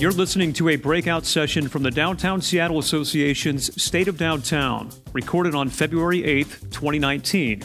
You're 0.00 0.12
listening 0.12 0.54
to 0.54 0.70
a 0.70 0.76
breakout 0.76 1.26
session 1.26 1.68
from 1.68 1.82
the 1.82 1.90
Downtown 1.90 2.40
Seattle 2.40 2.78
Association's 2.78 3.82
State 3.82 4.08
of 4.08 4.16
Downtown, 4.16 4.88
recorded 5.12 5.54
on 5.54 5.68
February 5.68 6.22
8th, 6.22 6.70
2019, 6.70 7.62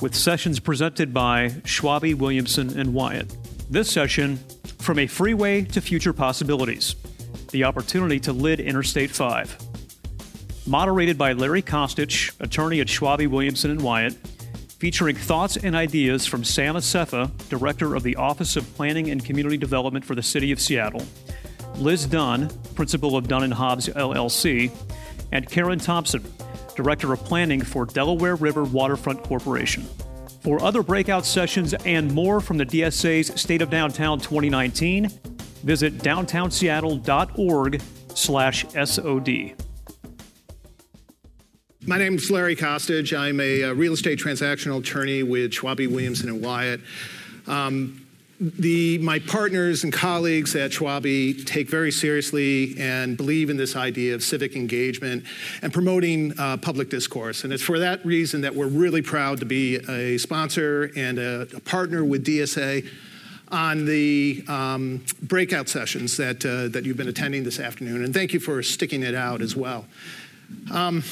with 0.00 0.12
sessions 0.12 0.58
presented 0.58 1.14
by 1.14 1.50
Schwabe, 1.62 2.16
Williamson, 2.16 2.76
and 2.76 2.92
Wyatt. 2.92 3.32
This 3.70 3.88
session, 3.88 4.40
From 4.80 4.98
a 4.98 5.06
Freeway 5.06 5.62
to 5.66 5.80
Future 5.80 6.12
Possibilities 6.12 6.96
The 7.52 7.62
Opportunity 7.62 8.18
to 8.18 8.32
Lid 8.32 8.58
Interstate 8.58 9.12
5. 9.12 9.56
Moderated 10.66 11.16
by 11.16 11.32
Larry 11.32 11.62
Costich, 11.62 12.32
attorney 12.40 12.80
at 12.80 12.88
Schwabe, 12.88 13.28
Williamson, 13.28 13.70
and 13.70 13.82
Wyatt, 13.82 14.14
featuring 14.80 15.14
thoughts 15.14 15.56
and 15.56 15.76
ideas 15.76 16.26
from 16.26 16.42
Sam 16.42 16.74
Assefa, 16.74 17.30
Director 17.48 17.94
of 17.94 18.02
the 18.02 18.16
Office 18.16 18.56
of 18.56 18.74
Planning 18.74 19.10
and 19.10 19.24
Community 19.24 19.56
Development 19.56 20.04
for 20.04 20.16
the 20.16 20.24
City 20.24 20.50
of 20.50 20.58
Seattle, 20.58 21.06
Liz 21.78 22.06
Dunn, 22.06 22.50
Principal 22.74 23.16
of 23.16 23.28
Dunn 23.28 23.50
& 23.50 23.52
Hobbes 23.52 23.88
LLC, 23.88 24.70
and 25.32 25.48
Karen 25.48 25.78
Thompson, 25.78 26.24
Director 26.74 27.12
of 27.12 27.20
Planning 27.20 27.62
for 27.62 27.86
Delaware 27.86 28.36
River 28.36 28.64
Waterfront 28.64 29.22
Corporation. 29.22 29.84
For 30.42 30.62
other 30.62 30.82
breakout 30.82 31.24
sessions 31.26 31.74
and 31.74 32.12
more 32.12 32.40
from 32.40 32.58
the 32.58 32.66
DSA's 32.66 33.40
State 33.40 33.62
of 33.62 33.70
Downtown 33.70 34.18
2019, 34.18 35.08
visit 35.64 35.98
downtownseattle.org 35.98 37.82
slash 38.14 38.66
SOD. 38.72 39.54
My 41.86 41.96
name 41.96 42.14
is 42.14 42.30
Larry 42.30 42.56
Costich. 42.56 43.16
I'm 43.16 43.40
a, 43.40 43.64
uh, 43.64 43.72
real 43.72 43.92
estate 43.92 44.18
transactional 44.18 44.80
attorney 44.80 45.22
with 45.22 45.52
Schwabe, 45.52 45.88
Williamson, 45.88 46.28
and 46.28 46.42
Wyatt. 46.42 46.80
Um, 47.46 48.07
the, 48.40 48.98
my 48.98 49.18
partners 49.18 49.82
and 49.82 49.92
colleagues 49.92 50.54
at 50.54 50.70
Schwabe 50.70 51.44
take 51.44 51.68
very 51.68 51.90
seriously 51.90 52.76
and 52.78 53.16
believe 53.16 53.50
in 53.50 53.56
this 53.56 53.74
idea 53.74 54.14
of 54.14 54.22
civic 54.22 54.54
engagement 54.54 55.24
and 55.60 55.72
promoting 55.72 56.38
uh, 56.38 56.56
public 56.56 56.88
discourse. 56.88 57.42
And 57.42 57.52
it's 57.52 57.62
for 57.62 57.80
that 57.80 58.04
reason 58.06 58.42
that 58.42 58.54
we're 58.54 58.68
really 58.68 59.02
proud 59.02 59.40
to 59.40 59.46
be 59.46 59.76
a 59.88 60.18
sponsor 60.18 60.92
and 60.96 61.18
a, 61.18 61.48
a 61.54 61.60
partner 61.60 62.04
with 62.04 62.24
DSA 62.24 62.88
on 63.50 63.86
the 63.86 64.44
um, 64.46 65.04
breakout 65.22 65.68
sessions 65.68 66.16
that, 66.18 66.44
uh, 66.44 66.68
that 66.68 66.84
you've 66.84 66.96
been 66.96 67.08
attending 67.08 67.42
this 67.42 67.58
afternoon. 67.58 68.04
And 68.04 68.14
thank 68.14 68.32
you 68.32 68.40
for 68.40 68.62
sticking 68.62 69.02
it 69.02 69.14
out 69.14 69.42
as 69.42 69.56
well. 69.56 69.86
Um, 70.72 71.02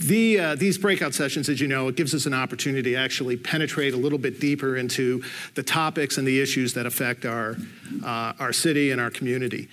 the, 0.00 0.38
uh, 0.38 0.54
these 0.54 0.78
breakout 0.78 1.14
sessions, 1.14 1.48
as 1.48 1.60
you 1.60 1.66
know, 1.66 1.88
it 1.88 1.96
gives 1.96 2.14
us 2.14 2.26
an 2.26 2.34
opportunity 2.34 2.92
to 2.92 2.96
actually 2.96 3.36
penetrate 3.36 3.94
a 3.94 3.96
little 3.96 4.18
bit 4.18 4.40
deeper 4.40 4.76
into 4.76 5.22
the 5.54 5.62
topics 5.62 6.18
and 6.18 6.26
the 6.26 6.40
issues 6.40 6.74
that 6.74 6.86
affect 6.86 7.24
our, 7.24 7.56
uh, 8.04 8.32
our 8.38 8.52
city 8.52 8.90
and 8.90 9.00
our 9.00 9.10
community. 9.10 9.68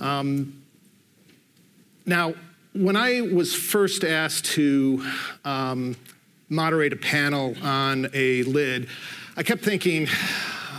Um, 0.00 0.62
now, 2.06 2.34
when 2.72 2.96
I 2.96 3.22
was 3.22 3.54
first 3.54 4.04
asked 4.04 4.44
to 4.52 5.04
um, 5.44 5.96
moderate 6.48 6.92
a 6.92 6.96
panel 6.96 7.54
on 7.62 8.08
a 8.14 8.42
lid, 8.44 8.88
I 9.36 9.42
kept 9.42 9.62
thinking, 9.62 10.06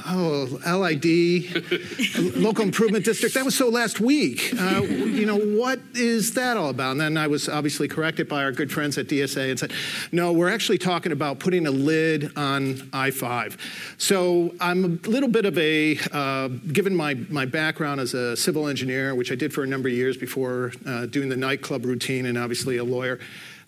oh, 0.08 0.59
LID, 0.66 2.36
local 2.36 2.63
improvement 2.63 3.05
district. 3.05 3.36
That 3.36 3.45
was 3.45 3.55
so 3.55 3.69
last 3.69 4.00
week. 4.00 4.53
Uh, 4.59 4.81
you 4.81 5.25
know, 5.25 5.38
what 5.38 5.80
is 5.94 6.33
that 6.33 6.58
all 6.58 6.69
about? 6.69 6.91
And 6.91 7.02
then 7.02 7.17
I 7.17 7.27
was 7.27 7.49
obviously 7.49 7.88
corrected 7.88 8.27
by 8.27 8.44
our 8.44 8.52
good 8.52 8.72
friends 8.72 8.97
at 8.97 9.08
DSA 9.08 9.49
and 9.49 9.59
said, 9.59 9.72
no, 10.11 10.31
we're 10.31 10.49
actually 10.49 10.77
talking 10.77 11.11
about 11.11 11.39
putting 11.39 11.67
a 11.67 11.72
lid 11.72 12.31
on 12.38 12.89
I 12.94 13.11
5. 13.11 13.95
So 13.97 14.53
I'm 14.59 14.86
a 14.86 15.09
little 15.09 15.30
bit 15.30 15.45
of 15.45 15.58
a, 15.58 15.97
uh, 16.11 16.47
given 16.47 16.95
my, 16.95 17.16
my 17.30 17.45
background 17.45 17.99
as 17.99 18.14
a 18.14 18.36
civil 18.38 18.67
engineer, 18.67 19.16
which 19.16 19.31
I 19.31 19.36
did 19.36 19.53
for 19.53 19.64
a 19.64 19.67
number 19.67 19.89
of 19.89 19.94
years 19.94 20.17
before 20.17 20.71
uh, 20.86 21.05
doing 21.05 21.30
the 21.30 21.37
nightclub 21.37 21.86
routine 21.86 22.26
and 22.26 22.37
obviously 22.37 22.77
a 22.77 22.83
lawyer. 22.83 23.20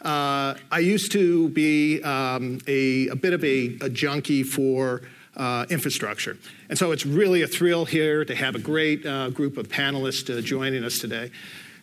Uh, 0.01 0.55
I 0.71 0.79
used 0.79 1.11
to 1.11 1.49
be 1.49 2.01
um, 2.03 2.59
a, 2.67 3.09
a, 3.09 3.15
bit 3.17 3.33
of 3.33 3.43
a, 3.43 3.77
a 3.81 3.89
junkie 3.89 4.43
for 4.43 5.01
uh, 5.39 5.65
infrastructure. 5.69 6.37
And 6.67 6.77
so 6.77 6.91
it's 6.91 7.05
really 7.05 7.41
a 7.41 7.47
thrill 7.47 7.85
here 7.85 8.25
to 8.25 8.35
have 8.35 8.55
a 8.55 8.59
great 8.59 9.05
uh, 9.05 9.29
group 9.29 9.57
of 9.57 9.69
panelists 9.69 10.29
uh, 10.29 10.41
joining 10.41 10.83
us 10.83 10.99
today. 10.99 11.31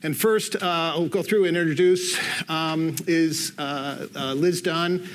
And 0.02 0.16
first, 0.16 0.54
uh, 0.56 0.58
I'll 0.62 1.08
go 1.08 1.22
through 1.22 1.46
and 1.46 1.56
introduce 1.56 2.16
um, 2.48 2.94
is 3.06 3.52
uh, 3.58 4.06
uh, 4.14 4.34
Liz 4.34 4.60
Dunn. 4.60 5.08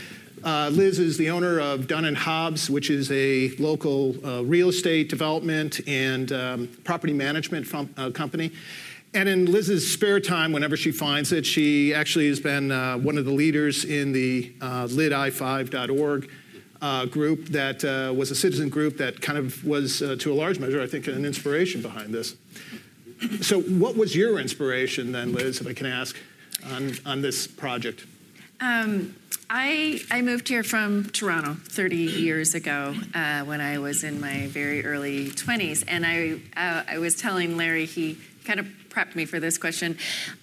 Liz 0.43 0.97
is 0.97 1.17
the 1.19 1.29
owner 1.29 1.59
of 1.59 1.87
Dunn 1.87 2.05
and 2.05 2.17
Hobbes, 2.17 2.67
which 2.67 2.89
is 2.89 3.11
a 3.11 3.49
local 3.59 4.13
real 4.43 4.69
estate 4.69 5.07
development 5.07 5.79
and 5.87 6.31
um, 6.31 6.67
property 6.83 7.13
management 7.13 7.71
company. 8.15 8.51
And 9.13 9.27
in 9.27 9.51
Liz's 9.51 9.91
spare 9.91 10.21
time, 10.21 10.53
whenever 10.53 10.77
she 10.77 10.91
finds 10.91 11.33
it, 11.33 11.45
she 11.45 11.93
actually 11.93 12.29
has 12.29 12.39
been 12.39 12.71
uh, 12.71 12.97
one 12.97 13.17
of 13.17 13.25
the 13.25 13.31
leaders 13.31 13.83
in 13.83 14.13
the 14.13 14.53
uh, 14.61 14.87
lidi5.org 14.87 16.29
uh, 16.81 17.05
group 17.05 17.45
that 17.47 17.83
uh, 17.85 18.13
was 18.13 18.31
a 18.31 18.35
citizen 18.35 18.69
group 18.69 18.97
that 18.97 19.21
kind 19.21 19.37
of 19.37 19.63
was, 19.65 20.01
uh, 20.01 20.15
to 20.19 20.31
a 20.31 20.35
large 20.35 20.59
measure, 20.59 20.81
I 20.81 20.87
think, 20.87 21.07
an 21.07 21.25
inspiration 21.25 21.81
behind 21.81 22.13
this. 22.13 22.35
So, 23.41 23.61
what 23.61 23.95
was 23.95 24.15
your 24.15 24.39
inspiration 24.39 25.11
then, 25.11 25.31
Liz, 25.33 25.61
if 25.61 25.67
I 25.67 25.73
can 25.73 25.85
ask, 25.85 26.15
on, 26.71 26.93
on 27.05 27.21
this 27.21 27.45
project? 27.45 28.05
Um, 28.59 29.15
I, 29.49 29.99
I 30.09 30.21
moved 30.21 30.47
here 30.47 30.63
from 30.63 31.09
Toronto 31.09 31.55
30 31.65 31.97
years 31.97 32.55
ago 32.55 32.95
uh, 33.13 33.43
when 33.43 33.59
I 33.59 33.79
was 33.79 34.03
in 34.03 34.21
my 34.21 34.47
very 34.47 34.85
early 34.85 35.27
20s. 35.27 35.83
And 35.87 36.05
I, 36.05 36.39
uh, 36.55 36.83
I 36.87 36.97
was 36.99 37.15
telling 37.15 37.57
Larry, 37.57 37.85
he 37.85 38.17
kind 38.45 38.59
of 38.59 38.67
prepped 38.91 39.15
me 39.15 39.25
for 39.25 39.39
this 39.39 39.57
question. 39.57 39.97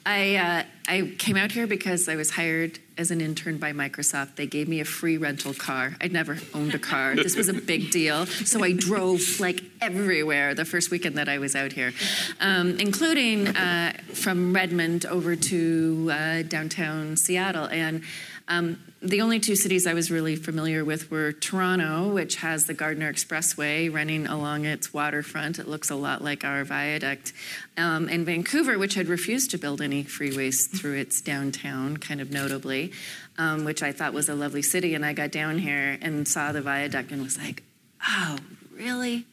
I, 0.05 0.37
uh, 0.37 0.63
I 0.89 1.15
came 1.19 1.37
out 1.37 1.53
here 1.53 1.67
because 1.67 2.09
I 2.09 2.17
was 2.17 2.31
hired 2.31 2.79
as 2.97 3.11
an 3.11 3.21
intern 3.21 3.59
by 3.59 3.73
Microsoft. 3.73 4.37
They 4.37 4.47
gave 4.47 4.69
me 4.69 4.81
a 4.81 4.85
free 4.85 5.19
rental 5.19 5.55
car. 5.55 5.95
I'd 6.01 6.13
never 6.13 6.39
owned 6.55 6.75
a 6.75 6.79
car. 6.79 7.15
This 7.15 7.37
was 7.37 7.49
a 7.49 7.55
big 7.55 7.91
deal. 7.91 8.27
So 8.27 8.65
I 8.65 8.73
drove 8.73 9.39
like 9.39 9.63
everywhere 9.81 10.55
the 10.55 10.65
first 10.65 10.91
weekend 10.91 11.17
that 11.19 11.29
I 11.29 11.39
was 11.39 11.55
out 11.55 11.73
here, 11.73 11.93
um, 12.41 12.77
including 12.81 13.49
uh, 13.49 13.93
from 14.15 14.53
Redmond 14.53 15.07
over 15.07 15.37
to 15.37 16.11
uh, 16.13 16.43
downtown 16.43 17.17
Seattle. 17.17 17.67
And 17.67 18.03
um, 18.49 18.83
the 19.01 19.21
only 19.21 19.39
two 19.39 19.55
cities 19.55 19.87
I 19.87 19.95
was 19.95 20.11
really 20.11 20.35
familiar 20.35 20.85
with 20.85 21.11
were 21.11 21.33
Toronto, 21.33 22.09
which 22.09 22.37
has 22.37 22.67
the 22.67 22.75
Gardiner 22.75 23.13
Expressway 23.13 23.93
running 23.93 24.27
along 24.27 24.65
its 24.65 24.93
waterfront. 24.93 25.59
It 25.59 25.69
looks 25.69 25.91
a 25.91 25.95
lot 25.95 26.23
like 26.23 26.45
our 26.45 26.65
viaduct. 26.65 27.33
Um, 27.77 28.09
and 28.09 28.27
Vancouver, 28.27 28.77
which 28.77 28.95
had 28.95 29.07
refused 29.07 29.53
to 29.53 29.59
build 29.59 29.81
any 29.81 30.03
freeways 30.03 30.69
through 30.69 30.95
its 30.95 31.21
downtown, 31.21 31.99
kind 31.99 32.21
of 32.21 32.33
notably, 32.33 32.93
um, 33.39 33.65
which 33.65 33.83
I 33.85 33.93
thought 33.93 34.13
was 34.13 34.29
a 34.29 34.35
lovely 34.35 34.63
city. 34.63 34.95
And 34.95 35.07
I 35.07 35.13
got 35.13 35.31
down 35.31 35.59
here 35.59 35.97
and 36.03 36.27
saw 36.27 36.51
the 36.51 36.61
viaduct 36.61 37.13
and 37.13 37.23
was 37.23 37.39
like, 37.39 37.63
oh, 38.05 38.39
really? 38.79 39.27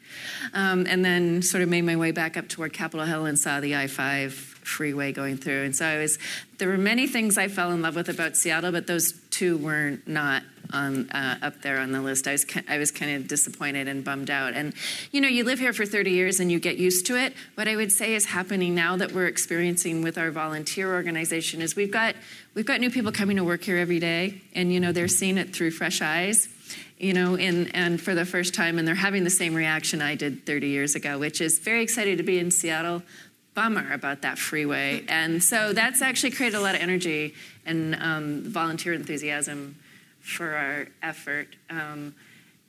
Um, 0.53 0.85
and 0.88 1.06
then 1.06 1.41
sort 1.41 1.63
of 1.63 1.69
made 1.69 1.83
my 1.83 1.95
way 1.95 2.11
back 2.11 2.35
up 2.35 2.50
toward 2.50 2.73
Capitol 2.73 3.06
Hill 3.06 3.25
and 3.25 3.38
saw 3.38 3.59
the 3.59 3.75
I 3.75 3.88
5 3.88 4.33
freeway 4.33 5.11
going 5.11 5.38
through. 5.38 5.63
And 5.63 5.75
so 5.75 5.85
I 5.85 5.97
was, 6.00 6.17
there 6.57 6.67
were 6.67 6.78
many 6.78 7.07
things 7.07 7.38
I 7.38 7.47
fell 7.47 7.72
in 7.72 7.81
love 7.81 7.95
with 7.95 8.09
about 8.09 8.35
Seattle, 8.35 8.72
but 8.72 8.88
those 8.88 9.13
two 9.29 9.57
were 9.57 10.00
not 10.07 10.44
on, 10.73 11.09
uh, 11.11 11.38
up 11.44 11.61
there 11.61 11.79
on 11.79 11.91
the 11.91 12.01
list. 12.01 12.28
I 12.28 12.31
was, 12.31 12.45
I 12.67 12.79
was 12.79 12.91
kind 12.91 13.16
of 13.16 13.28
disappointed 13.28 13.88
and 13.88 14.03
bummed 14.03 14.31
out. 14.31 14.53
And, 14.53 14.73
you 15.11 15.22
know, 15.22 15.28
you 15.28 15.44
live 15.44 15.59
here 15.59 15.73
for 15.73 15.85
30 15.85 16.09
years 16.09 16.39
and 16.39 16.51
you 16.51 16.59
get 16.59 16.78
used 16.78 17.05
to 17.07 17.16
it. 17.16 17.34
What 17.53 17.67
I 17.67 17.75
would 17.75 17.91
say 17.91 18.16
is 18.16 18.25
happening 18.25 18.73
now 18.73 18.97
that 18.97 19.11
we're 19.11 19.28
experiencing 19.28 20.01
with 20.01 20.17
our 20.17 20.31
volunteer 20.31 20.91
organization 20.91 21.61
is 21.61 21.75
we've 21.75 21.91
got, 21.91 22.16
we've 22.55 22.66
got 22.66 22.79
new 22.79 22.89
people 22.89 23.11
coming 23.11 23.38
to 23.38 23.44
work 23.44 23.63
here 23.63 23.78
every 23.78 24.00
day, 24.00 24.41
and, 24.53 24.73
you 24.73 24.79
know, 24.79 24.91
they're 24.91 25.07
seeing 25.07 25.38
it 25.38 25.55
through 25.55 25.72
fresh 25.72 26.01
eyes 26.01 26.50
you 26.97 27.13
know, 27.13 27.35
and, 27.35 27.73
and 27.75 28.01
for 28.01 28.16
the 28.16 28.25
first 28.25 28.53
time, 28.53 28.79
and 28.79 28.87
they're 28.87 28.96
having 28.96 29.23
the 29.23 29.29
same 29.29 29.53
reaction 29.53 30.02
I 30.02 30.16
did 30.16 30.46
30 30.46 30.67
years 30.67 30.96
ago, 30.96 31.20
which 31.20 31.41
is 31.41 31.59
very 31.59 31.84
excited 31.84 32.17
to 32.17 32.23
be 32.23 32.40
in 32.40 32.52
Seattle 32.52 33.03
bummer 33.53 33.91
about 33.93 34.22
that 34.22 34.37
freeway. 34.37 35.03
And 35.08 35.41
so 35.41 35.73
that's 35.73 36.02
actually 36.02 36.31
created 36.31 36.58
a 36.58 36.61
lot 36.61 36.75
of 36.75 36.81
energy 36.81 37.34
and 37.66 37.96
um, 37.96 38.43
volunteer 38.43 38.93
enthusiasm 38.93 39.78
for 40.20 40.55
our 40.55 40.87
effort. 41.02 41.55
Um, 41.70 42.16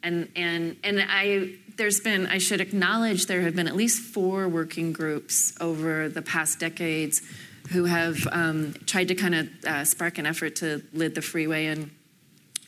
and 0.03 0.31
and 0.37 0.77
and 0.85 1.05
I 1.09 1.55
there's 1.77 2.01
been 2.01 2.27
I 2.27 2.39
should 2.39 2.61
acknowledge 2.61 3.27
there 3.27 3.41
have 3.43 3.57
been 3.57 3.67
at 3.67 3.75
least 3.75 4.01
four 4.01 4.47
working 4.49 4.93
groups 4.93 5.53
over 5.61 6.09
the 6.09 6.23
past 6.23 6.61
decades 6.61 7.23
who 7.71 7.87
have 7.87 8.27
um, 8.31 8.75
tried 8.87 9.09
to 9.09 9.15
kind 9.15 9.35
of 9.35 9.49
uh, 9.67 9.85
spark 9.85 10.19
an 10.19 10.27
effort 10.27 10.57
to 10.57 10.83
lid 10.93 11.17
the 11.17 11.23
freeway. 11.23 11.67
And 11.67 11.91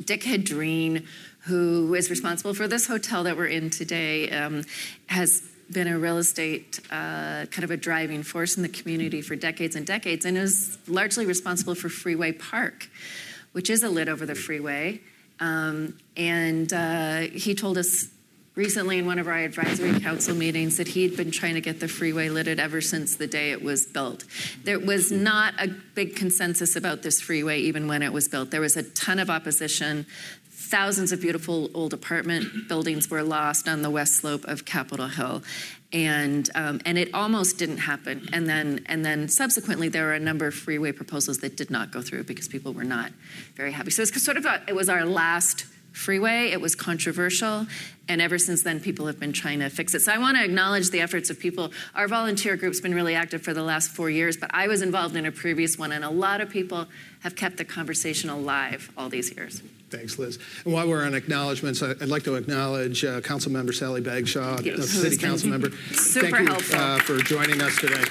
Dick 0.05 0.23
Hedreen, 0.23 1.06
who 1.40 1.94
is 1.94 2.11
responsible 2.11 2.55
for 2.55 2.69
this 2.69 2.87
hotel 2.87 3.25
that 3.25 3.37
we're 3.37 3.46
in 3.46 3.70
today, 3.70 4.31
um, 4.31 4.64
has 5.06 5.43
been 5.70 5.87
a 5.87 5.99
real 5.99 6.19
estate 6.19 6.81
uh, 6.90 7.46
kind 7.46 7.64
of 7.64 7.70
a 7.70 7.76
driving 7.76 8.23
force 8.23 8.56
in 8.56 8.62
the 8.62 8.69
community 8.69 9.20
for 9.20 9.37
decades 9.37 9.76
and 9.76 9.87
decades 9.87 10.25
and 10.25 10.37
is 10.38 10.79
largely 10.87 11.26
responsible 11.26 11.75
for 11.75 11.88
Freeway 11.88 12.32
Park, 12.32 12.88
which 13.52 13.69
is 13.69 13.82
a 13.82 13.88
lid 13.88 14.08
over 14.08 14.25
the 14.25 14.35
freeway. 14.35 15.00
Um, 15.40 15.99
and 16.17 16.73
uh, 16.73 17.20
he 17.20 17.55
told 17.55 17.79
us 17.79 18.08
recently 18.58 18.99
in 18.99 19.06
one 19.06 19.20
of 19.20 19.29
our 19.29 19.38
advisory 19.38 20.00
council 20.00 20.35
meetings 20.35 20.79
that 20.79 20.88
he'd 20.88 21.17
been 21.17 21.31
trying 21.31 21.55
to 21.55 21.61
get 21.61 21.79
the 21.79 21.87
freeway 21.87 22.29
lidded 22.29 22.58
ever 22.58 22.81
since 22.81 23.14
the 23.14 23.26
day 23.26 23.52
it 23.52 23.62
was 23.62 23.87
built. 23.87 24.25
There 24.64 24.81
was 24.81 25.12
not 25.12 25.55
a 25.61 25.69
big 25.69 26.17
consensus 26.17 26.75
about 26.75 27.02
this 27.02 27.20
freeway 27.20 27.61
even 27.61 27.87
when 27.87 28.02
it 28.02 28.12
was 28.12 28.26
built. 28.26 28.50
There 28.50 28.61
was 28.61 28.76
a 28.76 28.82
ton 28.82 29.20
of 29.20 29.31
opposition. 29.31 30.06
Thousands 30.70 31.12
of 31.12 31.20
beautiful 31.20 31.70
old 31.75 31.94
apartment 31.94 32.69
buildings 32.69 33.09
were 33.09 33.23
lost 33.23 33.69
on 33.69 33.82
the 33.82 33.91
west 33.91 34.17
slope 34.17 34.44
of 34.44 34.65
Capitol 34.65 35.09
Hill 35.09 35.43
and 35.93 36.50
um, 36.55 36.81
and 36.85 36.99
it 36.99 37.15
almost 37.15 37.59
didn't 37.59 37.79
happen. 37.79 38.29
And 38.32 38.49
then 38.49 38.85
and 38.87 39.05
then 39.05 39.29
subsequently, 39.29 39.88
there 39.88 40.05
were 40.05 40.12
a 40.12 40.20
number 40.20 40.47
of 40.47 40.55
freeway 40.55 40.93
proposals 40.93 41.38
that 41.38 41.56
did 41.56 41.70
not 41.70 41.91
go 41.91 42.03
through 42.03 42.25
because 42.25 42.49
people 42.49 42.73
were 42.73 42.85
not 42.85 43.12
very 43.55 43.73
happy. 43.73 43.91
So 43.91 44.03
it's 44.03 44.23
sort 44.23 44.37
of 44.37 44.44
a, 44.44 44.62
it 44.69 44.75
was 44.75 44.88
our 44.88 45.05
last 45.05 45.65
freeway. 45.93 46.50
It 46.50 46.61
was 46.61 46.75
controversial, 46.75 47.67
and 48.06 48.21
ever 48.21 48.38
since 48.38 48.62
then, 48.62 48.81
people 48.81 49.06
have 49.06 49.19
been 49.19 49.32
trying 49.32 49.61
to 49.61 49.71
fix 49.71 49.94
it. 49.94 50.00
So 50.00 50.12
I 50.12 50.19
want 50.19 50.37
to 50.37 50.44
acknowledge 50.44 50.91
the 50.91 51.00
efforts 51.00 51.31
of 51.31 51.41
people. 51.41 51.73
Our 51.94 52.06
volunteer 52.06 52.56
group's 52.56 52.81
been 52.81 52.94
really 52.94 53.14
active 53.14 53.43
for 53.43 53.55
the 53.55 53.62
last 53.62 53.91
four 53.91 54.11
years, 54.11 54.37
but 54.37 54.50
I 54.53 54.69
was 54.69 54.82
involved 54.82 55.17
in 55.17 55.25
a 55.25 55.32
previous 55.32 55.79
one, 55.79 55.93
and 55.93 56.05
a 56.05 56.11
lot 56.11 56.43
of 56.43 56.50
people 56.50 56.87
have 57.21 57.35
kept 57.35 57.56
the 57.56 57.64
conversation 57.64 58.29
alive 58.29 58.93
all 58.97 59.09
these 59.09 59.35
years. 59.35 59.62
Thanks, 59.90 60.19
Liz. 60.19 60.38
And 60.64 60.75
while 60.75 60.88
we're 60.88 61.05
on 61.05 61.14
acknowledgments, 61.14 61.82
I'd 61.82 62.02
like 62.02 62.25
to 62.25 62.35
acknowledge 62.35 63.05
uh, 63.05 63.20
Council 63.20 63.50
Member 63.50 63.73
Sally 63.73 64.00
Bagshaw, 64.00 64.61
yes. 64.61 64.90
City 64.90 65.17
Council 65.17 65.49
Member. 65.49 65.70
Super 65.93 66.37
Thank 66.37 66.49
helpful. 66.49 66.79
you 66.79 66.85
uh, 66.85 66.99
for 67.00 67.19
joining 67.19 67.62
us 67.62 67.76
today. 67.76 68.05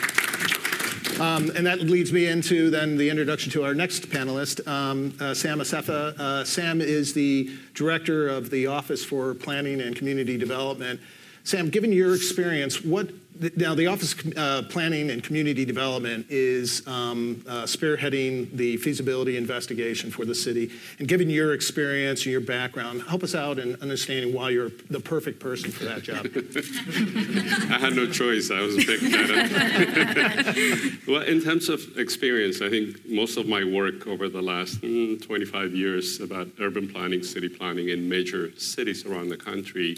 Um, 1.20 1.50
and 1.56 1.66
that 1.66 1.80
leads 1.80 2.14
me 2.14 2.28
into 2.28 2.70
then 2.70 2.96
the 2.96 3.10
introduction 3.10 3.52
to 3.54 3.64
our 3.64 3.74
next 3.74 4.10
panelist, 4.10 4.68
um, 4.68 5.16
uh, 5.20 5.34
Sam 5.34 5.60
Assefa. 5.60 6.18
Uh, 6.20 6.46
Sam 6.46 6.80
is 6.80 7.14
the 7.14 7.50
director 7.74 8.28
of 8.28 8.52
the 8.52 8.68
Office 8.68 9.04
for 9.04 9.34
Planning 9.34 9.82
and 9.82 9.96
Community 9.96 10.38
Development. 10.38 11.00
Sam, 11.48 11.70
given 11.70 11.94
your 11.94 12.14
experience, 12.14 12.84
what 12.84 13.10
now 13.56 13.74
the 13.74 13.88
Office 13.88 14.12
of 14.12 14.38
uh, 14.38 14.64
Planning 14.64 15.12
and 15.12 15.24
Community 15.24 15.64
Development 15.64 16.26
is 16.28 16.86
um, 16.86 17.42
uh, 17.48 17.64
spearheading 17.64 18.52
the 18.52 18.76
feasibility 18.76 19.38
investigation 19.38 20.12
for 20.12 20.26
the 20.26 20.36
city. 20.36 20.72
And 21.00 21.08
given 21.08 21.30
your 21.30 21.54
experience 21.54 22.24
and 22.24 22.34
your 22.34 22.42
background, 22.42 23.04
help 23.04 23.24
us 23.24 23.34
out 23.34 23.60
in 23.60 23.82
understanding 23.82 24.34
why 24.34 24.50
you're 24.50 24.72
the 24.90 25.00
perfect 25.00 25.40
person 25.40 25.72
for 25.72 25.86
that 25.86 26.04
job. 26.04 26.26
I 27.74 27.80
had 27.80 27.96
no 27.96 28.12
choice. 28.12 28.52
I 28.52 28.60
was 28.60 28.84
picked 28.84 29.04
well, 31.08 31.22
in 31.22 31.42
terms 31.42 31.70
of 31.70 31.98
experience, 31.98 32.62
I 32.62 32.70
think 32.70 33.08
most 33.08 33.38
of 33.38 33.48
my 33.48 33.64
work 33.64 34.06
over 34.06 34.28
the 34.28 34.42
last 34.42 34.82
mm, 34.82 35.26
25 35.26 35.74
years 35.74 36.20
about 36.20 36.50
urban 36.60 36.90
planning, 36.90 37.24
city 37.24 37.48
planning 37.48 37.88
in 37.88 38.10
major 38.10 38.52
cities 38.60 39.06
around 39.06 39.30
the 39.30 39.38
country 39.38 39.96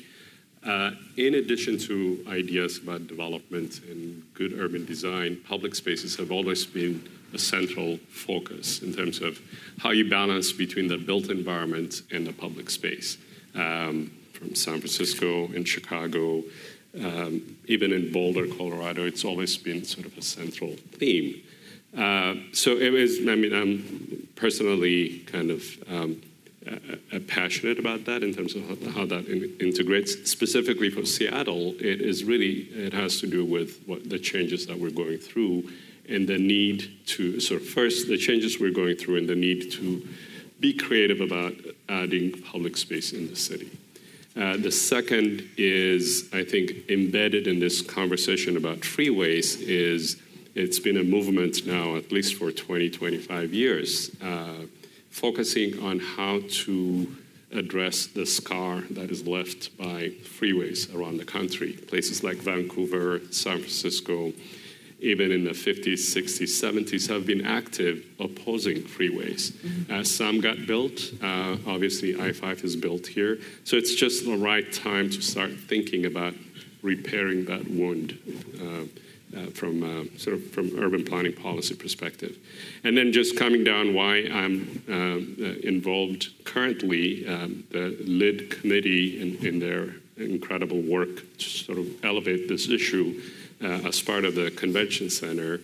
uh, 0.66 0.92
in 1.16 1.36
addition 1.36 1.78
to 1.78 2.24
ideas 2.28 2.78
about 2.78 3.08
development 3.08 3.82
and 3.90 4.24
good 4.34 4.54
urban 4.54 4.86
design, 4.86 5.38
public 5.48 5.74
spaces 5.76 6.16
have 6.18 6.32
always 6.32 6.66
been 6.66 7.08
a 7.34 7.38
central 7.38 7.98
focus 8.10 8.82
in 8.82 8.94
terms 8.94 9.22
of 9.22 9.40
how 9.80 9.92
you 9.92 10.10
balance 10.10 10.52
between 10.52 10.88
the 10.88 10.98
built 10.98 11.30
environment 11.30 12.02
and 12.12 12.26
the 12.26 12.34
public 12.34 12.70
space. 12.70 13.18
Um, 13.56 14.12
from 14.34 14.56
San 14.56 14.80
Francisco 14.80 15.46
and 15.48 15.68
Chicago, 15.68 16.44
um, 16.98 17.58
even 17.68 17.92
in 17.92 18.12
Boulder, 18.12 18.48
Colorado, 18.48 19.06
it's 19.06 19.26
always 19.26 19.58
been 19.58 19.84
sort 19.84 20.06
of 20.06 20.18
a 20.18 20.22
central 20.22 20.76
theme. 20.94 21.42
Uh, 21.98 22.36
so 22.54 22.78
it 22.78 22.92
was, 22.92 23.20
I 23.20 23.36
mean, 23.36 23.54
I'm 23.54 24.28
personally 24.36 25.20
kind 25.20 25.52
of 25.52 25.64
um, 25.90 26.22
uh, 26.68 27.20
passionate 27.28 27.80
about 27.80 28.06
that 28.06 28.24
in 28.24 28.34
terms 28.34 28.56
of 28.56 28.68
how, 28.68 28.92
how 28.92 29.06
that 29.06 29.28
in, 29.28 29.56
integrates. 29.60 30.30
Specifically 30.30 30.90
for 30.90 31.06
Seattle, 31.06 31.74
it 31.80 32.02
is 32.02 32.24
really 32.24 32.68
it 32.74 32.94
has 32.94 33.20
to 33.22 33.28
do 33.28 33.46
with 33.46 33.82
what 33.86 34.10
the 34.10 34.20
changes 34.20 34.66
that 34.68 34.80
we're 34.80 34.90
going 34.90 35.18
through 35.18 35.70
and 36.08 36.28
the 36.28 36.38
need 36.38 36.92
to 37.06 37.40
sort 37.40 37.62
of 37.62 37.68
first 37.68 38.08
the 38.08 38.18
changes 38.18 38.60
we're 38.60 38.72
going 38.72 38.96
through 38.96 39.18
and 39.18 39.30
the 39.30 39.36
need 39.36 39.72
to 39.72 40.06
be 40.60 40.74
creative 40.74 41.22
about 41.22 41.54
adding 41.88 42.32
public 42.42 42.76
space 42.76 43.14
in 43.14 43.30
the 43.30 43.36
city. 43.36 43.72
Uh, 44.36 44.58
the 44.58 44.72
second 44.72 45.48
is, 45.58 46.30
I 46.34 46.44
think, 46.44 46.90
embedded 46.90 47.48
in 47.48 47.60
this 47.60 47.82
conversation 47.82 48.58
about 48.58 48.80
freeways 48.82 49.60
is 49.62 50.22
it's 50.56 50.80
been 50.80 50.98
a 50.98 51.04
movement 51.04 51.66
now, 51.66 51.96
at 51.96 52.12
least 52.12 52.36
for 52.36 52.52
20, 52.52 52.90
25 52.90 53.54
years. 53.54 54.12
Uh, 54.22 54.66
focusing 55.10 55.80
on 55.82 56.00
how 56.00 56.42
to 56.48 57.16
address 57.52 58.06
the 58.06 58.26
scar 58.26 58.82
that 58.92 59.10
is 59.10 59.26
left 59.26 59.76
by 59.78 60.10
freeways 60.24 60.94
around 60.96 61.18
the 61.18 61.26
country. 61.26 61.74
Places 61.74 62.24
like 62.24 62.38
Vancouver, 62.38 63.22
San 63.32 63.58
Francisco, 63.58 64.34
even 65.00 65.32
in 65.32 65.46
the 65.46 65.52
50s, 65.52 65.94
60s, 65.94 66.50
70s, 66.50 67.10
have 67.10 67.26
been 67.26 67.46
active 67.46 68.06
opposing 68.20 68.82
freeways. 68.84 69.52
Mm-hmm. 69.52 69.92
As 69.92 70.12
some 70.14 70.42
got 70.42 70.68
built, 70.68 71.00
uh, 71.24 71.58
obviously 71.66 72.20
I 72.20 72.34
5 72.34 72.64
is 72.64 72.76
built 72.76 73.08
here. 73.08 73.40
So 73.64 73.78
it's 73.78 73.96
just 73.96 74.26
the 74.26 74.38
right 74.38 74.72
time 74.72 75.10
to 75.10 75.22
start 75.22 75.52
thinking 75.52 76.06
about 76.06 76.34
repairing 76.82 77.46
that 77.46 77.70
wound. 77.70 78.18
Uh, 78.62 78.86
uh, 79.36 79.46
from 79.52 79.84
uh, 79.84 80.18
sort 80.18 80.36
of 80.36 80.52
from 80.52 80.72
urban 80.80 81.06
planning 81.06 81.34
policy 81.34 81.76
perspective. 81.76 82.36
And 82.84 82.98
then 82.98 83.12
just 83.12 83.38
coming 83.38 83.64
down 83.64 83.94
why 83.94 84.28
I'm 84.32 84.84
uh, 84.90 84.94
uh 84.94 85.54
involved 85.64 86.30
currently, 86.46 87.28
um, 87.28 87.64
the 87.70 87.96
LID 88.06 88.50
committee 88.50 89.22
in, 89.22 89.46
in, 89.46 89.60
their 89.60 89.94
incredible 90.18 90.82
work 90.82 91.38
to 91.38 91.46
sort 91.46 91.78
of 91.78 92.04
elevate 92.04 92.48
this 92.48 92.70
issue 92.70 93.22
uh, 93.62 93.88
as 93.88 94.02
part 94.02 94.26
of 94.26 94.34
the 94.34 94.50
convention 94.52 95.12
center 95.12 95.62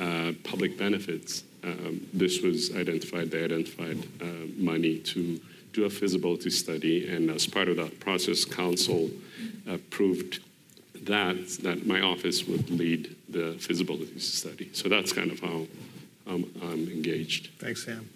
uh, 0.00 0.32
public 0.42 0.76
benefits. 0.76 1.44
Um, 1.62 2.06
this 2.12 2.42
was 2.42 2.74
identified, 2.74 3.30
they 3.30 3.44
identified 3.44 3.98
money 4.58 4.98
to 4.98 5.40
do 5.72 5.84
a 5.84 5.90
feasibility 5.90 6.50
study, 6.50 7.08
and 7.08 7.30
as 7.30 7.46
part 7.46 7.68
of 7.68 7.76
that 7.76 8.00
process, 8.00 8.44
council 8.44 9.08
approved 9.66 10.40
that, 11.02 11.48
that 11.62 11.86
my 11.86 12.00
office 12.00 12.44
would 12.46 12.70
lead 12.70 13.14
the 13.28 13.54
feasibility 13.54 14.18
study. 14.18 14.70
So 14.72 14.88
that's 14.88 15.12
kind 15.12 15.30
of 15.30 15.40
how 15.40 15.66
I'm, 16.26 16.50
I'm 16.62 16.88
engaged. 16.88 17.50
Thanks, 17.58 17.84
Sam. 17.84 18.08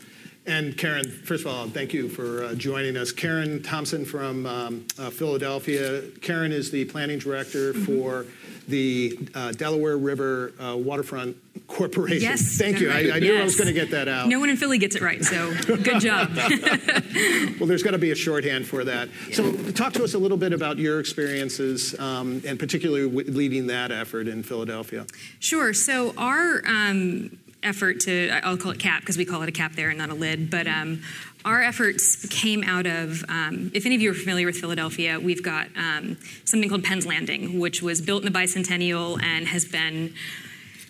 And 0.47 0.79
Karen, 0.79 1.11
first 1.11 1.45
of 1.45 1.53
all, 1.53 1.69
thank 1.69 1.93
you 1.93 2.09
for 2.09 2.45
uh, 2.45 2.55
joining 2.55 2.97
us. 2.97 3.13
Karen 3.13 3.63
Thompson 3.63 4.07
from 4.07 4.47
um, 4.47 4.87
uh, 4.99 5.11
Philadelphia. 5.11 6.03
Karen 6.23 6.53
is 6.53 6.71
the 6.71 6.87
planning 6.87 7.19
director 7.19 7.75
for 7.75 8.25
the 8.67 9.19
uh, 9.35 9.53
Delaware 9.53 9.99
River 9.99 10.53
uh, 10.59 10.75
Waterfront 10.75 11.37
Corporation. 11.69 12.23
Yes. 12.23 12.57
Thank 12.57 12.81
you. 12.81 12.89
Right. 12.89 13.11
I, 13.11 13.17
I, 13.17 13.19
knew 13.21 13.33
yes. 13.33 13.43
I 13.43 13.45
was 13.45 13.57
going 13.57 13.69
to 13.69 13.75
get 13.75 13.91
that 13.91 14.09
out. 14.09 14.27
No 14.27 14.41
one 14.41 14.49
in 14.49 14.57
Philly 14.57 14.79
gets 14.79 14.97
it 14.97 15.03
right, 15.03 15.23
so 15.23 15.55
good 15.67 16.01
job. 16.01 16.31
well, 17.61 17.69
there's 17.69 17.83
got 17.83 17.91
to 17.91 17.99
be 17.99 18.11
a 18.11 18.15
shorthand 18.15 18.67
for 18.67 18.85
that. 18.85 19.11
Yeah. 19.29 19.35
So, 19.35 19.53
talk 19.73 19.93
to 19.93 20.03
us 20.03 20.15
a 20.15 20.19
little 20.19 20.39
bit 20.39 20.55
about 20.55 20.79
your 20.79 20.99
experiences 20.99 21.99
um, 22.01 22.43
and 22.47 22.59
particularly 22.59 23.07
leading 23.07 23.67
that 23.67 23.93
effort 23.93 24.29
in 24.29 24.43
Philadelphia. 24.43 25.07
Sure. 25.41 25.75
So, 25.75 26.15
our 26.17 26.63
um, 26.67 27.39
effort 27.63 28.01
to, 28.01 28.31
I'll 28.43 28.57
call 28.57 28.73
it 28.73 28.79
CAP 28.79 29.01
because 29.01 29.19
we 29.19 29.27
call 29.27 29.43
it 29.43 29.49
a 29.51 29.53
cap 29.53 29.75
there 29.75 29.91
and 29.91 29.99
not 29.99 30.09
a 30.09 30.15
lid, 30.15 30.51
but 30.51 30.67
um, 30.67 31.03
our 31.45 31.63
efforts 31.63 32.27
came 32.29 32.65
out 32.65 32.87
of, 32.87 33.25
um, 33.29 33.71
if 33.75 33.85
any 33.85 33.95
of 33.95 34.01
you 34.01 34.11
are 34.11 34.15
familiar 34.15 34.47
with 34.47 34.57
Philadelphia, 34.57 35.21
we've 35.21 35.43
got 35.43 35.69
um, 35.77 36.17
something 36.45 36.69
called 36.69 36.85
Penn's 36.85 37.07
Landing, 37.07 37.59
which 37.61 37.83
was 37.83 38.01
built 38.01 38.25
in 38.25 38.33
the 38.33 38.39
bicentennial 38.39 39.23
and 39.23 39.49
has 39.49 39.65
been 39.65 40.15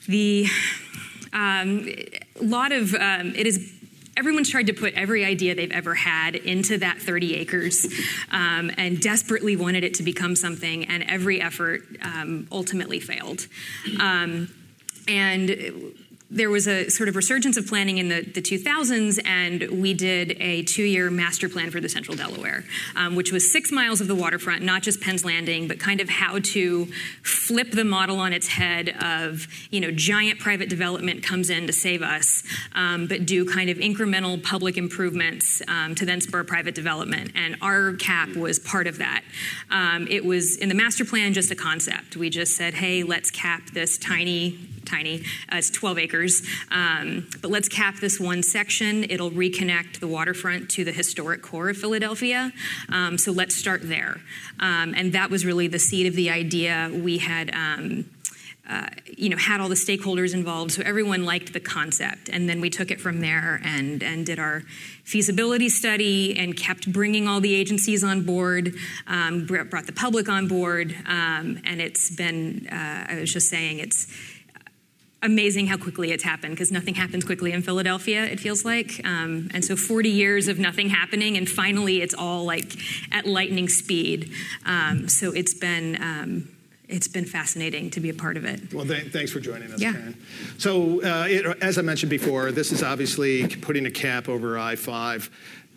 the, 0.08 0.46
um, 1.32 1.88
lot 2.40 2.72
of, 2.72 2.94
um, 2.94 3.34
it 3.36 3.46
is 3.46 3.74
everyone's 4.18 4.50
tried 4.50 4.66
to 4.66 4.72
put 4.72 4.94
every 4.94 5.24
idea 5.24 5.54
they've 5.54 5.70
ever 5.70 5.94
had 5.94 6.34
into 6.34 6.76
that 6.76 6.98
30 7.00 7.36
acres 7.36 7.86
um, 8.32 8.68
and 8.76 9.00
desperately 9.00 9.54
wanted 9.54 9.84
it 9.84 9.94
to 9.94 10.02
become 10.02 10.34
something, 10.34 10.84
and 10.86 11.04
every 11.04 11.40
effort 11.40 11.82
um, 12.02 12.48
ultimately 12.50 12.98
failed. 12.98 13.46
Um, 14.00 14.52
and 15.06 15.94
there 16.30 16.50
was 16.50 16.68
a 16.68 16.90
sort 16.90 17.08
of 17.08 17.16
resurgence 17.16 17.56
of 17.56 17.66
planning 17.66 17.96
in 17.96 18.08
the, 18.08 18.20
the 18.20 18.42
2000s, 18.42 19.18
and 19.24 19.80
we 19.80 19.94
did 19.94 20.36
a 20.40 20.62
two 20.62 20.82
year 20.82 21.10
master 21.10 21.48
plan 21.48 21.70
for 21.70 21.80
the 21.80 21.88
central 21.88 22.16
Delaware, 22.16 22.64
um, 22.96 23.14
which 23.14 23.32
was 23.32 23.50
six 23.50 23.72
miles 23.72 24.02
of 24.02 24.08
the 24.08 24.14
waterfront, 24.14 24.62
not 24.62 24.82
just 24.82 25.00
Penn's 25.00 25.24
Landing, 25.24 25.68
but 25.68 25.78
kind 25.78 26.00
of 26.00 26.08
how 26.10 26.38
to 26.38 26.86
flip 27.22 27.70
the 27.70 27.84
model 27.84 28.18
on 28.18 28.34
its 28.34 28.46
head 28.48 28.94
of, 29.00 29.46
you 29.70 29.80
know, 29.80 29.90
giant 29.90 30.38
private 30.38 30.68
development 30.68 31.22
comes 31.22 31.48
in 31.48 31.66
to 31.66 31.72
save 31.72 32.02
us, 32.02 32.42
um, 32.74 33.06
but 33.06 33.24
do 33.24 33.46
kind 33.46 33.70
of 33.70 33.78
incremental 33.78 34.42
public 34.42 34.76
improvements 34.76 35.62
um, 35.66 35.94
to 35.94 36.04
then 36.04 36.20
spur 36.20 36.44
private 36.44 36.74
development. 36.74 37.32
And 37.34 37.56
our 37.62 37.94
cap 37.94 38.36
was 38.36 38.58
part 38.58 38.86
of 38.86 38.98
that. 38.98 39.22
Um, 39.70 40.06
it 40.10 40.26
was 40.26 40.56
in 40.56 40.68
the 40.68 40.74
master 40.74 41.06
plan 41.06 41.32
just 41.32 41.50
a 41.50 41.56
concept. 41.56 42.16
We 42.16 42.28
just 42.28 42.54
said, 42.54 42.74
hey, 42.74 43.02
let's 43.02 43.30
cap 43.30 43.70
this 43.72 43.96
tiny 43.96 44.58
tiny. 44.88 45.20
Uh, 45.52 45.56
it's 45.56 45.70
12 45.70 45.98
acres. 45.98 46.42
Um, 46.70 47.28
but 47.40 47.50
let's 47.50 47.68
cap 47.68 47.96
this 48.00 48.18
one 48.18 48.42
section. 48.42 49.04
It'll 49.04 49.30
reconnect 49.30 50.00
the 50.00 50.08
waterfront 50.08 50.70
to 50.70 50.84
the 50.84 50.92
historic 50.92 51.42
core 51.42 51.70
of 51.70 51.76
Philadelphia. 51.76 52.52
Um, 52.88 53.18
so 53.18 53.32
let's 53.32 53.54
start 53.54 53.80
there. 53.84 54.20
Um, 54.60 54.94
and 54.96 55.12
that 55.12 55.30
was 55.30 55.44
really 55.44 55.68
the 55.68 55.78
seed 55.78 56.06
of 56.06 56.14
the 56.14 56.30
idea. 56.30 56.90
We 56.92 57.18
had. 57.18 57.54
Um, 57.54 58.10
uh, 58.68 58.86
you 59.16 59.30
know, 59.30 59.36
had 59.38 59.62
all 59.62 59.68
the 59.70 59.74
stakeholders 59.74 60.34
involved, 60.34 60.72
so 60.72 60.82
everyone 60.84 61.24
liked 61.24 61.54
the 61.54 61.60
concept. 61.60 62.28
And 62.28 62.46
then 62.46 62.60
we 62.60 62.68
took 62.68 62.90
it 62.90 63.00
from 63.00 63.20
there 63.20 63.62
and, 63.64 64.02
and 64.02 64.26
did 64.26 64.38
our 64.38 64.60
feasibility 65.04 65.70
study 65.70 66.38
and 66.38 66.54
kept 66.54 66.92
bringing 66.92 67.26
all 67.26 67.40
the 67.40 67.54
agencies 67.54 68.04
on 68.04 68.24
board, 68.24 68.74
um, 69.06 69.46
brought 69.46 69.86
the 69.86 69.94
public 69.94 70.28
on 70.28 70.48
board, 70.48 70.94
um, 71.06 71.58
and 71.64 71.80
it's 71.80 72.14
been, 72.14 72.68
uh, 72.70 73.06
I 73.08 73.16
was 73.18 73.32
just 73.32 73.48
saying, 73.48 73.78
it's 73.78 74.06
amazing 75.22 75.66
how 75.66 75.76
quickly 75.76 76.12
it's 76.12 76.22
happened 76.22 76.54
because 76.54 76.70
nothing 76.70 76.94
happens 76.94 77.24
quickly 77.24 77.52
in 77.52 77.62
Philadelphia, 77.62 78.24
it 78.24 78.38
feels 78.38 78.64
like. 78.64 79.00
Um, 79.04 79.50
and 79.52 79.64
so 79.64 79.76
40 79.76 80.08
years 80.08 80.48
of 80.48 80.58
nothing 80.58 80.88
happening, 80.88 81.36
and 81.36 81.48
finally 81.48 82.02
it's 82.02 82.14
all 82.14 82.44
like 82.44 82.76
at 83.12 83.26
lightning 83.26 83.68
speed. 83.68 84.30
Um, 84.64 85.08
so 85.08 85.32
it's 85.32 85.54
been 85.54 86.00
um, 86.02 86.48
it's 86.88 87.08
been 87.08 87.26
fascinating 87.26 87.90
to 87.90 88.00
be 88.00 88.08
a 88.08 88.14
part 88.14 88.36
of 88.36 88.44
it. 88.44 88.72
Well, 88.72 88.86
th- 88.86 89.12
thanks 89.12 89.30
for 89.30 89.40
joining 89.40 89.70
us, 89.72 89.80
yeah. 89.80 89.92
Karen. 89.92 90.16
So, 90.56 91.02
uh, 91.02 91.26
it, 91.28 91.62
as 91.62 91.76
I 91.78 91.82
mentioned 91.82 92.08
before, 92.08 92.50
this 92.50 92.72
is 92.72 92.82
obviously 92.82 93.46
putting 93.46 93.84
a 93.84 93.90
cap 93.90 94.28
over 94.28 94.58
I 94.58 94.74
5. 94.74 95.30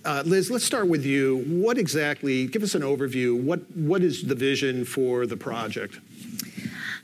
Uh, 0.04 0.24
Liz, 0.26 0.50
let's 0.50 0.64
start 0.64 0.88
with 0.88 1.06
you. 1.06 1.44
What 1.48 1.78
exactly, 1.78 2.48
give 2.48 2.64
us 2.64 2.76
an 2.76 2.82
overview. 2.82 3.40
What, 3.42 3.60
what 3.76 4.02
is 4.02 4.24
the 4.24 4.36
vision 4.36 4.86
for 4.86 5.28
the 5.28 5.38
project? 5.38 6.00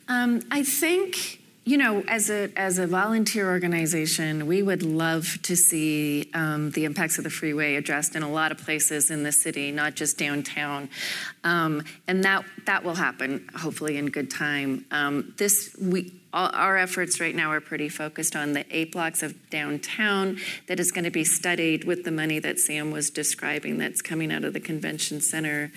Um, 0.08 0.42
I 0.50 0.64
think 0.64 1.42
you 1.68 1.78
know, 1.78 2.02
as 2.08 2.30
a 2.30 2.50
as 2.56 2.80
a 2.80 2.88
volunteer 2.88 3.50
organization, 3.50 4.48
we 4.48 4.64
would 4.64 4.84
love 4.84 5.38
to 5.42 5.58
see 5.58 6.30
um, 6.34 6.72
the 6.72 6.86
impacts 6.86 7.18
of 7.18 7.26
the 7.26 7.30
freeway 7.30 7.76
addressed 7.76 8.16
in 8.16 8.24
a 8.24 8.32
lot 8.32 8.54
of 8.54 8.58
places 8.58 9.12
in 9.12 9.24
the 9.24 9.34
city, 9.34 9.70
not 9.70 9.94
just 9.94 10.18
downtown, 10.18 10.90
um, 11.44 11.84
and 12.08 12.24
that 12.24 12.46
that 12.68 12.86
will 12.86 12.96
happen 12.96 13.50
hopefully 13.54 13.98
in 13.98 14.10
good 14.10 14.32
time. 14.32 14.86
Um, 14.92 15.34
this 15.38 15.76
we. 15.80 16.14
All, 16.34 16.52
our 16.54 16.76
efforts 16.78 17.22
right 17.22 17.34
now 17.34 17.52
are 17.52 17.62
pretty 17.62 17.88
focused 17.88 18.36
on 18.36 18.52
the 18.52 18.66
eight 18.70 18.92
blocks 18.92 19.24
of 19.24 19.50
downtown 19.50 20.38
that 20.68 20.78
is 20.78 20.92
going 20.92 21.06
to 21.06 21.10
be 21.10 21.24
studied 21.24 21.86
with 21.86 22.04
the 22.04 22.12
money 22.12 22.38
that 22.40 22.60
Sam 22.60 22.92
was 22.92 23.10
describing 23.10 23.78
that's 23.78 24.02
coming 24.02 24.34
out 24.34 24.44
of 24.44 24.52
the 24.52 24.60
convention 24.60 25.22
center 25.22 25.72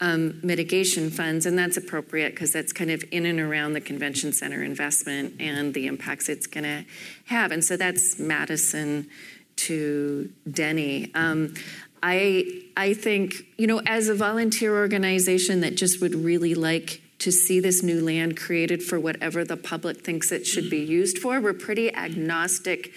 um, 0.00 0.40
mitigation 0.42 1.10
funds, 1.10 1.46
and 1.46 1.58
that's 1.58 1.76
appropriate 1.76 2.30
because 2.30 2.52
that's 2.52 2.72
kind 2.72 2.90
of 2.90 3.04
in 3.10 3.26
and 3.26 3.40
around 3.40 3.74
the 3.74 3.80
convention 3.80 4.32
center 4.32 4.62
investment 4.62 5.40
and 5.40 5.72
the 5.72 5.86
impacts 5.86 6.28
it's 6.28 6.46
going 6.46 6.64
to 6.64 6.84
have. 7.26 7.52
And 7.52 7.64
so 7.64 7.76
that's 7.76 8.18
Madison 8.18 9.08
to 9.56 10.30
Denny. 10.50 11.10
Um, 11.14 11.54
I 12.02 12.62
I 12.76 12.92
think 12.92 13.46
you 13.56 13.66
know 13.66 13.80
as 13.86 14.08
a 14.08 14.14
volunteer 14.14 14.76
organization 14.76 15.60
that 15.60 15.76
just 15.76 16.00
would 16.02 16.14
really 16.14 16.54
like 16.54 17.00
to 17.20 17.32
see 17.32 17.60
this 17.60 17.82
new 17.82 18.04
land 18.04 18.36
created 18.36 18.82
for 18.82 19.00
whatever 19.00 19.44
the 19.44 19.56
public 19.56 20.04
thinks 20.04 20.30
it 20.30 20.46
should 20.46 20.68
be 20.68 20.80
used 20.80 21.18
for. 21.18 21.40
We're 21.40 21.54
pretty 21.54 21.94
agnostic 21.94 22.92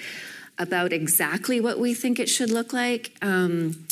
about 0.57 0.91
exactly 0.91 1.61
what 1.61 1.79
we 1.79 1.93
think 1.93 2.19
it 2.19 2.27
should 2.27 2.49
look 2.49 2.73
like, 2.73 3.15
um, 3.21 3.85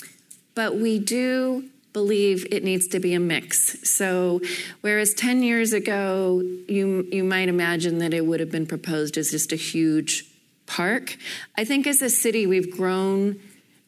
but 0.55 0.75
we 0.75 0.99
do 0.99 1.69
believe 1.95 2.45
it 2.51 2.61
needs 2.61 2.89
to 2.89 2.99
be 2.99 3.13
a 3.13 3.19
mix. 3.21 3.89
So, 3.89 4.41
whereas 4.81 5.13
10 5.13 5.43
years 5.43 5.71
ago, 5.71 6.41
you, 6.67 7.07
you 7.09 7.23
might 7.23 7.47
imagine 7.47 7.99
that 7.99 8.13
it 8.13 8.25
would 8.25 8.41
have 8.41 8.51
been 8.51 8.65
proposed 8.65 9.17
as 9.17 9.31
just 9.31 9.53
a 9.53 9.55
huge 9.55 10.25
park, 10.65 11.15
I 11.55 11.63
think 11.63 11.87
as 11.87 12.01
a 12.01 12.09
city, 12.09 12.47
we've 12.47 12.75
grown, 12.75 13.39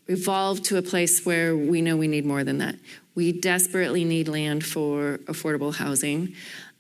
evolved 0.08 0.64
to 0.66 0.78
a 0.78 0.82
place 0.82 1.26
where 1.26 1.54
we 1.58 1.82
know 1.82 1.98
we 1.98 2.08
need 2.08 2.26
more 2.26 2.46
than 2.46 2.60
that. 2.60 2.76
We 3.14 3.34
desperately 3.34 4.06
need 4.06 4.30
land 4.30 4.66
for 4.66 5.18
affordable 5.26 5.76
housing. 5.76 6.34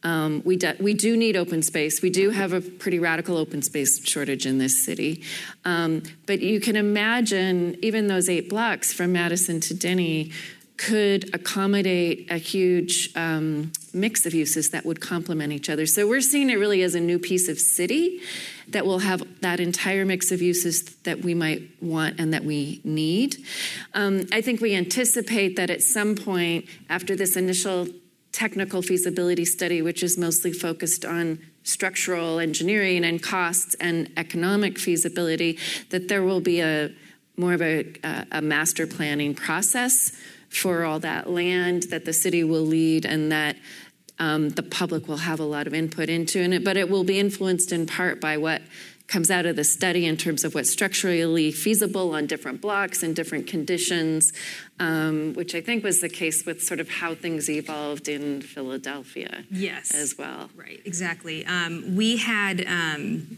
Um, 0.04 0.44
we, 0.46 0.56
de- 0.56 0.78
we 0.80 0.94
do 0.94 1.18
need 1.18 1.36
open 1.36 1.62
space. 1.62 2.02
We 2.02 2.10
do 2.10 2.30
have 2.30 2.54
a 2.54 2.62
pretty 2.62 3.00
radical 3.00 3.36
open 3.36 3.62
space 3.64 4.06
shortage 4.08 4.46
in 4.46 4.60
this 4.60 4.86
city. 4.86 5.24
Um, 5.66 6.04
but 6.26 6.40
you 6.40 6.62
can 6.62 6.78
imagine, 6.78 7.78
even 7.82 8.08
those 8.08 8.30
eight 8.30 8.48
blocks 8.48 8.94
from 8.94 9.12
Madison 9.12 9.60
to 9.62 9.74
Denny, 9.74 10.32
could 10.78 11.34
accommodate 11.34 12.32
a 12.32 12.38
huge 12.38 13.12
um, 13.16 13.72
mix 13.94 14.26
of 14.26 14.34
uses 14.34 14.70
that 14.70 14.86
would 14.86 15.02
complement 15.02 15.52
each 15.52 15.70
other. 15.70 15.88
So 15.88 16.08
we're 16.08 16.22
seeing 16.22 16.50
it 16.50 16.56
really 16.56 16.84
as 16.84 16.94
a 16.94 17.00
new 17.00 17.18
piece 17.18 17.50
of 17.50 17.60
city 17.60 18.22
that 18.68 18.86
will 18.86 19.00
have 19.00 19.24
that 19.42 19.60
entire 19.60 20.06
mix 20.06 20.32
of 20.32 20.42
uses 20.42 20.84
that 21.04 21.24
we 21.24 21.34
might 21.34 21.64
want 21.82 22.20
and 22.20 22.34
that 22.34 22.44
we 22.44 22.82
need. 22.84 23.38
Um, 23.94 24.28
I 24.32 24.42
think 24.42 24.62
we 24.62 24.76
anticipate 24.76 25.56
that 25.56 25.70
at 25.70 25.82
some 25.82 26.16
point 26.16 26.66
after 26.90 27.16
this 27.16 27.36
initial 27.36 27.88
technical 28.32 28.84
feasibility 28.84 29.46
study, 29.46 29.82
which 29.82 30.04
is 30.04 30.18
mostly 30.18 30.52
focused 30.52 31.06
on 31.06 31.40
structural 31.64 32.40
engineering 32.40 33.04
and 33.04 33.22
costs 33.22 33.76
and 33.80 34.12
economic 34.16 34.78
feasibility, 34.78 35.58
that 35.90 36.08
there 36.08 36.24
will 36.24 36.40
be 36.40 36.60
a 36.62 36.92
more 37.36 37.54
of 37.54 37.62
a, 37.62 37.86
a 38.32 38.42
master 38.42 38.88
planning 38.88 39.34
process 39.34 40.12
for 40.58 40.84
all 40.84 41.00
that 41.00 41.30
land 41.30 41.84
that 41.84 42.06
the 42.06 42.14
city 42.14 42.44
will 42.44 42.66
lead 42.66 43.06
and 43.06 43.32
that 43.32 43.56
um, 44.20 44.50
the 44.50 44.64
public 44.64 45.08
will 45.08 45.18
have 45.18 45.40
a 45.40 45.44
lot 45.44 45.68
of 45.68 45.74
input 45.74 46.10
into 46.10 46.42
in 46.42 46.54
it, 46.54 46.64
but 46.64 46.78
it 46.78 46.90
will 46.90 47.04
be 47.04 47.20
influenced 47.20 47.72
in 47.72 47.86
part 47.86 48.20
by 48.20 48.38
what 48.38 48.62
comes 49.08 49.32
out 49.32 49.46
of 49.46 49.56
the 49.56 49.64
study 49.64 50.06
in 50.06 50.18
terms 50.18 50.44
of 50.44 50.54
what's 50.54 50.70
structurally 50.70 51.52
feasible 51.52 52.14
on 52.14 52.26
different 52.26 52.60
blocks 52.60 53.04
and 53.04 53.16
different 53.16 53.48
conditions, 53.48 54.34
um, 54.80 55.34
which 55.34 55.56
I 55.56 55.62
think 55.62 55.84
was 55.84 56.02
the 56.02 56.10
case 56.10 56.46
with 56.46 56.62
sort 56.62 56.80
of 56.80 56.90
how 56.90 57.16
things 57.16 57.50
evolved 57.50 58.10
in 58.10 58.42
Philadelphia. 58.42 59.46
Yes. 59.50 59.94
As 59.94 60.18
well. 60.18 60.50
Right, 60.56 60.82
exactly. 60.84 61.46
Um, 61.46 61.96
we 61.96 62.18
had. 62.18 62.66
Um, 62.68 63.38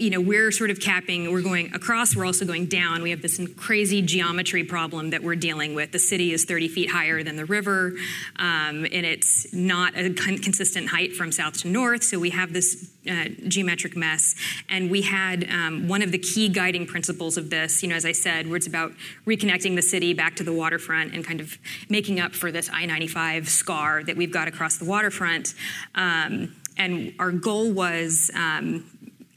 you 0.00 0.08
know, 0.08 0.20
we're 0.20 0.50
sort 0.50 0.70
of 0.70 0.80
capping, 0.80 1.30
we're 1.30 1.42
going 1.42 1.74
across, 1.74 2.16
we're 2.16 2.24
also 2.24 2.46
going 2.46 2.64
down. 2.66 3.02
We 3.02 3.10
have 3.10 3.20
this 3.20 3.38
crazy 3.56 4.00
geometry 4.00 4.64
problem 4.64 5.10
that 5.10 5.22
we're 5.22 5.36
dealing 5.36 5.74
with. 5.74 5.92
The 5.92 5.98
city 5.98 6.32
is 6.32 6.46
30 6.46 6.68
feet 6.68 6.90
higher 6.90 7.22
than 7.22 7.36
the 7.36 7.44
river, 7.44 7.92
um, 8.36 8.86
and 8.86 9.04
it's 9.04 9.52
not 9.52 9.96
a 9.98 10.10
consistent 10.14 10.88
height 10.88 11.14
from 11.14 11.30
south 11.30 11.58
to 11.58 11.68
north, 11.68 12.02
so 12.02 12.18
we 12.18 12.30
have 12.30 12.54
this 12.54 12.90
uh, 13.10 13.26
geometric 13.46 13.94
mess. 13.94 14.34
And 14.70 14.90
we 14.90 15.02
had 15.02 15.46
um, 15.50 15.86
one 15.86 16.00
of 16.00 16.12
the 16.12 16.18
key 16.18 16.48
guiding 16.48 16.86
principles 16.86 17.36
of 17.36 17.50
this, 17.50 17.82
you 17.82 17.88
know, 17.90 17.94
as 17.94 18.06
I 18.06 18.12
said, 18.12 18.46
where 18.46 18.56
it's 18.56 18.66
about 18.66 18.92
reconnecting 19.26 19.76
the 19.76 19.82
city 19.82 20.14
back 20.14 20.36
to 20.36 20.44
the 20.44 20.52
waterfront 20.52 21.14
and 21.14 21.22
kind 21.24 21.40
of 21.40 21.58
making 21.90 22.20
up 22.20 22.34
for 22.34 22.50
this 22.50 22.70
I 22.72 22.86
95 22.86 23.50
scar 23.50 24.02
that 24.04 24.16
we've 24.16 24.32
got 24.32 24.48
across 24.48 24.78
the 24.78 24.86
waterfront. 24.86 25.52
Um, 25.94 26.56
and 26.76 27.12
our 27.18 27.30
goal 27.30 27.70
was 27.72 28.30
um, 28.34 28.84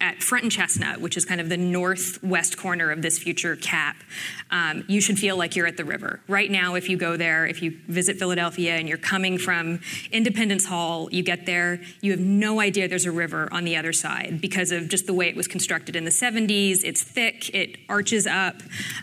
at 0.03 0.21
Front 0.21 0.43
and 0.43 0.51
Chestnut, 0.51 0.99
which 0.99 1.15
is 1.15 1.23
kind 1.23 1.39
of 1.39 1.47
the 1.47 1.55
northwest 1.55 2.57
corner 2.57 2.91
of 2.91 3.01
this 3.01 3.17
future 3.17 3.55
cap, 3.55 3.95
um, 4.51 4.83
you 4.89 4.99
should 4.99 5.17
feel 5.17 5.37
like 5.37 5.55
you're 5.55 5.65
at 5.65 5.77
the 5.77 5.85
river. 5.85 6.19
Right 6.27 6.51
now, 6.51 6.75
if 6.75 6.89
you 6.89 6.97
go 6.97 7.15
there, 7.15 7.47
if 7.47 7.61
you 7.61 7.79
visit 7.87 8.17
Philadelphia 8.17 8.75
and 8.75 8.89
you're 8.89 8.97
coming 8.97 9.37
from 9.37 9.79
Independence 10.11 10.65
Hall, 10.65 11.07
you 11.09 11.23
get 11.23 11.45
there, 11.45 11.79
you 12.01 12.11
have 12.11 12.19
no 12.19 12.59
idea 12.59 12.89
there's 12.89 13.05
a 13.05 13.13
river 13.13 13.47
on 13.53 13.63
the 13.63 13.77
other 13.77 13.93
side 13.93 14.41
because 14.41 14.73
of 14.73 14.89
just 14.89 15.05
the 15.05 15.13
way 15.13 15.29
it 15.29 15.37
was 15.37 15.47
constructed 15.47 15.95
in 15.95 16.03
the 16.03 16.11
70s. 16.11 16.83
It's 16.83 17.01
thick, 17.01 17.49
it 17.55 17.77
arches 17.87 18.27
up. 18.27 18.57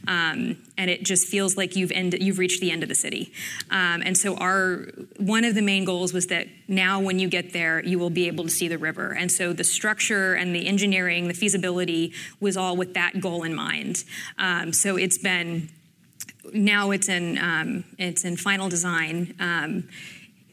Um, 0.06 0.58
and 0.80 0.88
it 0.88 1.02
just 1.02 1.28
feels 1.28 1.58
like 1.58 1.76
you've 1.76 1.92
ended, 1.92 2.22
you've 2.22 2.38
reached 2.38 2.62
the 2.62 2.70
end 2.70 2.82
of 2.82 2.88
the 2.88 2.94
city. 2.94 3.32
Um, 3.70 4.02
and 4.02 4.16
so 4.16 4.34
our 4.36 4.88
one 5.18 5.44
of 5.44 5.54
the 5.54 5.60
main 5.60 5.84
goals 5.84 6.14
was 6.14 6.28
that 6.28 6.46
now 6.68 6.98
when 7.00 7.18
you 7.18 7.28
get 7.28 7.52
there, 7.52 7.84
you 7.84 7.98
will 7.98 8.08
be 8.08 8.26
able 8.28 8.44
to 8.44 8.50
see 8.50 8.66
the 8.66 8.78
river. 8.78 9.12
And 9.12 9.30
so 9.30 9.52
the 9.52 9.62
structure 9.62 10.32
and 10.32 10.54
the 10.54 10.66
engineering, 10.66 11.28
the 11.28 11.34
feasibility 11.34 12.14
was 12.40 12.56
all 12.56 12.78
with 12.78 12.94
that 12.94 13.20
goal 13.20 13.42
in 13.42 13.54
mind. 13.54 14.04
Um, 14.38 14.72
so 14.72 14.96
it's 14.96 15.18
been 15.18 15.68
now 16.54 16.92
it's 16.92 17.10
in 17.10 17.36
um, 17.36 17.84
it's 17.98 18.24
in 18.24 18.38
final 18.38 18.70
design. 18.70 19.34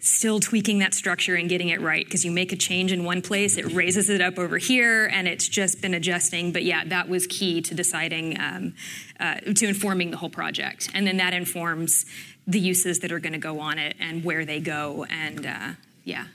Still 0.07 0.39
tweaking 0.39 0.79
that 0.79 0.93
structure 0.93 1.35
and 1.35 1.49
getting 1.49 1.67
it 1.67 1.81
right 1.81 2.05
because 2.05 2.23
you 2.23 2.31
make 2.31 2.53
a 2.53 2.55
change 2.55 2.93
in 2.93 3.03
one 3.03 3.21
place, 3.21 3.57
it 3.57 3.73
raises 3.73 4.09
it 4.09 4.21
up 4.21 4.39
over 4.39 4.57
here, 4.57 5.07
and 5.07 5.27
it's 5.27 5.49
just 5.49 5.81
been 5.81 5.93
adjusting. 5.93 6.53
But 6.53 6.63
yeah, 6.63 6.85
that 6.85 7.09
was 7.09 7.27
key 7.27 7.61
to 7.63 7.75
deciding, 7.75 8.39
um, 8.39 8.73
uh, 9.19 9.41
to 9.41 9.67
informing 9.67 10.11
the 10.11 10.17
whole 10.17 10.29
project. 10.29 10.89
And 10.93 11.05
then 11.05 11.17
that 11.17 11.33
informs 11.33 12.05
the 12.47 12.57
uses 12.57 12.99
that 12.99 13.11
are 13.11 13.19
going 13.19 13.33
to 13.33 13.37
go 13.39 13.59
on 13.59 13.79
it 13.79 13.97
and 13.99 14.23
where 14.23 14.45
they 14.45 14.61
go. 14.61 15.05
And 15.09 15.45
uh, 15.45 15.69
yeah. 16.05 16.27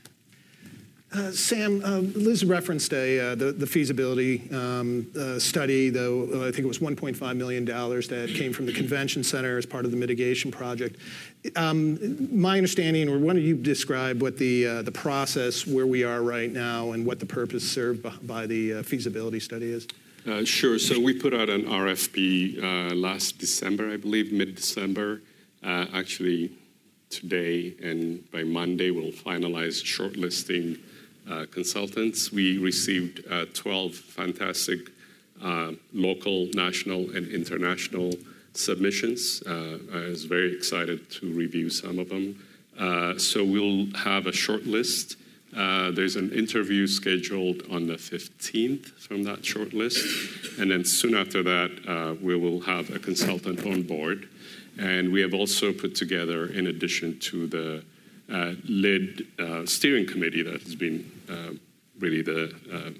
Uh, 1.12 1.30
Sam, 1.30 1.82
uh, 1.84 1.98
Liz 1.98 2.42
referenced 2.42 2.92
a, 2.94 3.20
uh, 3.20 3.34
the, 3.34 3.52
the, 3.52 3.66
feasibility 3.66 4.50
um, 4.50 5.06
uh, 5.18 5.38
study, 5.38 5.90
though 5.90 6.22
uh, 6.32 6.48
I 6.48 6.50
think 6.50 6.60
it 6.60 6.66
was 6.66 6.78
$1.5 6.78 7.36
million 7.36 7.66
that 7.66 8.34
came 8.34 8.54
from 8.54 8.64
the 8.64 8.72
convention 8.72 9.22
center 9.22 9.58
as 9.58 9.66
part 9.66 9.84
of 9.84 9.90
the 9.90 9.96
mitigation 9.98 10.50
project. 10.50 10.96
Um, 11.54 12.28
my 12.34 12.56
understanding, 12.56 13.10
or 13.10 13.18
why 13.18 13.34
don't 13.34 13.42
you 13.42 13.56
describe 13.56 14.22
what 14.22 14.38
the, 14.38 14.66
uh, 14.66 14.82
the 14.82 14.92
process 14.92 15.66
where 15.66 15.86
we 15.86 16.02
are 16.02 16.22
right 16.22 16.50
now 16.50 16.92
and 16.92 17.04
what 17.04 17.20
the 17.20 17.26
purpose 17.26 17.70
served 17.70 18.06
by 18.26 18.46
the 18.46 18.82
feasibility 18.82 19.40
study 19.40 19.70
is? 19.70 19.86
sure. 20.48 20.78
So 20.78 20.98
we 20.98 21.12
put 21.12 21.34
out 21.34 21.50
an 21.50 21.64
RFP 21.64 22.94
last 22.94 23.38
December, 23.38 23.90
I 23.90 23.98
believe, 23.98 24.32
mid 24.32 24.54
December. 24.54 25.20
actually, 25.62 26.52
today 27.10 27.74
and 27.82 28.30
by 28.30 28.44
Monday, 28.44 28.90
we'll 28.90 29.12
finalize 29.12 29.84
shortlisting 29.84 30.78
consultants. 31.50 32.32
We 32.32 32.58
received 32.58 33.22
uh, 33.30 33.46
12 33.54 33.94
fantastic 33.94 34.90
uh, 35.42 35.72
local, 35.92 36.48
national, 36.54 37.10
and 37.16 37.26
international 37.28 38.14
submissions. 38.54 39.42
Uh, 39.44 39.78
I 39.92 40.00
was 40.08 40.24
very 40.24 40.54
excited 40.54 41.10
to 41.10 41.32
review 41.32 41.68
some 41.68 41.98
of 41.98 42.08
them. 42.10 42.44
Uh, 42.78 43.18
so 43.18 43.44
we'll 43.44 43.86
have 43.96 44.26
a 44.26 44.32
short 44.32 44.66
list. 44.66 45.16
Uh, 45.56 45.90
there's 45.90 46.16
an 46.16 46.32
interview 46.32 46.86
scheduled 46.86 47.62
on 47.70 47.86
the 47.86 47.94
15th 47.94 48.86
from 49.00 49.24
that 49.24 49.44
short 49.44 49.74
list. 49.74 50.58
And 50.58 50.70
then 50.70 50.84
soon 50.84 51.14
after 51.14 51.42
that, 51.42 52.18
we 52.22 52.36
will 52.36 52.60
have 52.60 52.90
a 52.90 52.98
consultant 52.98 53.66
on 53.66 53.82
board. 53.82 54.28
And 54.78 55.12
we 55.12 55.20
have 55.20 55.34
also 55.34 55.72
put 55.72 55.94
together, 55.94 56.46
in 56.46 56.66
addition 56.66 57.18
to 57.20 57.46
the 57.46 57.78
uh, 57.78 57.80
led 58.28 59.26
uh, 59.38 59.66
steering 59.66 60.06
committee 60.06 60.42
that 60.42 60.62
has 60.62 60.74
been 60.74 61.10
uh, 61.28 61.54
really 61.98 62.22
the 62.22 62.54
uh, 62.72 62.90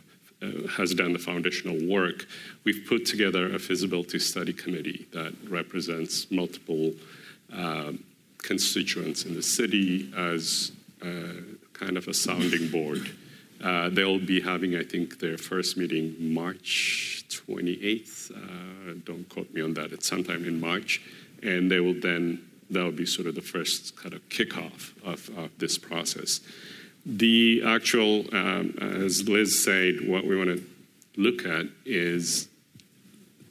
has 0.76 0.92
done 0.92 1.12
the 1.12 1.18
foundational 1.18 1.78
work. 1.88 2.26
We've 2.64 2.84
put 2.88 3.06
together 3.06 3.54
a 3.54 3.58
feasibility 3.60 4.18
study 4.18 4.52
committee 4.52 5.06
that 5.12 5.34
represents 5.48 6.30
multiple 6.30 6.92
constituents 8.38 9.24
in 9.24 9.34
the 9.34 9.42
city 9.42 10.12
as 10.16 10.72
kind 11.72 11.96
of 11.96 12.08
a 12.08 12.14
sounding 12.14 12.68
board. 12.68 13.14
Uh, 13.62 13.88
they'll 13.90 14.18
be 14.18 14.40
having, 14.40 14.74
I 14.74 14.82
think, 14.82 15.20
their 15.20 15.38
first 15.38 15.76
meeting 15.76 16.16
March 16.18 17.24
28th. 17.28 18.32
Uh, 18.32 18.94
don't 19.04 19.28
quote 19.28 19.52
me 19.54 19.60
on 19.60 19.74
that. 19.74 19.92
It's 19.92 20.08
sometime 20.08 20.44
in 20.44 20.60
March 20.60 21.00
and 21.42 21.70
they 21.70 21.80
will 21.80 21.98
then 22.00 22.42
that 22.72 22.84
would 22.84 22.96
be 22.96 23.06
sort 23.06 23.26
of 23.26 23.34
the 23.34 23.42
first 23.42 23.96
kind 23.96 24.14
of 24.14 24.28
kickoff 24.28 24.92
of, 25.04 25.30
of 25.36 25.50
this 25.58 25.78
process. 25.78 26.40
The 27.04 27.62
actual, 27.66 28.24
um, 28.32 28.76
as 28.80 29.28
Liz 29.28 29.62
said, 29.62 30.06
what 30.06 30.24
we 30.24 30.36
want 30.36 30.50
to 30.50 30.64
look 31.16 31.44
at 31.44 31.66
is 31.84 32.48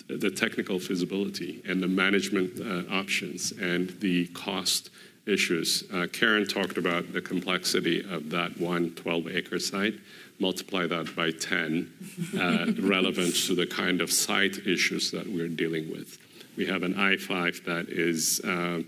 the 0.07 0.31
technical 0.31 0.79
feasibility 0.79 1.61
and 1.67 1.81
the 1.81 1.87
management 1.87 2.59
uh, 2.59 2.93
options 2.93 3.51
and 3.51 3.89
the 3.99 4.27
cost 4.27 4.89
issues. 5.25 5.83
Uh, 5.93 6.07
Karen 6.11 6.47
talked 6.47 6.77
about 6.77 7.13
the 7.13 7.21
complexity 7.21 8.03
of 8.09 8.29
that 8.31 8.59
one 8.59 8.91
12 8.91 9.27
acre 9.29 9.59
site. 9.59 9.95
Multiply 10.39 10.87
that 10.87 11.15
by 11.15 11.31
10, 11.31 11.91
uh, 12.39 12.65
relevant 12.81 13.35
to 13.45 13.53
the 13.53 13.67
kind 13.67 14.01
of 14.01 14.11
site 14.11 14.65
issues 14.65 15.11
that 15.11 15.27
we're 15.27 15.47
dealing 15.47 15.91
with. 15.91 16.17
We 16.57 16.65
have 16.65 16.83
an 16.83 16.97
I-5 16.97 17.63
that 17.65 17.89
is 17.89 18.41
uh, 18.43 18.81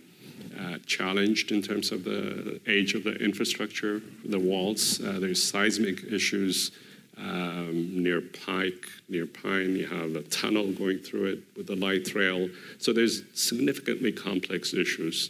uh, 0.59 0.77
challenged 0.85 1.51
in 1.51 1.61
terms 1.61 1.91
of 1.91 2.03
the 2.03 2.59
age 2.67 2.93
of 2.93 3.03
the 3.03 3.15
infrastructure, 3.15 4.01
the 4.25 4.39
walls. 4.39 5.01
Uh, 5.01 5.19
there's 5.19 5.43
seismic 5.43 6.03
issues 6.11 6.71
um, 7.17 8.03
near 8.03 8.21
Pike, 8.21 8.87
near 9.07 9.25
Pine. 9.25 9.75
You 9.75 9.87
have 9.87 10.15
a 10.15 10.23
tunnel 10.23 10.71
going 10.71 10.99
through 10.99 11.25
it 11.25 11.39
with 11.55 11.67
the 11.67 11.75
light 11.75 12.13
rail. 12.15 12.49
So 12.79 12.93
there's 12.93 13.23
significantly 13.33 14.11
complex 14.11 14.73
issues. 14.73 15.29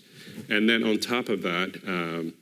And 0.49 0.69
then 0.69 0.83
on 0.83 0.99
top 0.99 1.29
of 1.29 1.41
that, 1.41 1.79
um, 1.85 2.33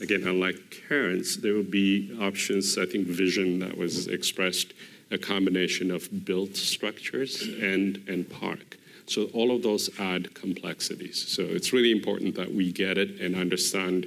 again, 0.00 0.24
unlike 0.26 0.82
Karen's, 0.88 1.38
there 1.38 1.54
will 1.54 1.62
be 1.62 2.16
options, 2.20 2.76
I 2.76 2.86
think, 2.86 3.06
vision 3.06 3.60
that 3.60 3.76
was 3.76 4.08
expressed, 4.08 4.72
a 5.10 5.18
combination 5.18 5.90
of 5.90 6.24
built 6.24 6.56
structures 6.56 7.42
and, 7.42 8.02
and 8.08 8.28
park. 8.28 8.78
So 9.12 9.24
all 9.34 9.54
of 9.54 9.62
those 9.62 9.90
add 9.98 10.34
complexities. 10.34 11.28
So 11.28 11.42
it's 11.42 11.72
really 11.72 11.92
important 11.92 12.34
that 12.36 12.52
we 12.52 12.72
get 12.72 12.96
it 12.96 13.20
and 13.20 13.36
understand 13.36 14.06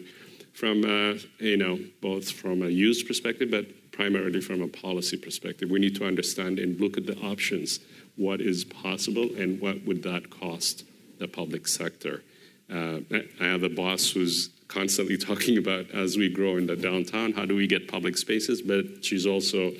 from, 0.53 0.83
uh, 0.83 1.19
you 1.37 1.57
know, 1.57 1.79
both 2.01 2.31
from 2.31 2.63
a 2.63 2.69
use 2.69 3.03
perspective, 3.03 3.51
but 3.51 3.91
primarily 3.91 4.41
from 4.41 4.61
a 4.61 4.67
policy 4.67 5.17
perspective. 5.17 5.69
We 5.69 5.79
need 5.79 5.95
to 5.97 6.07
understand 6.07 6.57
and 6.57 6.79
look 6.79 6.97
at 6.97 7.05
the 7.05 7.17
options, 7.19 7.81
what 8.15 8.41
is 8.41 8.63
possible 8.63 9.29
and 9.37 9.61
what 9.61 9.85
would 9.85 10.01
that 10.03 10.29
cost 10.29 10.85
the 11.19 11.27
public 11.27 11.67
sector. 11.67 12.23
Uh, 12.69 12.99
I 13.39 13.45
have 13.45 13.61
a 13.61 13.69
boss 13.69 14.09
who's 14.09 14.49
constantly 14.67 15.17
talking 15.29 15.57
about 15.59 15.91
as 15.91 16.17
we 16.17 16.29
grow 16.29 16.57
in 16.57 16.65
the 16.65 16.75
downtown, 16.75 17.33
how 17.33 17.45
do 17.45 17.55
we 17.55 17.67
get 17.67 17.87
public 17.87 18.17
spaces? 18.17 18.61
But 18.61 19.05
she's 19.05 19.27
also 19.27 19.73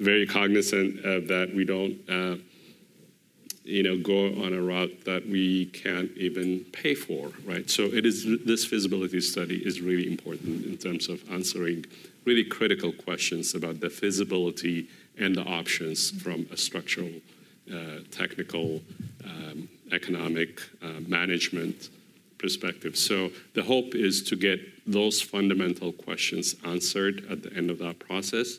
very 0.00 0.26
cognizant 0.26 1.04
of 1.04 1.28
that 1.28 1.54
we 1.54 1.64
don't 1.64 1.98
uh, 2.10 2.36
you 3.64 3.82
know, 3.82 3.96
go 3.96 4.26
on 4.44 4.52
a 4.52 4.60
route 4.60 5.04
that 5.04 5.26
we 5.28 5.66
can't 5.66 6.10
even 6.16 6.60
pay 6.72 6.94
for, 6.94 7.30
right? 7.44 7.70
So 7.70 7.84
it 7.84 8.04
is 8.04 8.26
this 8.44 8.64
feasibility 8.64 9.20
study 9.20 9.64
is 9.64 9.80
really 9.80 10.10
important 10.10 10.64
in 10.66 10.76
terms 10.76 11.08
of 11.08 11.22
answering 11.30 11.86
really 12.24 12.44
critical 12.44 12.92
questions 12.92 13.54
about 13.54 13.80
the 13.80 13.90
feasibility 13.90 14.88
and 15.18 15.36
the 15.36 15.42
options 15.42 16.10
from 16.22 16.46
a 16.50 16.56
structural, 16.56 17.10
uh, 17.72 18.00
technical, 18.10 18.80
um, 19.24 19.68
economic, 19.92 20.60
uh, 20.82 21.00
management 21.06 21.90
perspective. 22.38 22.96
So 22.96 23.30
the 23.54 23.62
hope 23.62 23.94
is 23.94 24.22
to 24.24 24.36
get 24.36 24.60
those 24.90 25.22
fundamental 25.22 25.92
questions 25.92 26.56
answered 26.64 27.24
at 27.30 27.42
the 27.42 27.52
end 27.54 27.70
of 27.70 27.78
that 27.78 28.00
process 28.00 28.58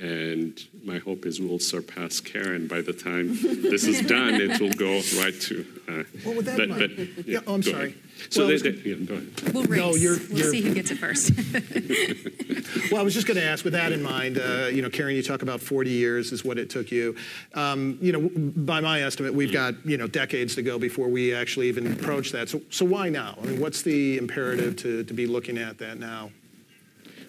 and 0.00 0.58
my 0.82 0.98
hope 0.98 1.26
is 1.26 1.40
we'll 1.40 1.58
surpass 1.58 2.20
Karen 2.20 2.66
by 2.66 2.80
the 2.80 2.92
time 2.92 3.36
this 3.42 3.84
is 3.84 4.00
done. 4.00 4.34
It 4.34 4.58
will 4.58 4.72
go 4.72 5.00
right 5.20 5.38
to. 5.42 5.66
Uh, 5.86 6.04
well, 6.24 6.36
with 6.36 6.46
that 6.46 6.56
but, 6.56 6.78
but, 6.78 6.90
yeah, 6.98 7.06
yeah, 7.26 7.38
oh, 7.46 7.54
I'm 7.54 7.62
sorry. 7.62 7.88
Ahead. 7.88 7.94
So 8.30 8.46
well, 8.46 8.58
they, 8.58 8.70
they, 8.70 8.90
yeah, 8.90 8.94
go 8.96 9.14
ahead. 9.14 9.54
We'll 9.54 9.64
race. 9.64 9.78
No, 9.78 9.94
you're, 9.94 10.18
we'll 10.18 10.38
you're, 10.38 10.50
see 10.50 10.60
who 10.62 10.74
gets 10.74 10.90
it 10.90 10.96
first. 10.96 11.32
well, 12.92 13.00
I 13.00 13.04
was 13.04 13.12
just 13.12 13.26
going 13.26 13.36
to 13.36 13.44
ask, 13.44 13.64
with 13.64 13.72
that 13.74 13.92
in 13.92 14.02
mind, 14.02 14.38
uh, 14.38 14.68
you 14.72 14.82
know, 14.82 14.90
Karen, 14.90 15.16
you 15.16 15.22
talk 15.22 15.42
about 15.42 15.60
40 15.60 15.90
years 15.90 16.32
is 16.32 16.44
what 16.44 16.58
it 16.58 16.70
took 16.70 16.90
you. 16.90 17.16
Um, 17.54 17.98
you 18.00 18.12
know, 18.12 18.30
by 18.56 18.80
my 18.80 19.02
estimate, 19.02 19.34
we've 19.34 19.52
got 19.52 19.74
you 19.86 19.98
know 19.98 20.06
decades 20.06 20.54
to 20.54 20.62
go 20.62 20.78
before 20.78 21.08
we 21.08 21.34
actually 21.34 21.68
even 21.68 21.92
approach 21.92 22.32
that. 22.32 22.48
So, 22.48 22.62
so 22.70 22.86
why 22.86 23.10
now? 23.10 23.36
I 23.42 23.46
mean, 23.46 23.60
what's 23.60 23.82
the 23.82 24.16
imperative 24.16 24.76
to 24.76 25.04
to 25.04 25.14
be 25.14 25.26
looking 25.26 25.58
at 25.58 25.78
that 25.78 25.98
now? 25.98 26.30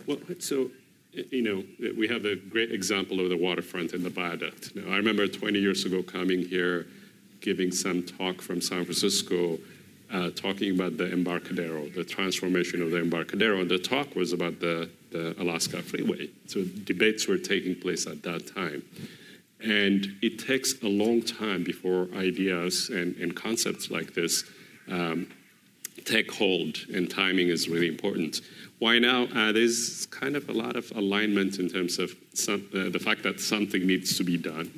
Well, 0.08 0.18
so 0.40 0.72
you 1.14 1.42
know, 1.42 1.92
we 1.98 2.08
have 2.08 2.26
a 2.26 2.36
great 2.36 2.72
example 2.72 3.20
of 3.20 3.30
the 3.30 3.38
waterfront 3.38 3.94
and 3.94 4.04
the 4.04 4.10
viaduct. 4.10 4.76
Now, 4.76 4.94
I 4.94 4.98
remember 4.98 5.28
20 5.28 5.60
years 5.60 5.86
ago 5.86 6.02
coming 6.02 6.42
here, 6.42 6.88
giving 7.42 7.72
some 7.72 8.04
talk 8.04 8.42
from 8.42 8.62
San 8.62 8.86
Francisco, 8.86 9.58
uh, 10.12 10.30
talking 10.32 10.76
about 10.76 10.98
the 10.98 11.12
Embarcadero, 11.12 11.90
the 11.90 12.04
transformation 12.04 12.82
of 12.82 12.92
the 12.92 13.00
Embarcadero. 13.00 13.62
And 13.62 13.70
the 13.70 13.80
talk 13.80 14.16
was 14.16 14.34
about 14.34 14.60
the, 14.60 14.90
the 15.12 15.36
Alaska 15.42 15.82
Freeway. 15.82 16.30
So 16.48 16.64
debates 16.64 17.28
were 17.28 17.38
taking 17.38 17.76
place 17.76 18.08
at 18.08 18.24
that 18.24 18.48
time. 18.54 18.84
And 19.64 20.18
it 20.22 20.40
takes 20.40 20.82
a 20.82 20.88
long 20.88 21.22
time 21.22 21.64
before 21.64 22.08
ideas 22.16 22.90
and, 22.90 23.16
and 23.18 23.36
concepts 23.36 23.92
like 23.92 24.14
this 24.14 24.44
um, 24.90 25.28
take 26.06 26.32
hold, 26.32 26.78
and 26.94 27.10
timing 27.10 27.50
is 27.50 27.70
really 27.70 27.88
important. 27.88 28.42
Why 28.82 28.98
now? 28.98 29.26
Uh, 29.26 29.52
there's 29.52 30.08
kind 30.08 30.36
of 30.36 30.50
a 30.50 30.54
lot 30.54 30.76
of 30.76 30.92
alignment 30.96 31.60
in 31.60 31.70
terms 31.70 32.00
of 32.00 32.16
some, 32.34 32.68
uh, 32.74 32.90
the 32.90 32.98
fact 32.98 33.22
that 33.22 33.40
something 33.40 33.86
needs 33.86 34.18
to 34.18 34.24
be 34.24 34.38
done. 34.38 34.72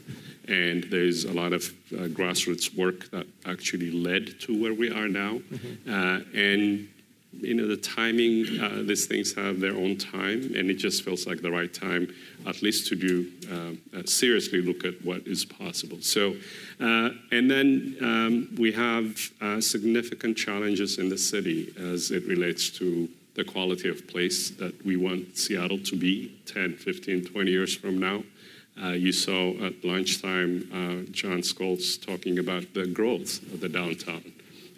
And 0.50 0.84
there's 0.92 1.24
a 1.24 1.32
lot 1.32 1.54
of 1.54 1.64
uh, 1.94 2.10
grassroots 2.10 2.76
work 2.76 3.10
that 3.12 3.26
actually 3.46 3.92
led 3.92 4.42
to 4.42 4.62
where 4.62 4.74
we 4.74 4.92
are 4.92 5.08
now. 5.08 5.40
Mm-hmm. 5.40 5.90
Uh, 5.90 6.20
and 6.38 6.90
you 7.32 7.54
know 7.54 7.66
the 7.66 7.78
timing 7.78 8.60
uh, 8.60 8.84
these 8.86 9.06
things 9.06 9.34
have 9.34 9.62
their 9.62 9.74
own 9.74 9.98
time 9.98 10.54
and 10.56 10.70
it 10.70 10.76
just 10.76 11.04
feels 11.04 11.26
like 11.26 11.42
the 11.42 11.50
right 11.50 11.74
time 11.74 12.08
at 12.46 12.62
least 12.62 12.88
to 12.90 12.96
do 12.96 13.28
uh, 13.52 13.98
uh, 13.98 14.04
seriously 14.06 14.62
look 14.62 14.86
at 14.86 14.94
what 15.04 15.26
is 15.26 15.44
possible 15.44 16.00
so 16.00 16.36
uh, 16.80 17.10
and 17.32 17.50
then 17.50 17.98
um, 18.02 18.56
we 18.60 18.72
have 18.72 19.18
significant 19.64 20.38
challenges 20.38 21.00
in 21.00 21.10
the 21.10 21.18
city 21.18 21.74
as 21.80 22.12
it 22.12 22.24
relates 22.28 22.70
to 22.70 23.10
the 23.36 23.44
quality 23.44 23.90
of 23.90 24.08
place 24.08 24.50
that 24.52 24.86
we 24.86 24.96
want 24.96 25.38
Seattle 25.38 25.80
to 25.80 25.96
be 25.96 26.40
10, 26.46 26.76
15, 26.76 27.26
20 27.26 27.52
years 27.52 27.76
from 27.76 27.98
now. 27.98 28.24
Uh, 28.82 28.90
you 28.90 29.12
saw 29.12 29.54
at 29.64 29.84
lunchtime 29.84 30.70
uh, 30.72 31.12
Jon 31.12 31.40
Scholes 31.40 32.04
talking 32.04 32.40
about 32.40 32.74
the 32.74 32.88
growth 32.88 33.42
of 33.54 33.60
the 33.60 33.70
downtown. 33.70 34.34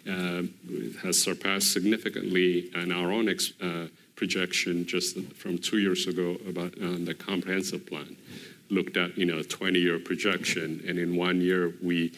Uh, 0.08 0.42
has 1.02 1.20
surpassed 1.20 1.72
significantly 1.72 2.70
in 2.76 2.92
our 2.92 3.10
own 3.10 3.28
ex- 3.28 3.52
uh, 3.60 3.88
projection 4.14 4.86
just 4.86 5.18
from 5.34 5.58
two 5.58 5.78
years 5.78 6.06
ago 6.06 6.36
about 6.48 6.72
uh, 6.74 6.96
the 7.00 7.14
comprehensive 7.14 7.84
plan. 7.86 8.16
Looked 8.70 8.96
at 8.96 9.18
you 9.18 9.24
know 9.24 9.40
20-year 9.40 9.98
projection, 9.98 10.82
and 10.86 10.98
in 10.98 11.16
one 11.16 11.40
year 11.40 11.74
we 11.82 12.12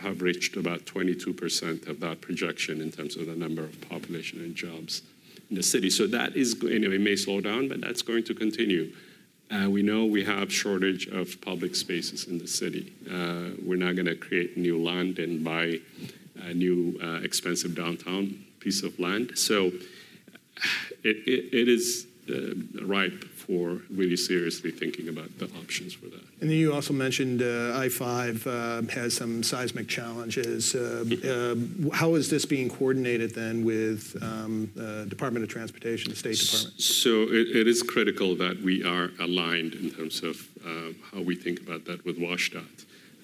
have 0.00 0.20
reached 0.22 0.56
about 0.56 0.84
22% 0.84 1.88
of 1.88 2.00
that 2.00 2.20
projection 2.20 2.80
in 2.80 2.90
terms 2.90 3.16
of 3.16 3.26
the 3.26 3.34
number 3.34 3.62
of 3.62 3.88
population 3.88 4.40
and 4.40 4.54
jobs 4.54 5.02
in 5.50 5.56
the 5.56 5.62
city. 5.62 5.90
So 5.90 6.06
that 6.06 6.36
is, 6.36 6.62
it 6.62 7.00
may 7.00 7.16
slow 7.16 7.40
down, 7.40 7.68
but 7.68 7.80
that's 7.80 8.02
going 8.02 8.24
to 8.24 8.34
continue. 8.34 8.92
Uh, 9.50 9.68
we 9.70 9.82
know 9.82 10.04
we 10.04 10.24
have 10.24 10.52
shortage 10.52 11.06
of 11.06 11.40
public 11.40 11.74
spaces 11.74 12.26
in 12.26 12.38
the 12.38 12.46
city. 12.46 12.92
Uh, 13.10 13.56
we're 13.64 13.78
not 13.78 13.94
going 13.94 14.06
to 14.06 14.14
create 14.16 14.58
new 14.58 14.82
land 14.82 15.18
and 15.18 15.42
buy 15.42 15.80
a 16.42 16.52
new 16.52 16.98
uh, 17.02 17.20
expensive 17.22 17.74
downtown 17.74 18.44
piece 18.60 18.82
of 18.82 18.98
land. 18.98 19.38
So 19.38 19.72
it, 21.02 21.16
it, 21.26 21.54
it 21.54 21.68
is 21.68 22.06
uh, 22.28 22.84
ripe 22.84 23.24
for 23.48 23.80
really 23.90 24.16
seriously 24.16 24.70
thinking 24.70 25.08
about 25.08 25.38
the 25.38 25.46
options 25.58 25.94
for 25.94 26.04
that. 26.06 26.20
And 26.40 26.50
then 26.50 26.58
you 26.58 26.72
also 26.74 26.92
mentioned 26.92 27.40
uh, 27.40 27.78
I-5 27.78 28.46
uh, 28.46 28.92
has 28.92 29.16
some 29.16 29.42
seismic 29.42 29.88
challenges. 29.88 30.74
Uh, 30.74 31.04
uh 31.24 31.94
how 31.94 32.14
is 32.14 32.28
this 32.28 32.44
being 32.44 32.68
coordinated 32.68 33.34
then 33.34 33.64
with 33.64 34.16
um, 34.22 34.70
the 34.74 35.06
Department 35.08 35.44
of 35.44 35.48
Transportation, 35.48 36.10
the 36.10 36.16
State 36.16 36.38
Department? 36.38 36.80
So 36.80 37.22
it, 37.22 37.56
it 37.56 37.66
is 37.66 37.82
critical 37.82 38.36
that 38.36 38.60
we 38.60 38.84
are 38.84 39.10
aligned 39.18 39.74
in 39.74 39.90
terms 39.90 40.22
of 40.22 40.46
uh, 40.64 40.92
how 41.10 41.22
we 41.22 41.34
think 41.34 41.60
about 41.60 41.86
that 41.86 42.04
with. 42.04 42.18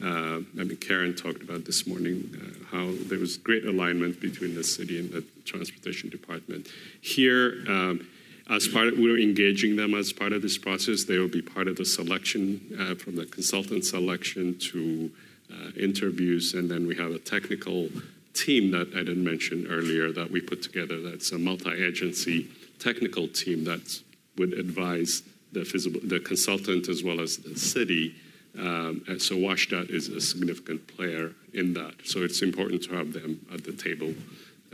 Uh, 0.02 0.40
I 0.58 0.64
mean, 0.64 0.76
Karen 0.76 1.14
talked 1.14 1.42
about 1.42 1.64
this 1.64 1.86
morning 1.86 2.30
uh, 2.34 2.76
how 2.76 2.92
there 3.08 3.18
was 3.18 3.36
great 3.36 3.64
alignment 3.64 4.20
between 4.20 4.54
the 4.54 4.64
city 4.64 4.98
and 4.98 5.10
the 5.10 5.24
transportation 5.44 6.08
department. 6.10 6.68
Here, 7.00 7.64
um, 7.68 8.06
as 8.50 8.68
part 8.68 8.88
of, 8.88 8.98
we're 8.98 9.18
engaging 9.18 9.76
them 9.76 9.94
as 9.94 10.12
part 10.12 10.32
of 10.32 10.42
this 10.42 10.58
process. 10.58 11.04
They 11.04 11.18
will 11.18 11.28
be 11.28 11.42
part 11.42 11.66
of 11.66 11.76
the 11.76 11.84
selection 11.84 12.60
uh, 12.78 12.94
from 12.94 13.16
the 13.16 13.24
consultant 13.24 13.84
selection 13.84 14.58
to 14.58 15.10
uh, 15.50 15.70
interviews, 15.78 16.54
and 16.54 16.70
then 16.70 16.86
we 16.86 16.94
have 16.96 17.12
a 17.12 17.18
technical 17.18 17.88
team 18.34 18.70
that 18.72 18.88
I 18.94 18.98
didn't 18.98 19.24
mention 19.24 19.66
earlier 19.70 20.12
that 20.12 20.30
we 20.30 20.40
put 20.40 20.62
together. 20.62 21.00
That's 21.00 21.32
a 21.32 21.38
multi-agency 21.38 22.50
technical 22.78 23.28
team 23.28 23.64
that 23.64 24.00
would 24.36 24.52
advise 24.54 25.22
the, 25.52 25.62
the 26.04 26.20
consultant 26.20 26.88
as 26.88 27.02
well 27.02 27.20
as 27.20 27.38
the 27.38 27.56
city. 27.56 28.14
Um, 28.58 29.04
and 29.08 29.22
so 29.22 29.36
WSDOT 29.36 29.90
is 29.90 30.08
a 30.08 30.20
significant 30.20 30.86
player 30.88 31.32
in 31.52 31.74
that. 31.74 31.94
So 32.04 32.22
it's 32.22 32.42
important 32.42 32.82
to 32.84 32.94
have 32.94 33.12
them 33.12 33.46
at 33.52 33.64
the 33.64 33.72
table 33.72 34.14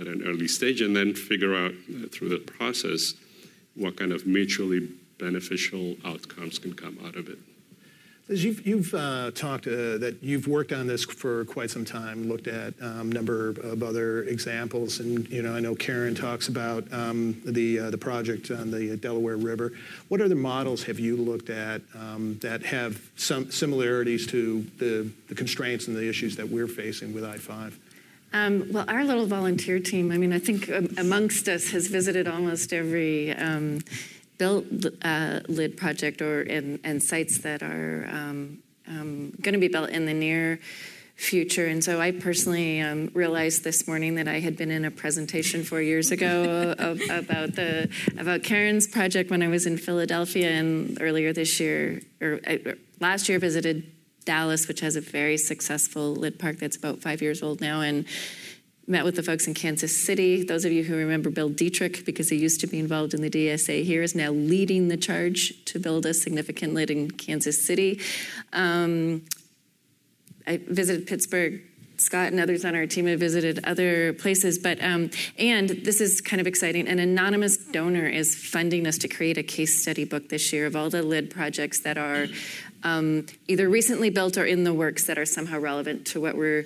at 0.00 0.06
an 0.06 0.22
early 0.26 0.48
stage 0.48 0.80
and 0.80 0.96
then 0.96 1.14
figure 1.14 1.54
out 1.54 1.72
uh, 1.72 2.08
through 2.08 2.30
the 2.30 2.38
process 2.38 3.14
what 3.80 3.96
kind 3.96 4.12
of 4.12 4.26
mutually 4.26 4.88
beneficial 5.18 5.96
outcomes 6.04 6.58
can 6.58 6.74
come 6.74 6.98
out 7.04 7.16
of 7.16 7.28
it. 7.28 7.38
As 8.28 8.44
you've, 8.44 8.64
you've 8.64 8.94
uh, 8.94 9.32
talked 9.32 9.66
uh, 9.66 9.98
that 9.98 10.18
you've 10.22 10.46
worked 10.46 10.72
on 10.72 10.86
this 10.86 11.04
for 11.04 11.44
quite 11.46 11.68
some 11.68 11.84
time, 11.84 12.28
looked 12.28 12.46
at 12.46 12.74
a 12.80 12.86
um, 12.86 13.10
number 13.10 13.48
of 13.48 13.82
other 13.82 14.22
examples, 14.22 15.00
and 15.00 15.28
you 15.28 15.42
know 15.42 15.52
I 15.52 15.58
know 15.58 15.74
Karen 15.74 16.14
talks 16.14 16.46
about 16.46 16.84
um, 16.92 17.42
the 17.44 17.80
uh, 17.80 17.90
the 17.90 17.98
project 17.98 18.52
on 18.52 18.70
the 18.70 18.96
Delaware 18.96 19.36
River. 19.36 19.72
What 20.06 20.20
other 20.20 20.36
models 20.36 20.84
have 20.84 21.00
you 21.00 21.16
looked 21.16 21.50
at 21.50 21.82
um, 21.96 22.38
that 22.40 22.62
have 22.62 23.00
some 23.16 23.50
similarities 23.50 24.28
to 24.28 24.62
the, 24.78 25.10
the 25.28 25.34
constraints 25.34 25.88
and 25.88 25.96
the 25.96 26.08
issues 26.08 26.36
that 26.36 26.48
we're 26.48 26.68
facing 26.68 27.12
with 27.12 27.24
I-5? 27.24 27.72
Um, 28.32 28.72
well, 28.72 28.84
our 28.86 29.04
little 29.04 29.26
volunteer 29.26 29.80
team, 29.80 30.12
I 30.12 30.16
mean, 30.16 30.32
I 30.32 30.38
think 30.38 30.70
um, 30.70 30.88
amongst 30.96 31.48
us 31.48 31.70
has 31.70 31.88
visited 31.88 32.28
almost 32.28 32.72
every 32.72 33.32
um, 33.32 33.80
built 34.38 34.66
uh, 35.02 35.40
lid 35.48 35.76
project 35.76 36.22
or 36.22 36.42
and, 36.42 36.78
and 36.84 37.02
sites 37.02 37.38
that 37.38 37.62
are 37.62 38.08
um, 38.10 38.62
um, 38.86 39.32
going 39.42 39.54
to 39.54 39.58
be 39.58 39.68
built 39.68 39.90
in 39.90 40.06
the 40.06 40.14
near 40.14 40.60
future. 41.16 41.66
And 41.66 41.84
so 41.84 42.00
I 42.00 42.12
personally 42.12 42.80
um, 42.80 43.10
realized 43.12 43.62
this 43.62 43.86
morning 43.86 44.14
that 44.14 44.26
I 44.26 44.40
had 44.40 44.56
been 44.56 44.70
in 44.70 44.86
a 44.86 44.90
presentation 44.90 45.64
four 45.64 45.82
years 45.82 46.10
ago 46.10 46.74
about 46.78 47.56
the 47.56 47.90
about 48.16 48.42
Karen's 48.42 48.86
project 48.86 49.30
when 49.30 49.42
I 49.42 49.48
was 49.48 49.66
in 49.66 49.76
Philadelphia, 49.76 50.50
and 50.50 50.96
earlier 51.00 51.32
this 51.32 51.60
year 51.60 52.00
or 52.22 52.40
uh, 52.46 52.56
last 53.00 53.28
year 53.28 53.38
visited 53.38 53.90
Dallas, 54.30 54.68
which 54.68 54.78
has 54.78 54.94
a 54.94 55.00
very 55.00 55.36
successful 55.36 56.14
lid 56.14 56.38
park 56.38 56.58
that's 56.58 56.76
about 56.76 57.02
five 57.02 57.20
years 57.20 57.42
old 57.42 57.60
now, 57.60 57.80
and 57.80 58.06
met 58.86 59.04
with 59.04 59.16
the 59.16 59.24
folks 59.24 59.48
in 59.48 59.54
Kansas 59.54 59.96
City. 59.96 60.44
Those 60.44 60.64
of 60.64 60.70
you 60.70 60.84
who 60.84 60.94
remember 60.94 61.30
Bill 61.30 61.48
Dietrich, 61.48 62.06
because 62.06 62.28
he 62.28 62.36
used 62.36 62.60
to 62.60 62.68
be 62.68 62.78
involved 62.78 63.12
in 63.12 63.22
the 63.22 63.28
DSA 63.28 63.82
here, 63.82 64.04
is 64.04 64.14
now 64.14 64.30
leading 64.30 64.86
the 64.86 64.96
charge 64.96 65.64
to 65.64 65.80
build 65.80 66.06
a 66.06 66.14
significant 66.14 66.74
lid 66.74 66.92
in 66.92 67.10
Kansas 67.10 67.66
City. 67.66 68.00
Um, 68.52 69.24
I 70.46 70.58
visited 70.58 71.08
Pittsburgh. 71.08 71.62
Scott 71.96 72.28
and 72.28 72.40
others 72.40 72.64
on 72.64 72.74
our 72.74 72.86
team 72.86 73.06
have 73.06 73.20
visited 73.20 73.62
other 73.64 74.14
places, 74.14 74.58
but 74.58 74.82
um, 74.82 75.10
and 75.38 75.68
this 75.68 76.00
is 76.00 76.22
kind 76.22 76.40
of 76.40 76.46
exciting. 76.46 76.88
An 76.88 76.98
anonymous 76.98 77.58
donor 77.58 78.06
is 78.06 78.34
funding 78.34 78.86
us 78.86 78.96
to 78.98 79.08
create 79.08 79.36
a 79.36 79.42
case 79.42 79.82
study 79.82 80.04
book 80.04 80.30
this 80.30 80.50
year 80.50 80.64
of 80.64 80.74
all 80.74 80.88
the 80.88 81.02
lid 81.02 81.30
projects 81.30 81.80
that 81.80 81.98
are 81.98 82.26
um, 82.82 83.26
either 83.48 83.68
recently 83.68 84.10
built 84.10 84.36
or 84.36 84.44
in 84.44 84.64
the 84.64 84.74
works 84.74 85.04
that 85.04 85.18
are 85.18 85.26
somehow 85.26 85.58
relevant 85.58 86.06
to 86.08 86.20
what 86.20 86.36
we're 86.36 86.64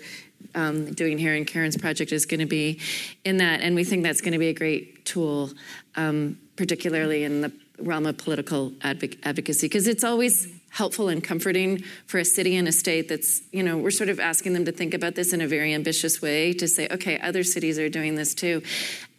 um, 0.55 0.92
doing 0.92 1.18
here. 1.18 1.35
And 1.35 1.46
Karen's 1.46 1.77
project 1.77 2.12
is 2.12 2.27
going 2.27 2.40
to 2.40 2.46
be 2.46 2.81
in 3.24 3.38
that. 3.38 3.61
And 3.61 3.74
we 3.74 3.85
think 3.85 4.03
that's 4.03 4.20
going 4.20 4.33
to 4.33 4.38
be 4.38 4.48
a 4.48 4.55
great 4.55 5.05
tool, 5.05 5.50
um, 5.96 6.38
particularly 6.57 7.24
in 7.24 7.40
the 7.40 7.53
realm 7.79 8.07
of 8.07 8.16
political 8.18 8.70
advoc- 8.83 9.18
advocacy, 9.24 9.66
because 9.66 9.88
it's 9.88 10.05
always 10.05 10.48
helpful 10.70 11.09
and 11.09 11.22
comforting 11.22 11.79
for 12.07 12.18
a 12.18 12.24
city 12.24 12.57
and 12.57 12.66
a 12.66 12.72
state 12.72 13.09
that's, 13.09 13.42
you 13.53 13.62
know, 13.62 13.79
we're 13.79 13.90
sort 13.90 14.09
of 14.09 14.18
asking 14.18 14.53
them 14.53 14.64
to 14.64 14.72
think 14.72 14.92
about 14.92 15.14
this 15.14 15.33
in 15.33 15.40
a 15.40 15.46
very 15.46 15.72
ambitious 15.72 16.20
way 16.20 16.53
to 16.53 16.66
say, 16.66 16.88
okay, 16.90 17.18
other 17.20 17.44
cities 17.44 17.79
are 17.79 17.88
doing 17.88 18.16
this 18.16 18.35
too. 18.35 18.62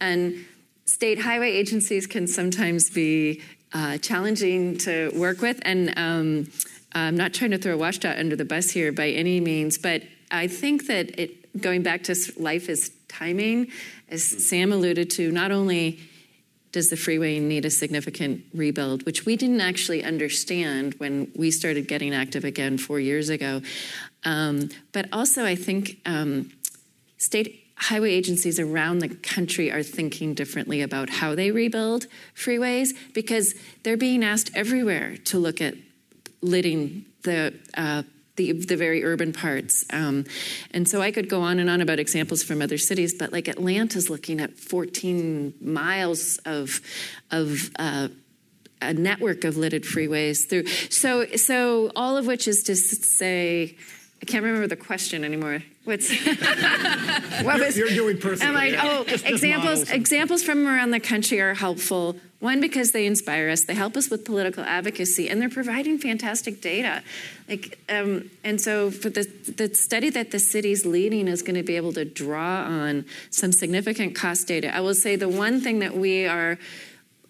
And 0.00 0.44
state 0.84 1.18
highway 1.18 1.50
agencies 1.50 2.06
can 2.06 2.26
sometimes 2.26 2.90
be 2.90 3.42
uh, 3.72 3.98
challenging 3.98 4.76
to 4.78 5.10
work 5.14 5.40
with. 5.40 5.58
And 5.62 5.92
um, 5.96 6.48
I'm 6.96 7.16
not 7.16 7.34
trying 7.34 7.50
to 7.50 7.58
throw 7.58 7.76
WSDOT 7.76 8.18
under 8.18 8.36
the 8.36 8.44
bus 8.44 8.70
here 8.70 8.90
by 8.90 9.10
any 9.10 9.38
means, 9.38 9.76
but 9.76 10.02
I 10.30 10.46
think 10.46 10.86
that 10.86 11.18
it, 11.20 11.60
going 11.60 11.82
back 11.82 12.04
to 12.04 12.16
life 12.38 12.70
is 12.70 12.90
timing, 13.08 13.68
as 14.08 14.24
Sam 14.24 14.72
alluded 14.72 15.10
to, 15.10 15.30
not 15.30 15.50
only 15.50 16.00
does 16.72 16.88
the 16.88 16.96
freeway 16.96 17.38
need 17.38 17.66
a 17.66 17.70
significant 17.70 18.44
rebuild, 18.54 19.04
which 19.04 19.26
we 19.26 19.36
didn't 19.36 19.60
actually 19.60 20.04
understand 20.04 20.94
when 20.94 21.30
we 21.36 21.50
started 21.50 21.86
getting 21.86 22.14
active 22.14 22.44
again 22.44 22.78
four 22.78 22.98
years 22.98 23.28
ago, 23.28 23.60
um, 24.24 24.70
but 24.92 25.06
also 25.12 25.44
I 25.44 25.54
think 25.54 25.98
um, 26.06 26.50
state 27.18 27.62
highway 27.76 28.12
agencies 28.12 28.58
around 28.58 29.00
the 29.00 29.08
country 29.08 29.70
are 29.70 29.82
thinking 29.82 30.32
differently 30.32 30.80
about 30.80 31.10
how 31.10 31.34
they 31.34 31.50
rebuild 31.50 32.06
freeways 32.34 32.96
because 33.12 33.54
they're 33.82 33.98
being 33.98 34.24
asked 34.24 34.50
everywhere 34.54 35.18
to 35.18 35.38
look 35.38 35.60
at 35.60 35.74
lidding 36.46 37.04
the 37.22 37.54
uh, 37.74 38.02
the, 38.36 38.52
the 38.52 38.76
very 38.76 39.02
urban 39.02 39.32
parts. 39.32 39.84
Um, 39.90 40.24
and 40.70 40.88
so 40.88 41.00
I 41.00 41.10
could 41.10 41.28
go 41.28 41.40
on 41.40 41.58
and 41.58 41.68
on 41.68 41.80
about 41.80 41.98
examples 41.98 42.42
from 42.42 42.62
other 42.62 42.78
cities, 42.78 43.14
but 43.14 43.32
like 43.32 43.48
Atlanta's 43.48 44.08
looking 44.10 44.40
at 44.40 44.58
14 44.58 45.54
miles 45.60 46.38
of, 46.44 46.80
of 47.30 47.70
uh, 47.78 48.08
a 48.80 48.92
network 48.92 49.44
of 49.44 49.56
lidded 49.56 49.84
freeways 49.84 50.48
through. 50.48 50.66
So, 50.66 51.26
so 51.36 51.90
all 51.96 52.16
of 52.16 52.26
which 52.26 52.46
is 52.46 52.62
to 52.64 52.76
say, 52.76 53.76
I 54.22 54.24
can't 54.24 54.44
remember 54.44 54.66
the 54.66 54.76
question 54.76 55.24
anymore. 55.24 55.62
What's 55.84 56.10
what 57.42 57.60
was? 57.60 57.76
You're, 57.76 57.88
doing 57.88 58.18
personal. 58.18 58.56
I, 58.56 58.76
oh, 58.82 59.04
just, 59.04 59.26
examples 59.26 59.90
examples 59.90 60.42
from 60.42 60.66
around 60.66 60.90
the 60.90 61.00
country 61.00 61.40
are 61.40 61.54
helpful. 61.54 62.16
One 62.38 62.60
because 62.60 62.92
they 62.92 63.06
inspire 63.06 63.48
us, 63.48 63.64
they 63.64 63.74
help 63.74 63.96
us 63.96 64.10
with 64.10 64.24
political 64.24 64.64
advocacy, 64.64 65.28
and 65.28 65.40
they're 65.40 65.48
providing 65.48 65.98
fantastic 65.98 66.60
data. 66.60 67.02
Like, 67.48 67.78
um, 67.88 68.30
and 68.42 68.60
so 68.60 68.90
for 68.90 69.10
the 69.10 69.24
the 69.56 69.74
study 69.74 70.10
that 70.10 70.32
the 70.32 70.38
city's 70.38 70.84
leading 70.86 71.28
is 71.28 71.42
going 71.42 71.56
to 71.56 71.62
be 71.62 71.76
able 71.76 71.92
to 71.92 72.04
draw 72.04 72.64
on 72.64 73.04
some 73.30 73.52
significant 73.52 74.14
cost 74.14 74.48
data. 74.48 74.74
I 74.74 74.80
will 74.80 74.94
say 74.94 75.16
the 75.16 75.28
one 75.28 75.60
thing 75.60 75.78
that 75.80 75.96
we 75.96 76.26
are 76.26 76.58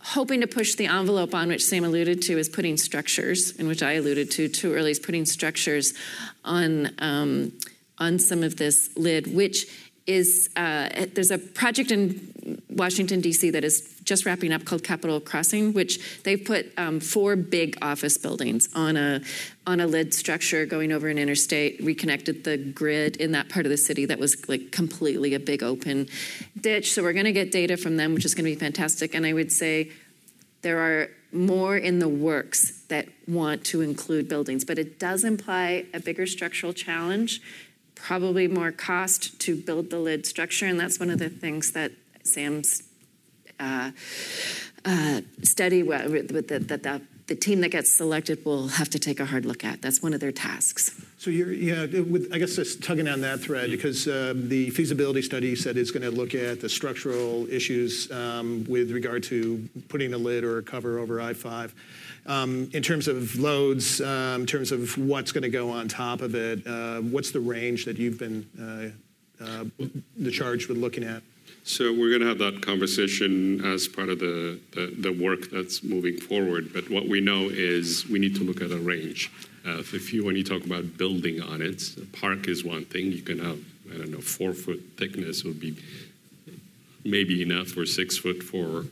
hoping 0.00 0.40
to 0.40 0.46
push 0.46 0.74
the 0.74 0.86
envelope 0.86 1.34
on, 1.34 1.48
which 1.48 1.64
Sam 1.64 1.84
alluded 1.84 2.22
to, 2.22 2.38
is 2.38 2.48
putting 2.48 2.76
structures, 2.76 3.52
in 3.56 3.66
which 3.66 3.82
I 3.82 3.94
alluded 3.94 4.30
to 4.32 4.48
too 4.48 4.74
early, 4.74 4.90
is 4.90 4.98
putting 4.98 5.24
structures 5.24 5.94
on 6.44 6.90
um, 6.98 7.52
on 7.98 8.18
some 8.18 8.42
of 8.42 8.56
this 8.56 8.90
lid, 8.96 9.34
which 9.34 9.66
is 10.06 10.48
uh, 10.56 11.06
there's 11.14 11.30
a 11.30 11.38
project 11.38 11.90
in 11.90 12.62
Washington 12.70 13.20
D.C. 13.20 13.50
that 13.50 13.64
is 13.64 13.96
just 14.04 14.24
wrapping 14.24 14.52
up 14.52 14.64
called 14.64 14.84
Capitol 14.84 15.20
Crossing, 15.20 15.72
which 15.72 16.22
they've 16.22 16.42
put 16.42 16.72
um, 16.76 17.00
four 17.00 17.34
big 17.34 17.76
office 17.82 18.16
buildings 18.16 18.68
on 18.74 18.96
a 18.96 19.20
on 19.66 19.80
a 19.80 19.86
lid 19.86 20.14
structure 20.14 20.64
going 20.64 20.92
over 20.92 21.08
an 21.08 21.18
interstate, 21.18 21.82
reconnected 21.82 22.44
the 22.44 22.56
grid 22.56 23.16
in 23.16 23.32
that 23.32 23.48
part 23.48 23.66
of 23.66 23.70
the 23.70 23.76
city 23.76 24.06
that 24.06 24.18
was 24.18 24.48
like 24.48 24.70
completely 24.70 25.34
a 25.34 25.40
big 25.40 25.62
open 25.62 26.06
ditch. 26.60 26.92
So 26.92 27.02
we're 27.02 27.12
going 27.12 27.24
to 27.24 27.32
get 27.32 27.50
data 27.50 27.76
from 27.76 27.96
them, 27.96 28.14
which 28.14 28.24
is 28.24 28.34
going 28.34 28.44
to 28.44 28.50
be 28.50 28.54
fantastic. 28.54 29.14
And 29.14 29.26
I 29.26 29.32
would 29.32 29.50
say 29.50 29.90
there 30.62 30.78
are 30.78 31.08
more 31.32 31.76
in 31.76 31.98
the 31.98 32.08
works 32.08 32.82
that 32.88 33.08
want 33.26 33.64
to 33.66 33.80
include 33.82 34.28
buildings, 34.28 34.64
but 34.64 34.78
it 34.78 34.98
does 34.98 35.24
imply 35.24 35.84
a 35.92 36.00
bigger 36.00 36.26
structural 36.26 36.72
challenge, 36.72 37.40
probably 38.06 38.46
more 38.46 38.70
cost 38.70 39.36
to 39.40 39.56
build 39.56 39.90
the 39.90 39.98
lid 39.98 40.24
structure, 40.24 40.64
and 40.64 40.78
that's 40.78 41.00
one 41.00 41.10
of 41.10 41.18
the 41.18 41.28
things 41.28 41.72
that 41.72 41.90
Sam's 42.22 42.84
uh, 43.58 43.90
uh, 44.84 45.22
study 45.42 45.82
with, 45.82 46.30
with 46.30 46.46
the, 46.46 46.60
that 46.60 46.84
the, 46.84 47.02
the 47.26 47.34
team 47.34 47.62
that 47.62 47.70
gets 47.70 47.92
selected 47.92 48.44
will 48.44 48.68
have 48.68 48.88
to 48.90 49.00
take 49.00 49.18
a 49.18 49.24
hard 49.24 49.44
look 49.44 49.64
at. 49.64 49.82
That's 49.82 50.00
one 50.00 50.14
of 50.14 50.20
their 50.20 50.30
tasks. 50.30 50.94
So 51.18 51.30
you're, 51.30 51.52
yeah, 51.52 51.86
with, 51.86 52.30
I 52.32 52.38
guess 52.38 52.54
just 52.54 52.80
tugging 52.80 53.08
on 53.08 53.22
that 53.22 53.40
thread, 53.40 53.70
because 53.70 54.06
um, 54.06 54.48
the 54.48 54.70
feasibility 54.70 55.22
study 55.22 55.56
said 55.56 55.76
it's 55.76 55.90
going 55.90 56.04
to 56.04 56.12
look 56.12 56.32
at 56.36 56.60
the 56.60 56.68
structural 56.68 57.48
issues 57.50 58.08
um, 58.12 58.64
with 58.68 58.92
regard 58.92 59.24
to 59.24 59.68
putting 59.88 60.14
a 60.14 60.18
lid 60.18 60.44
or 60.44 60.58
a 60.58 60.62
cover 60.62 61.00
over 61.00 61.20
I-5. 61.20 61.72
Um, 62.26 62.68
in 62.72 62.82
terms 62.82 63.06
of 63.06 63.38
loads, 63.38 64.00
um, 64.00 64.40
in 64.42 64.46
terms 64.46 64.72
of 64.72 64.98
what's 64.98 65.30
going 65.30 65.42
to 65.42 65.48
go 65.48 65.70
on 65.70 65.86
top 65.86 66.22
of 66.22 66.34
it, 66.34 66.66
uh, 66.66 67.00
what's 67.00 67.30
the 67.30 67.40
range 67.40 67.84
that 67.84 67.98
you've 67.98 68.18
been 68.18 68.46
uh, 68.60 69.44
uh, 69.44 69.64
the 70.16 70.30
charge 70.30 70.66
with 70.66 70.76
looking 70.76 71.04
at? 71.04 71.22
So 71.62 71.92
we're 71.92 72.10
going 72.10 72.22
to 72.22 72.28
have 72.28 72.38
that 72.38 72.62
conversation 72.62 73.64
as 73.64 73.86
part 73.86 74.08
of 74.08 74.18
the, 74.18 74.58
work 75.20 75.50
that's 75.50 75.82
moving 75.82 76.18
forward. 76.18 76.72
But 76.72 76.90
what 76.90 77.08
we 77.08 77.20
know 77.20 77.48
is 77.48 78.06
we 78.08 78.18
need 78.18 78.36
to 78.36 78.44
look 78.44 78.60
at 78.60 78.70
a 78.70 78.76
range. 78.76 79.30
If 79.64 80.12
you, 80.12 80.24
when 80.24 80.36
you 80.36 80.44
talk 80.44 80.64
about 80.64 80.96
building 80.96 81.42
on 81.42 81.60
it, 81.60 81.82
a 81.96 82.06
park 82.16 82.46
is 82.46 82.64
one 82.64 82.84
thing. 82.84 83.10
You 83.10 83.22
can 83.22 83.38
have, 83.38 83.58
I 83.92 83.98
don't 83.98 84.10
know, 84.10 84.20
four 84.20 84.52
foot 84.52 84.80
thickness 84.96 85.42
would 85.42 85.60
be 85.60 85.76
maybe 87.04 87.42
enough, 87.42 87.76
or 87.76 87.84
six 87.84 88.16
foot 88.16 88.42
for, 88.42 88.84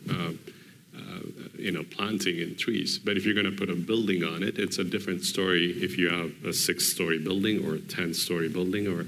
you 1.56 1.72
know, 1.72 1.84
planting 1.84 2.38
in 2.38 2.56
trees. 2.56 2.98
But 2.98 3.16
if 3.16 3.24
you're 3.24 3.34
going 3.34 3.50
to 3.50 3.56
put 3.56 3.70
a 3.70 3.74
building 3.74 4.24
on 4.24 4.42
it, 4.42 4.58
it's 4.58 4.78
a 4.78 4.84
different 4.84 5.24
story 5.24 5.70
if 5.82 5.98
you 5.98 6.10
have 6.10 6.32
a 6.44 6.52
six 6.52 6.86
story 6.92 7.18
building, 7.18 7.64
or 7.66 7.74
a 7.74 7.80
10 7.80 8.14
story 8.14 8.48
building, 8.48 8.86
or 8.86 9.04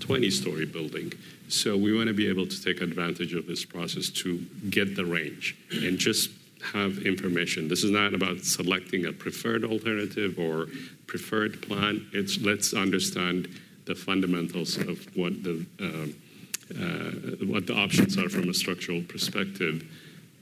20 0.00 0.30
story 0.30 0.66
building. 0.66 1.12
So 1.48 1.76
we 1.76 1.96
want 1.96 2.08
to 2.08 2.14
be 2.14 2.28
able 2.28 2.46
to 2.46 2.62
take 2.62 2.80
advantage 2.80 3.34
of 3.34 3.46
this 3.46 3.64
process 3.64 4.10
to 4.10 4.38
get 4.68 4.96
the 4.96 5.04
range 5.04 5.56
and 5.72 5.98
just 5.98 6.30
have 6.72 6.98
information. 6.98 7.68
This 7.68 7.84
is 7.84 7.90
not 7.90 8.14
about 8.14 8.40
selecting 8.40 9.06
a 9.06 9.12
preferred 9.12 9.64
alternative 9.64 10.38
or 10.38 10.66
preferred 11.06 11.62
plan. 11.62 12.06
It's 12.12 12.40
let's 12.40 12.74
understand 12.74 13.48
the 13.86 13.94
fundamentals 13.94 14.76
of 14.76 15.16
what 15.16 15.42
the 15.42 15.64
uh, 15.80 16.08
uh, 16.70 17.46
what 17.46 17.66
the 17.66 17.74
options 17.74 18.18
are 18.18 18.28
from 18.28 18.48
a 18.50 18.54
structural 18.54 19.00
perspective, 19.02 19.84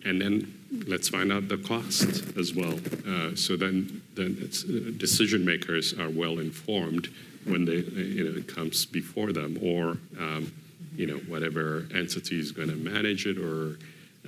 and 0.07 0.21
then 0.21 0.55
let's 0.87 1.09
find 1.09 1.33
out 1.33 1.49
the 1.49 1.59
cost 1.59 2.37
as 2.37 2.55
well. 2.55 2.79
Uh, 3.07 3.35
so 3.35 3.57
then, 3.57 4.03
then 4.14 4.37
uh, 4.40 4.99
decision 4.99 5.45
makers 5.45 5.92
are 5.99 6.11
well 6.11 6.38
informed 6.38 7.09
when 7.45 7.64
they 7.64 7.77
you 7.77 8.25
know 8.25 8.38
it 8.38 8.49
comes 8.49 8.87
before 8.87 9.33
them 9.33 9.59
or 9.62 9.99
um, 10.19 10.53
you 10.97 11.07
know, 11.07 11.19
whatever 11.29 11.87
entity 11.95 12.40
is 12.40 12.53
going 12.53 12.69
to 12.69 12.77
manage 12.77 13.27
it 13.27 13.38
or 13.38 13.79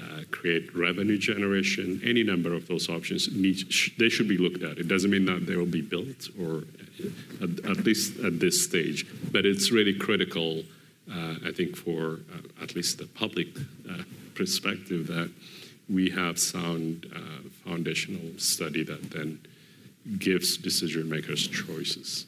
uh, 0.01 0.23
create 0.31 0.75
revenue 0.77 1.19
generation. 1.19 2.01
Any 2.05 2.23
number 2.23 2.55
of 2.55 2.69
those 2.69 2.88
options 2.88 3.33
need, 3.33 3.73
sh- 3.73 3.93
they 3.99 4.09
should 4.09 4.29
be 4.29 4.38
looked 4.38 4.62
at. 4.62 4.79
It 4.79 4.87
doesn't 4.87 5.11
mean 5.11 5.25
that 5.25 5.47
they 5.47 5.57
will 5.57 5.67
be 5.67 5.81
built 5.81 6.29
or 6.41 6.64
at, 7.43 7.64
at 7.64 7.85
least 7.85 8.19
at 8.21 8.38
this 8.38 8.62
stage, 8.62 9.07
but 9.33 9.45
it's 9.47 9.73
really 9.73 9.95
critical, 9.95 10.62
uh, 11.11 11.35
I 11.45 11.53
think, 11.53 11.77
for 11.77 12.21
uh, 12.33 12.62
at 12.62 12.77
least 12.77 12.99
the 12.99 13.07
public 13.07 13.49
uh, 13.91 14.03
perspective 14.35 15.09
that 15.09 15.31
we 15.88 16.11
have 16.11 16.38
sound 16.38 17.11
uh, 17.14 17.48
foundational 17.64 18.38
study 18.38 18.83
that 18.85 19.11
then 19.11 19.40
gives 20.18 20.57
decision 20.57 21.09
makers 21.09 21.46
choices. 21.46 22.27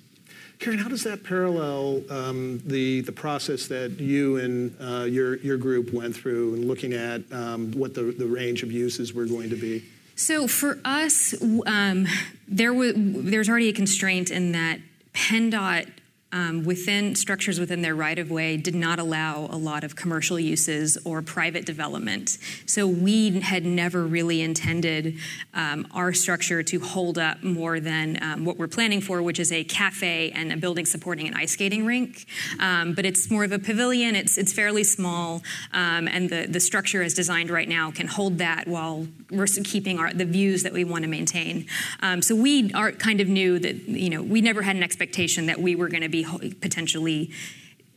Karen, 0.58 0.78
how 0.78 0.88
does 0.88 1.04
that 1.04 1.24
parallel 1.24 2.02
um, 2.10 2.60
the 2.66 3.00
the 3.00 3.12
process 3.12 3.66
that 3.68 3.98
you 3.98 4.36
and 4.36 4.76
uh, 4.78 5.04
your 5.04 5.36
your 5.36 5.56
group 5.56 5.92
went 5.92 6.14
through 6.14 6.54
in 6.54 6.68
looking 6.68 6.92
at 6.92 7.22
um, 7.32 7.72
what 7.72 7.94
the, 7.94 8.02
the 8.02 8.26
range 8.26 8.62
of 8.62 8.70
uses 8.70 9.14
were 9.14 9.24
going 9.24 9.48
to 9.48 9.56
be? 9.56 9.82
So 10.16 10.46
for 10.46 10.78
us, 10.84 11.34
um, 11.64 12.06
there 12.46 12.74
was 12.74 12.92
there's 12.96 13.48
already 13.48 13.70
a 13.70 13.72
constraint 13.72 14.30
in 14.30 14.52
that 14.52 14.80
PennDOT 15.14 15.88
um, 16.32 16.64
within 16.64 17.14
structures 17.14 17.58
within 17.58 17.82
their 17.82 17.94
right 17.94 18.18
of 18.18 18.30
way 18.30 18.56
did 18.56 18.74
not 18.74 18.98
allow 18.98 19.48
a 19.50 19.56
lot 19.56 19.84
of 19.84 19.96
commercial 19.96 20.38
uses 20.38 20.96
or 21.04 21.22
private 21.22 21.66
development. 21.66 22.38
So 22.66 22.86
we 22.86 23.40
had 23.40 23.64
never 23.64 24.04
really 24.04 24.40
intended 24.40 25.16
um, 25.54 25.88
our 25.92 26.12
structure 26.12 26.62
to 26.62 26.80
hold 26.80 27.18
up 27.18 27.42
more 27.42 27.80
than 27.80 28.22
um, 28.22 28.44
what 28.44 28.58
we're 28.58 28.68
planning 28.68 29.00
for, 29.00 29.22
which 29.22 29.40
is 29.40 29.50
a 29.50 29.64
cafe 29.64 30.30
and 30.30 30.52
a 30.52 30.56
building 30.56 30.86
supporting 30.86 31.26
an 31.26 31.34
ice 31.34 31.52
skating 31.52 31.84
rink. 31.84 32.26
Um, 32.60 32.94
but 32.94 33.04
it's 33.04 33.30
more 33.30 33.44
of 33.44 33.52
a 33.52 33.58
pavilion. 33.58 34.14
It's 34.14 34.38
it's 34.38 34.52
fairly 34.52 34.84
small, 34.84 35.42
um, 35.72 36.06
and 36.08 36.30
the 36.30 36.46
the 36.46 36.60
structure 36.60 37.02
as 37.02 37.14
designed 37.14 37.50
right 37.50 37.68
now 37.68 37.90
can 37.90 38.06
hold 38.06 38.38
that 38.38 38.68
while 38.68 39.06
we're 39.30 39.46
keeping 39.46 39.98
our, 39.98 40.12
the 40.12 40.24
views 40.24 40.62
that 40.62 40.72
we 40.72 40.84
want 40.84 41.02
to 41.02 41.08
maintain. 41.08 41.66
Um, 42.00 42.22
so 42.22 42.34
we 42.34 42.72
are 42.72 42.92
kind 42.92 43.20
of 43.20 43.28
knew 43.28 43.58
that 43.58 43.88
you 43.88 44.10
know 44.10 44.22
we 44.22 44.40
never 44.40 44.62
had 44.62 44.76
an 44.76 44.82
expectation 44.82 45.46
that 45.46 45.60
we 45.60 45.74
were 45.74 45.88
going 45.88 46.02
to 46.02 46.08
be 46.08 46.19
potentially 46.60 47.30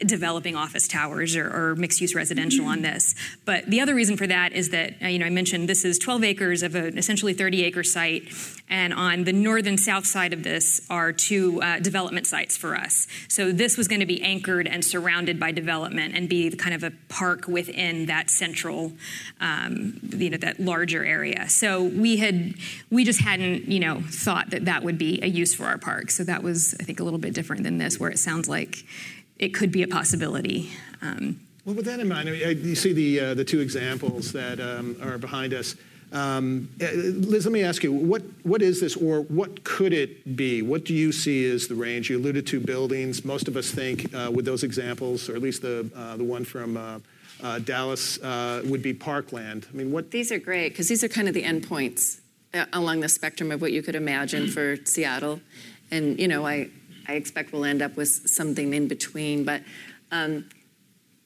developing 0.04 0.56
office 0.56 0.88
towers 0.88 1.36
or, 1.36 1.48
or 1.48 1.76
mixed 1.76 2.02
use 2.02 2.16
residential 2.16 2.66
on 2.66 2.82
this. 2.82 3.16
But 3.46 3.66
the 3.66 3.82
other 3.82 3.96
reason 3.96 4.18
for 4.18 4.28
that 4.28 4.54
is 4.54 4.70
that, 4.70 4.96
uh, 5.02 5.08
you 5.08 5.20
know, 5.20 5.26
I 5.26 5.30
mentioned 5.30 5.70
this 5.70 5.86
is 5.86 5.98
12 6.00 6.24
acres 6.24 6.63
of 6.63 6.76
an 6.76 6.98
essentially 6.98 7.34
30 7.34 7.63
acre 7.63 7.84
site. 7.84 8.32
And 8.70 8.94
on 8.94 9.26
the 9.26 9.34
northern 9.34 9.78
south 9.78 10.06
side 10.06 10.34
of 10.34 10.44
this 10.44 10.86
are 10.89 11.12
two 11.12 11.62
uh, 11.62 11.80
development 11.80 12.26
sites 12.26 12.58
for 12.58 12.76
us. 12.76 13.08
So 13.28 13.52
this 13.52 13.78
was 13.78 13.88
going 13.88 14.00
to 14.00 14.06
be 14.06 14.22
anchored 14.22 14.68
and 14.68 14.84
surrounded 14.84 15.39
by 15.39 15.52
development 15.52 16.16
and 16.16 16.28
be 16.28 16.50
kind 16.52 16.74
of 16.74 16.84
a 16.84 16.92
park 17.10 17.48
within 17.48 18.08
that 18.08 18.30
central, 18.30 18.94
um, 19.39 20.00
you 20.18 20.30
know, 20.30 20.38
that 20.38 20.60
larger 20.60 21.04
area. 21.04 21.48
So 21.50 21.84
we 21.84 22.18
had, 22.18 22.56
we 22.89 23.04
just 23.04 23.22
hadn't, 23.22 23.68
you 23.68 23.80
know, 23.80 24.02
thought 24.08 24.50
that 24.52 24.66
that 24.66 24.84
would 24.84 24.98
be 24.98 25.22
a 25.22 25.28
use 25.28 25.54
for 25.54 25.66
our 25.66 25.78
park. 25.78 26.10
So 26.10 26.24
that 26.24 26.42
was, 26.42 26.76
I 26.80 26.84
think, 26.84 27.00
a 27.00 27.04
little 27.04 27.20
bit 27.20 27.34
different 27.34 27.63
than 27.63 27.78
this, 27.78 28.00
where 28.00 28.10
it 28.10 28.20
sounds 28.20 28.48
like 28.48 28.86
it 29.39 29.50
could 29.54 29.72
be 29.72 29.84
a 29.84 29.88
possibility. 29.88 30.72
Um, 31.02 31.39
well, 31.65 31.76
with 31.76 31.86
that 31.86 32.00
in 32.00 32.08
mind, 32.08 32.30
I 32.30 32.32
mean, 32.34 32.65
you 32.65 32.76
see 32.76 32.93
the 32.93 33.19
uh, 33.19 33.34
the 33.34 33.46
two 33.46 33.60
examples 33.60 34.32
that 34.34 34.60
um, 34.60 34.98
are 35.02 35.17
behind 35.17 35.54
us. 35.54 35.76
Um, 36.13 36.69
uh, 36.80 36.91
Liz, 36.93 37.46
let 37.46 37.52
me 37.52 37.63
ask 37.63 37.84
you, 37.84 37.91
what, 37.91 38.22
what 38.43 38.62
is 38.62 38.80
this 38.80 38.96
or 38.96 39.22
what 39.22 39.63
could 39.63 39.93
it 39.93 40.36
be? 40.36 40.62
What 40.62 40.86
do 40.86 40.93
you 40.93 41.12
see 41.12 41.50
as 41.50 41.67
the 41.67 41.74
range? 41.74 42.12
You 42.12 42.19
alluded 42.19 42.46
to 42.48 42.60
buildings. 42.60 43.26
Most 43.26 43.48
of 43.48 43.58
us 43.58 43.72
think 43.72 44.13
uh, 44.13 44.30
with 44.32 44.46
those 44.46 44.63
examples, 44.63 45.28
or 45.28 45.36
at 45.36 45.41
least 45.41 45.63
the, 45.63 45.89
uh, 45.96 46.15
the 46.17 46.24
one 46.24 46.46
from 46.46 46.78
uh, 46.78 47.00
uh 47.41 47.60
Dallas, 47.60 48.22
uh, 48.22 48.62
would 48.65 48.84
be 48.84 48.93
parkland. 48.93 49.65
I 49.74 49.76
mean, 49.76 49.91
what? 49.91 50.12
These 50.12 50.32
are 50.32 50.38
great 50.38 50.69
because 50.69 50.88
these 50.88 51.04
are 51.04 51.10
kind 51.10 51.28
of 51.28 51.34
the 51.34 51.43
endpoints 51.43 52.19
along 52.72 53.00
the 53.00 53.10
spectrum 53.10 53.52
of 53.52 53.62
what 53.62 53.72
you 53.72 53.82
could 53.82 53.96
imagine 53.96 54.48
for 54.48 54.78
Seattle. 54.86 55.41
And, 55.89 56.19
you 56.19 56.28
know, 56.28 56.46
I, 56.46 56.69
I 57.08 57.13
expect 57.13 57.54
we'll 57.54 57.66
end 57.66 57.82
up 57.82 57.96
with 57.96 58.08
something 58.30 58.74
in 58.74 58.88
between. 58.88 59.44
But 59.44 59.62
um, 60.12 60.50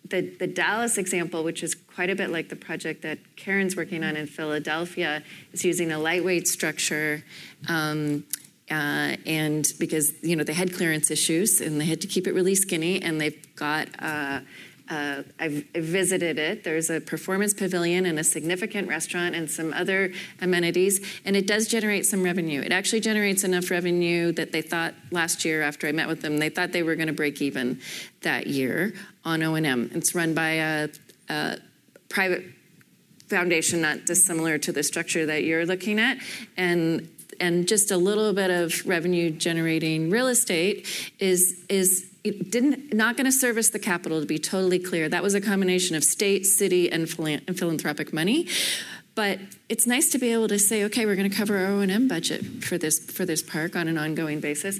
the, 0.09 0.21
the 0.21 0.47
Dallas 0.47 0.97
example, 0.97 1.43
which 1.43 1.63
is 1.63 1.75
quite 1.75 2.09
a 2.09 2.15
bit 2.15 2.29
like 2.29 2.49
the 2.49 2.55
project 2.55 3.01
that 3.03 3.19
Karen's 3.35 3.75
working 3.75 4.03
on 4.03 4.15
in 4.15 4.27
Philadelphia, 4.27 5.23
is 5.53 5.65
using 5.65 5.91
a 5.91 5.99
lightweight 5.99 6.47
structure. 6.47 7.23
Um, 7.67 8.25
uh, 8.69 9.15
and 9.25 9.71
because 9.79 10.11
you 10.21 10.35
know 10.35 10.43
they 10.43 10.53
had 10.53 10.73
clearance 10.73 11.09
issues 11.09 11.61
and 11.61 11.79
they 11.79 11.85
had 11.85 12.01
to 12.01 12.07
keep 12.07 12.27
it 12.27 12.33
really 12.33 12.55
skinny, 12.55 13.01
and 13.01 13.19
they've 13.19 13.55
got 13.55 13.87
uh, 13.99 14.41
uh, 14.89 15.23
I've, 15.39 15.65
visited 15.75 16.39
it. 16.39 16.63
There's 16.63 16.89
a 16.89 16.99
performance 16.99 17.53
pavilion 17.53 18.05
and 18.05 18.19
a 18.19 18.23
significant 18.23 18.87
restaurant 18.87 19.35
and 19.35 19.49
some 19.49 19.73
other 19.73 20.11
amenities, 20.41 21.05
and 21.25 21.35
it 21.35 21.47
does 21.47 21.67
generate 21.67 22.05
some 22.05 22.23
revenue. 22.23 22.61
It 22.61 22.71
actually 22.71 23.01
generates 23.01 23.43
enough 23.43 23.69
revenue 23.69 24.31
that 24.33 24.51
they 24.51 24.61
thought 24.61 24.93
last 25.11 25.45
year, 25.45 25.61
after 25.61 25.87
I 25.87 25.91
met 25.91 26.07
with 26.07 26.21
them, 26.21 26.37
they 26.37 26.49
thought 26.49 26.71
they 26.71 26.83
were 26.83 26.95
going 26.95 27.07
to 27.07 27.13
break 27.13 27.41
even 27.41 27.79
that 28.21 28.47
year 28.47 28.93
on 29.25 29.43
O&M. 29.43 29.91
It's 29.93 30.15
run 30.15 30.33
by 30.33 30.51
a, 30.51 30.89
a 31.29 31.57
private 32.09 32.43
foundation, 33.27 33.81
not 33.81 34.05
dissimilar 34.05 34.57
to 34.57 34.71
the 34.71 34.83
structure 34.83 35.25
that 35.25 35.43
you're 35.43 35.65
looking 35.65 35.99
at, 35.99 36.17
and 36.55 37.09
and 37.39 37.67
just 37.67 37.91
a 37.91 37.97
little 37.97 38.33
bit 38.33 38.49
of 38.49 38.85
revenue 38.85 39.29
generating 39.29 40.09
real 40.09 40.27
estate 40.27 40.87
is 41.19 41.65
is 41.69 42.09
didn't 42.31 42.93
not 42.93 43.17
going 43.17 43.25
to 43.25 43.31
service 43.31 43.69
the 43.69 43.79
capital 43.79 44.19
to 44.19 44.25
be 44.25 44.39
totally 44.39 44.79
clear. 44.79 45.09
That 45.09 45.23
was 45.23 45.35
a 45.35 45.41
combination 45.41 45.95
of 45.95 46.03
state 46.03 46.45
city 46.45 46.91
and, 46.91 47.03
and 47.19 47.57
philanthropic 47.57 48.13
money. 48.13 48.47
But 49.15 49.39
it's 49.67 49.87
nice 49.87 50.11
to 50.11 50.19
be 50.19 50.31
able 50.31 50.47
to 50.47 50.59
say 50.59 50.83
okay 50.85 51.05
we're 51.05 51.15
going 51.15 51.29
to 51.29 51.35
cover 51.35 51.57
our 51.57 51.71
o&m 51.71 52.07
budget 52.07 52.63
for 52.63 52.77
this 52.77 52.99
for 52.99 53.25
this 53.25 53.41
park 53.41 53.75
on 53.75 53.87
an 53.87 53.97
ongoing 53.97 54.39
basis. 54.39 54.79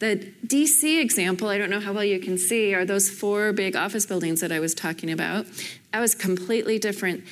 The 0.00 0.32
dc 0.44 1.00
example 1.00 1.48
i 1.48 1.56
don't 1.56 1.70
know 1.70 1.80
how 1.80 1.92
well 1.92 2.04
you 2.04 2.18
can 2.18 2.36
see 2.36 2.74
are 2.74 2.84
those 2.84 3.08
four 3.08 3.52
big 3.52 3.76
office 3.76 4.04
buildings 4.04 4.40
that 4.40 4.50
i 4.50 4.58
was 4.58 4.74
talking 4.74 5.10
about. 5.10 5.46
That 5.92 6.00
was 6.00 6.14
completely 6.14 6.78
different. 6.78 7.24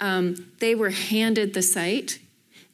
Um, 0.00 0.46
they 0.60 0.74
were 0.74 0.90
handed 0.90 1.54
the 1.54 1.62
site. 1.62 2.20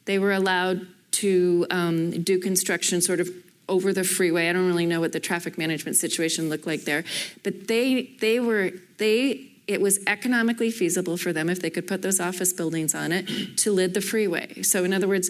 They 0.05 0.19
were 0.19 0.31
allowed 0.31 0.87
to 1.11 1.65
um, 1.71 2.23
do 2.23 2.39
construction 2.39 3.01
sort 3.01 3.19
of 3.19 3.29
over 3.69 3.93
the 3.93 4.03
freeway. 4.03 4.49
I 4.49 4.53
don't 4.53 4.67
really 4.67 4.85
know 4.85 4.99
what 4.99 5.11
the 5.11 5.19
traffic 5.19 5.57
management 5.57 5.97
situation 5.97 6.49
looked 6.49 6.67
like 6.67 6.83
there, 6.83 7.03
but 7.43 7.67
they 7.67 8.15
they 8.19 8.39
were 8.39 8.71
they 8.97 9.51
it 9.67 9.81
was 9.81 9.99
economically 10.07 10.71
feasible 10.71 11.17
for 11.17 11.33
them 11.33 11.49
if 11.49 11.61
they 11.61 11.69
could 11.69 11.87
put 11.87 12.01
those 12.01 12.19
office 12.19 12.53
buildings 12.53 12.95
on 12.95 13.11
it 13.11 13.57
to 13.57 13.71
lid 13.71 13.93
the 13.93 14.01
freeway. 14.01 14.61
So 14.63 14.85
in 14.85 14.93
other 14.93 15.07
words, 15.07 15.29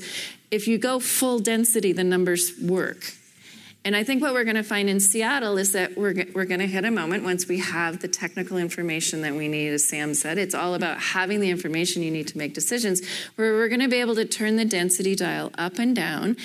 if 0.51 0.67
you 0.67 0.77
go 0.77 0.99
full 0.99 1.39
density, 1.39 1.91
the 1.91 2.03
numbers 2.03 2.53
work. 2.61 3.13
And 3.83 3.95
I 3.95 4.03
think 4.03 4.21
what 4.21 4.33
we're 4.33 4.43
going 4.43 4.57
to 4.57 4.63
find 4.63 4.89
in 4.89 4.99
Seattle 4.99 5.57
is 5.57 5.71
that 5.71 5.97
we're, 5.97 6.25
we're 6.35 6.45
going 6.45 6.59
to 6.59 6.67
hit 6.67 6.83
a 6.83 6.91
moment 6.91 7.23
once 7.23 7.47
we 7.47 7.59
have 7.59 8.01
the 8.01 8.09
technical 8.09 8.57
information 8.57 9.21
that 9.21 9.33
we 9.33 9.47
need, 9.47 9.69
as 9.69 9.87
Sam 9.87 10.13
said. 10.13 10.37
It's 10.37 10.53
all 10.53 10.75
about 10.75 10.99
having 10.99 11.39
the 11.39 11.49
information 11.49 12.03
you 12.03 12.11
need 12.11 12.27
to 12.27 12.37
make 12.37 12.53
decisions, 12.53 13.01
where 13.37 13.53
we're 13.53 13.69
going 13.69 13.79
to 13.79 13.87
be 13.87 14.01
able 14.01 14.15
to 14.15 14.25
turn 14.25 14.57
the 14.57 14.65
density 14.65 15.15
dial 15.15 15.51
up 15.57 15.79
and 15.79 15.95
down. 15.95 16.35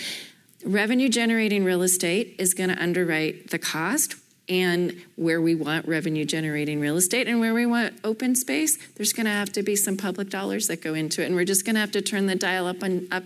Revenue 0.65 1.09
generating 1.09 1.65
real 1.65 1.83
estate 1.83 2.37
is 2.39 2.55
going 2.55 2.71
to 2.71 2.81
underwrite 2.81 3.51
the 3.51 3.59
cost 3.59 4.15
and 4.49 5.01
where 5.17 5.41
we 5.41 5.55
want 5.55 5.87
revenue 5.87 6.25
generating 6.25 6.81
real 6.81 6.97
estate 6.97 7.29
and 7.29 7.39
where 7.41 7.55
we 7.55 7.65
want 7.65 7.95
open 8.03 8.35
space 8.35 8.77
there's 8.97 9.13
going 9.13 9.25
to 9.25 9.33
have 9.33 9.53
to 9.53 9.63
be 9.63 9.77
some 9.77 9.97
public 9.97 10.29
dollars 10.31 10.67
that 10.67 10.83
go 10.83 10.95
into 10.95 11.23
it. 11.23 11.27
And 11.27 11.35
we're 11.35 11.45
just 11.45 11.65
going 11.65 11.75
to 11.75 11.81
have 11.81 11.93
to 11.93 12.03
turn 12.03 12.27
the 12.27 12.35
dial 12.35 12.67
up 12.67 12.83
and 12.83 13.13
up 13.13 13.25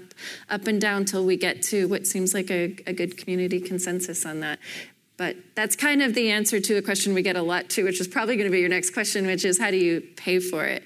up 0.50 0.66
and 0.66 0.80
down 0.80 1.04
till 1.04 1.24
we 1.24 1.36
get 1.36 1.62
to 1.64 1.88
what 1.88 2.06
seems 2.06 2.34
like 2.34 2.50
a, 2.50 2.76
a 2.86 2.92
good 2.92 3.16
community 3.16 3.60
consensus 3.60 4.24
on 4.26 4.40
that. 4.40 4.58
But 5.16 5.36
that's 5.54 5.74
kind 5.74 6.02
of 6.02 6.14
the 6.14 6.30
answer 6.30 6.60
to 6.60 6.74
a 6.74 6.82
question 6.82 7.14
we 7.14 7.22
get 7.22 7.36
a 7.36 7.42
lot 7.42 7.70
to 7.70 7.84
which 7.84 8.00
is 8.00 8.08
probably 8.08 8.36
going 8.36 8.48
to 8.48 8.52
be 8.52 8.60
your 8.60 8.68
next 8.68 8.90
question 8.90 9.26
which 9.26 9.44
is 9.44 9.58
how 9.58 9.70
do 9.70 9.78
you 9.78 10.02
pay 10.16 10.38
for 10.38 10.64
it? 10.64 10.84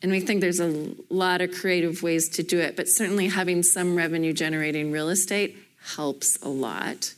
And 0.00 0.10
we 0.10 0.20
think 0.20 0.40
there's 0.40 0.60
a 0.60 0.94
lot 1.10 1.40
of 1.40 1.52
creative 1.52 2.02
ways 2.02 2.28
to 2.30 2.42
do 2.42 2.58
it 2.60 2.76
but 2.76 2.88
certainly 2.88 3.28
having 3.28 3.62
some 3.62 3.96
revenue 3.96 4.32
generating 4.32 4.92
real 4.92 5.08
estate 5.08 5.56
helps 5.82 6.40
a 6.42 6.48
lot 6.48 7.14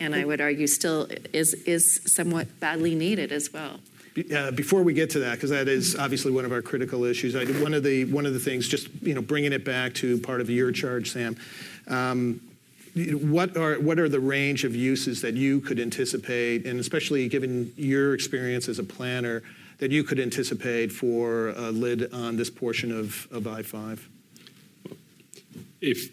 and 0.00 0.14
I 0.14 0.24
would 0.24 0.40
argue 0.40 0.66
still 0.66 1.06
is, 1.32 1.54
is 1.54 2.00
somewhat 2.06 2.58
badly 2.58 2.94
needed 2.94 3.30
as 3.30 3.52
well. 3.52 3.80
Uh, 4.34 4.50
before 4.50 4.82
we 4.82 4.92
get 4.92 5.10
to 5.10 5.20
that, 5.20 5.34
because 5.34 5.50
that 5.50 5.68
is 5.68 5.94
obviously 5.94 6.32
one 6.32 6.44
of 6.44 6.52
our 6.52 6.62
critical 6.62 7.04
issues, 7.04 7.36
I, 7.36 7.44
one 7.62 7.74
of 7.74 7.84
the 7.84 8.06
one 8.06 8.26
of 8.26 8.32
the 8.32 8.40
things, 8.40 8.66
just 8.66 8.88
you 9.02 9.14
know, 9.14 9.22
bringing 9.22 9.52
it 9.52 9.64
back 9.64 9.94
to 9.94 10.18
part 10.18 10.40
of 10.40 10.50
your 10.50 10.72
charge, 10.72 11.12
Sam. 11.12 11.36
Um, 11.86 12.40
what 12.96 13.56
are 13.56 13.78
what 13.78 14.00
are 14.00 14.08
the 14.08 14.18
range 14.18 14.64
of 14.64 14.74
uses 14.74 15.22
that 15.22 15.34
you 15.34 15.60
could 15.60 15.78
anticipate, 15.78 16.66
and 16.66 16.80
especially 16.80 17.28
given 17.28 17.72
your 17.76 18.14
experience 18.14 18.68
as 18.68 18.80
a 18.80 18.84
planner, 18.84 19.42
that 19.78 19.92
you 19.92 20.02
could 20.02 20.18
anticipate 20.18 20.90
for 20.90 21.50
a 21.50 21.70
lid 21.70 22.12
on 22.12 22.36
this 22.36 22.50
portion 22.50 22.90
of, 22.90 23.28
of 23.30 23.46
I-5? 23.46 24.00
If 25.80 26.10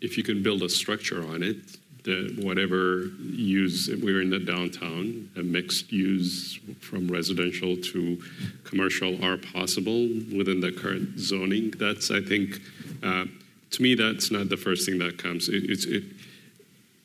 if 0.00 0.16
you 0.16 0.22
can 0.22 0.42
build 0.42 0.62
a 0.62 0.68
structure 0.68 1.22
on 1.26 1.42
it, 1.42 1.56
the, 2.04 2.38
whatever 2.42 3.06
use 3.22 3.88
we're 4.02 4.20
in 4.20 4.28
the 4.28 4.38
downtown, 4.38 5.30
a 5.36 5.42
mixed 5.42 5.90
use 5.90 6.58
from 6.80 7.08
residential 7.08 7.76
to 7.76 8.22
commercial 8.62 9.22
are 9.24 9.38
possible 9.38 10.08
within 10.36 10.60
the 10.60 10.70
current 10.70 11.18
zoning. 11.18 11.70
That's, 11.70 12.10
I 12.10 12.20
think, 12.20 12.60
uh, 13.02 13.24
to 13.70 13.82
me, 13.82 13.94
that's 13.94 14.30
not 14.30 14.50
the 14.50 14.56
first 14.58 14.86
thing 14.86 14.98
that 14.98 15.16
comes. 15.16 15.48
It, 15.48 15.64
it's 15.70 15.86
it, 15.86 16.04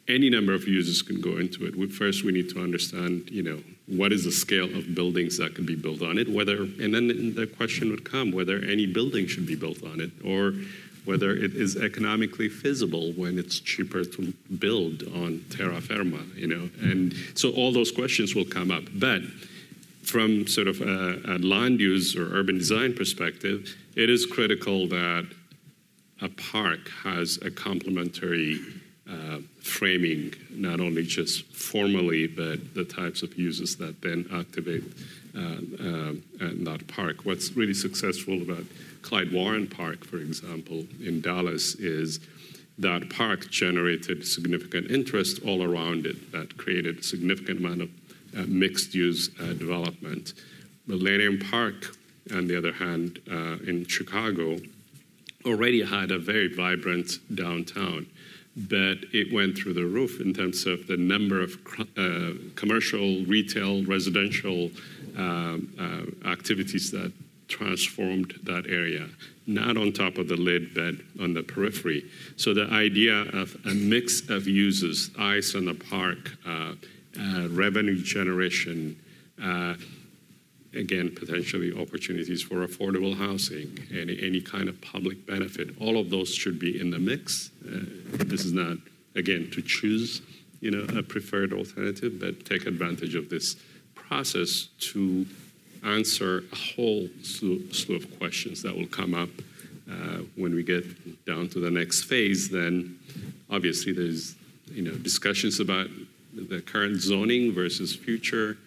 any 0.09 0.29
number 0.29 0.53
of 0.53 0.67
uses 0.67 1.01
can 1.01 1.21
go 1.21 1.37
into 1.37 1.65
it. 1.65 1.75
We, 1.75 1.87
first, 1.87 2.25
we 2.25 2.31
need 2.31 2.49
to 2.49 2.61
understand, 2.61 3.29
you 3.29 3.43
know, 3.43 3.59
what 3.85 4.11
is 4.11 4.25
the 4.25 4.31
scale 4.31 4.65
of 4.65 4.93
buildings 4.95 5.37
that 5.37 5.55
can 5.55 5.65
be 5.65 5.75
built 5.75 6.01
on 6.01 6.17
it, 6.17 6.27
whether, 6.27 6.63
and 6.63 6.93
then 6.93 7.35
the 7.35 7.47
question 7.47 7.89
would 7.91 8.03
come 8.03 8.31
whether 8.31 8.57
any 8.57 8.85
building 8.85 9.27
should 9.27 9.45
be 9.45 9.55
built 9.55 9.83
on 9.83 10.01
it, 10.01 10.11
or 10.25 10.53
whether 11.05 11.31
it 11.31 11.55
is 11.55 11.75
economically 11.75 12.49
feasible 12.49 13.11
when 13.13 13.37
it's 13.39 13.59
cheaper 13.59 14.03
to 14.03 14.33
build 14.57 15.03
on 15.15 15.43
terra 15.49 15.81
firma, 15.81 16.21
you 16.35 16.47
know. 16.47 16.69
And 16.81 17.13
so 17.35 17.51
all 17.51 17.71
those 17.71 17.91
questions 17.91 18.35
will 18.35 18.45
come 18.45 18.71
up. 18.71 18.83
But 18.93 19.21
from 20.03 20.47
sort 20.47 20.67
of 20.67 20.81
a, 20.81 21.35
a 21.35 21.37
land 21.39 21.79
use 21.79 22.15
or 22.15 22.35
urban 22.35 22.57
design 22.57 22.93
perspective, 22.93 23.75
it 23.95 24.09
is 24.09 24.25
critical 24.25 24.87
that 24.87 25.27
a 26.21 26.29
park 26.29 26.89
has 27.03 27.37
a 27.41 27.51
complementary 27.51 28.59
uh, 29.09 29.39
framing, 29.61 30.33
not 30.51 30.79
only 30.79 31.03
just 31.03 31.45
formally, 31.55 32.27
but 32.27 32.73
the 32.75 32.85
types 32.85 33.23
of 33.23 33.37
uses 33.37 33.75
that 33.77 34.01
then 34.01 34.25
activate 34.33 34.83
uh, 35.35 35.39
uh, 35.39 36.13
that 36.39 36.83
park. 36.87 37.25
What's 37.25 37.51
really 37.53 37.73
successful 37.73 38.41
about 38.41 38.63
Clyde 39.01 39.31
Warren 39.31 39.67
Park, 39.67 40.05
for 40.05 40.17
example, 40.17 40.85
in 41.03 41.21
Dallas, 41.21 41.75
is 41.75 42.19
that 42.77 43.09
park 43.09 43.49
generated 43.49 44.25
significant 44.25 44.89
interest 44.89 45.41
all 45.45 45.63
around 45.63 46.05
it 46.05 46.31
that 46.31 46.57
created 46.57 46.99
a 46.99 47.03
significant 47.03 47.59
amount 47.59 47.81
of 47.81 47.89
uh, 48.37 48.43
mixed 48.47 48.95
use 48.95 49.29
uh, 49.41 49.47
development. 49.53 50.33
Millennium 50.87 51.39
Park, 51.39 51.95
on 52.33 52.47
the 52.47 52.57
other 52.57 52.71
hand, 52.71 53.19
uh, 53.29 53.57
in 53.67 53.85
Chicago, 53.85 54.57
already 55.45 55.83
had 55.83 56.11
a 56.11 56.19
very 56.19 56.53
vibrant 56.53 57.11
downtown, 57.35 58.05
but 58.55 58.97
it 59.13 59.33
went 59.33 59.57
through 59.57 59.73
the 59.73 59.85
roof 59.85 60.19
in 60.21 60.33
terms 60.33 60.65
of 60.65 60.87
the 60.87 60.97
number 60.97 61.41
of 61.41 61.57
uh, 61.97 62.31
commercial, 62.55 63.25
retail, 63.25 63.83
residential 63.85 64.71
um, 65.17 65.73
uh, 65.79 66.27
activities 66.29 66.91
that 66.91 67.11
transformed 67.49 68.39
that 68.43 68.65
area, 68.67 69.09
not 69.47 69.75
on 69.75 69.91
top 69.91 70.17
of 70.17 70.27
the 70.27 70.37
lid, 70.37 70.73
but 70.73 70.95
on 71.21 71.33
the 71.33 71.43
periphery. 71.43 72.05
So 72.37 72.53
the 72.53 72.67
idea 72.67 73.15
of 73.33 73.57
a 73.65 73.73
mix 73.73 74.29
of 74.29 74.47
uses, 74.47 75.11
ice 75.19 75.55
on 75.55 75.65
the 75.65 75.73
park, 75.73 76.31
uh, 76.47 76.73
uh, 77.19 77.47
revenue 77.49 78.01
generation, 78.01 78.95
uh, 79.43 79.75
again, 80.75 81.13
potentially 81.13 81.73
opportunities 81.73 82.43
for 82.43 82.65
affordable 82.65 83.17
housing, 83.17 83.79
any, 83.91 84.21
any 84.21 84.39
kind 84.39 84.69
of 84.69 84.79
public 84.81 85.25
benefit, 85.25 85.69
all 85.79 85.97
of 85.97 86.09
those 86.09 86.33
should 86.33 86.59
be 86.59 86.79
in 86.79 86.91
the 86.91 86.99
mix. 86.99 87.49
Uh, 87.65 87.79
this 88.11 88.45
is 88.45 88.53
not, 88.53 88.77
again, 89.15 89.49
to 89.51 89.61
choose 89.61 90.21
you 90.61 90.71
know, 90.71 90.85
a 90.97 91.01
preferred 91.01 91.53
alternative, 91.53 92.19
but 92.19 92.45
take 92.45 92.65
advantage 92.67 93.15
of 93.15 93.29
this 93.29 93.55
process 93.95 94.67
to 94.79 95.25
answer 95.83 96.43
a 96.51 96.55
whole 96.55 97.07
slew, 97.23 97.71
slew 97.71 97.95
of 97.95 98.19
questions 98.19 98.61
that 98.63 98.75
will 98.75 98.87
come 98.87 99.13
up 99.13 99.29
uh, 99.89 100.19
when 100.35 100.53
we 100.53 100.63
get 100.63 101.25
down 101.25 101.49
to 101.49 101.59
the 101.59 101.71
next 101.71 102.03
phase. 102.03 102.49
Then, 102.49 102.99
obviously, 103.49 103.91
there's 103.93 104.35
you 104.71 104.83
know 104.83 104.91
discussions 104.91 105.59
about 105.59 105.87
the 106.33 106.61
current 106.61 107.01
zoning 107.01 107.53
versus 107.53 107.95
future. 107.95 108.57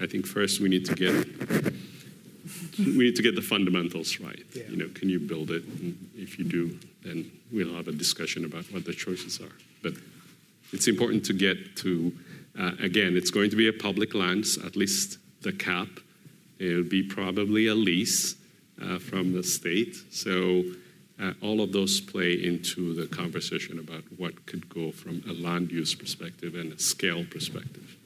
I 0.00 0.06
think 0.06 0.26
first 0.26 0.60
we 0.60 0.68
need 0.68 0.86
to 0.86 0.94
get 0.94 1.26
we 2.78 3.04
need 3.04 3.16
to 3.16 3.22
get 3.22 3.34
the 3.34 3.42
fundamentals 3.42 4.18
right. 4.20 4.44
Yeah. 4.54 4.62
You 4.68 4.76
know, 4.76 4.88
can 4.94 5.08
you 5.08 5.20
build 5.20 5.50
it? 5.50 5.64
And 5.64 6.10
if 6.16 6.38
you 6.38 6.44
do, 6.44 6.78
then 7.02 7.30
we'll 7.52 7.74
have 7.74 7.88
a 7.88 7.92
discussion 7.92 8.44
about 8.44 8.64
what 8.72 8.84
the 8.84 8.94
choices 8.94 9.40
are. 9.40 9.52
But 9.82 9.94
it's 10.72 10.88
important 10.88 11.24
to 11.26 11.32
get 11.32 11.76
to 11.78 12.12
uh, 12.58 12.72
again. 12.80 13.16
It's 13.16 13.30
going 13.30 13.50
to 13.50 13.56
be 13.56 13.68
a 13.68 13.72
public 13.72 14.14
lands, 14.14 14.56
at 14.58 14.76
least 14.76 15.18
the 15.42 15.52
cap 15.52 15.88
It'll 16.60 16.84
be 16.84 17.02
probably 17.02 17.66
a 17.66 17.74
lease 17.74 18.36
uh, 18.80 18.98
from 18.98 19.32
the 19.32 19.42
state. 19.42 19.96
So 20.10 20.62
uh, 21.20 21.32
all 21.42 21.60
of 21.60 21.72
those 21.72 22.00
play 22.00 22.32
into 22.32 22.94
the 22.94 23.06
conversation 23.06 23.78
about 23.78 24.04
what 24.16 24.46
could 24.46 24.68
go 24.68 24.92
from 24.92 25.22
a 25.28 25.32
land 25.32 25.70
use 25.70 25.94
perspective 25.94 26.54
and 26.54 26.72
a 26.72 26.78
scale 26.78 27.24
perspective. 27.24 27.96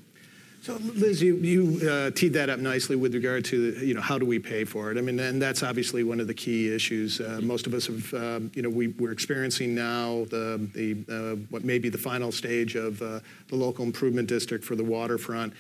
So, 0.65 0.79
Liz, 0.95 1.21
you, 1.21 1.37
you 1.37 1.87
uh, 1.87 2.11
teed 2.13 2.33
that 2.33 2.49
up 2.49 2.59
nicely 2.59 2.97
with 2.97 3.13
regard 3.13 3.45
to, 3.47 3.75
you 3.85 3.93
know, 3.93 4.01
how 4.01 4.19
do 4.19 4.25
we 4.25 4.39
pay 4.39 4.65
for 4.65 4.91
it? 4.91 4.97
I 4.97 5.03
mean, 5.03 5.21
and 5.21 5.41
that's 5.41 5.63
obviously 5.63 6.05
one 6.05 6.21
of 6.21 6.27
the 6.27 6.33
key 6.33 6.75
issues. 6.75 7.21
Uh, 7.21 7.41
most 7.43 7.67
of 7.67 7.75
us 7.75 7.87
have, 7.87 8.15
uh, 8.15 8.41
you 8.55 8.63
know, 8.63 8.71
we, 8.71 8.95
are 9.03 9.13
experiencing 9.13 9.75
now 9.75 10.25
the, 10.31 10.67
the 10.73 11.15
uh, 11.15 11.37
what 11.51 11.65
may 11.65 11.79
be 11.79 11.91
the 11.91 11.99
final 11.99 12.33
stage 12.33 12.77
of 12.77 13.03
uh, 13.03 13.21
the 13.49 13.57
local 13.57 13.85
improvement 13.85 14.27
district 14.27 14.65
for 14.65 14.75
the 14.75 14.83
waterfront. 14.83 15.53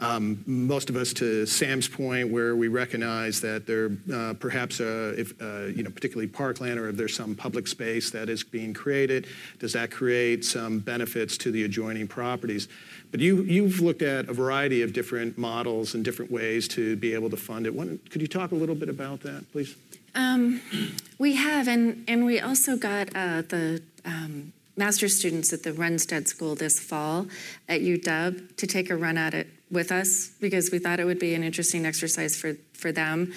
Um, 0.00 0.42
most 0.46 0.88
of 0.88 0.96
us, 0.96 1.12
to 1.14 1.44
Sam's 1.44 1.86
point, 1.86 2.30
where 2.30 2.56
we 2.56 2.68
recognize 2.68 3.40
that 3.42 3.66
there 3.66 3.90
uh, 4.12 4.32
perhaps, 4.32 4.80
uh, 4.80 5.14
if 5.16 5.40
uh, 5.42 5.66
you 5.66 5.82
know, 5.82 5.90
particularly 5.90 6.26
parkland, 6.26 6.80
or 6.80 6.88
if 6.88 6.96
there's 6.96 7.14
some 7.14 7.34
public 7.34 7.68
space 7.68 8.10
that 8.10 8.30
is 8.30 8.42
being 8.42 8.72
created, 8.72 9.26
does 9.58 9.74
that 9.74 9.90
create 9.90 10.44
some 10.44 10.78
benefits 10.78 11.36
to 11.38 11.50
the 11.50 11.64
adjoining 11.64 12.08
properties? 12.08 12.66
But 13.10 13.20
you, 13.20 13.42
you've 13.42 13.80
looked 13.80 14.02
at 14.02 14.28
a 14.28 14.32
variety 14.32 14.80
of 14.80 14.94
different 14.94 15.36
models 15.36 15.94
and 15.94 16.02
different 16.02 16.30
ways 16.30 16.66
to 16.68 16.96
be 16.96 17.12
able 17.12 17.28
to 17.28 17.36
fund 17.36 17.66
it. 17.66 17.74
Could 18.10 18.22
you 18.22 18.28
talk 18.28 18.52
a 18.52 18.54
little 18.54 18.74
bit 18.76 18.88
about 18.88 19.20
that, 19.20 19.44
please? 19.52 19.76
Um, 20.14 20.60
we 21.18 21.34
have, 21.34 21.68
and, 21.68 22.04
and 22.08 22.24
we 22.24 22.40
also 22.40 22.76
got 22.76 23.10
the 23.10 23.82
um, 24.80 24.86
master 24.86 25.08
students 25.08 25.52
at 25.52 25.62
the 25.62 25.72
Runstad 25.72 26.26
School 26.26 26.54
this 26.54 26.78
fall 26.80 27.26
at 27.68 27.80
UW 27.80 28.56
to 28.56 28.66
take 28.66 28.90
a 28.90 28.96
run 28.96 29.18
at 29.18 29.34
it 29.34 29.48
with 29.70 29.92
us 29.92 30.30
because 30.40 30.70
we 30.70 30.78
thought 30.78 31.00
it 31.00 31.04
would 31.04 31.18
be 31.18 31.34
an 31.34 31.42
interesting 31.42 31.86
exercise 31.86 32.36
for, 32.36 32.54
for 32.72 32.92
them. 32.92 33.32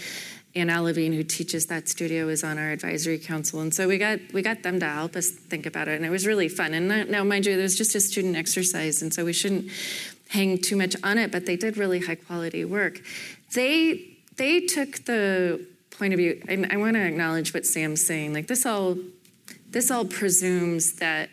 Anna 0.55 0.81
Levine, 0.83 1.13
who 1.13 1.23
teaches 1.23 1.65
that 1.67 1.89
studio, 1.89 2.27
is 2.27 2.43
on 2.43 2.59
our 2.59 2.69
advisory 2.71 3.17
council, 3.17 3.59
and 3.59 3.73
so 3.73 3.87
we 3.87 3.97
got 3.97 4.19
we 4.33 4.43
got 4.43 4.61
them 4.61 4.79
to 4.79 4.85
help 4.85 5.15
us 5.15 5.31
think 5.31 5.65
about 5.65 5.87
it, 5.87 5.95
and 5.95 6.05
it 6.05 6.11
was 6.11 6.27
really 6.27 6.47
fun. 6.47 6.75
And 6.75 7.09
now, 7.09 7.23
mind 7.23 7.47
you, 7.47 7.57
it 7.57 7.61
was 7.61 7.75
just 7.75 7.95
a 7.95 7.99
student 7.99 8.35
exercise, 8.35 9.01
and 9.01 9.11
so 9.11 9.25
we 9.25 9.33
shouldn't 9.33 9.71
hang 10.29 10.59
too 10.59 10.75
much 10.75 10.95
on 11.03 11.17
it. 11.17 11.31
But 11.31 11.47
they 11.47 11.55
did 11.55 11.75
really 11.75 12.01
high 12.01 12.15
quality 12.15 12.65
work. 12.65 13.01
They 13.55 14.13
they 14.37 14.59
took 14.59 15.05
the 15.05 15.65
point 15.97 16.13
of 16.13 16.17
view. 16.17 16.41
And 16.47 16.71
I 16.71 16.77
want 16.77 16.95
to 16.95 17.01
acknowledge 17.01 17.53
what 17.53 17.65
Sam's 17.65 18.05
saying. 18.05 18.33
Like 18.33 18.47
this 18.47 18.65
all 18.65 18.97
this 19.73 19.91
all 19.91 20.05
presumes 20.05 20.93
that 20.93 21.29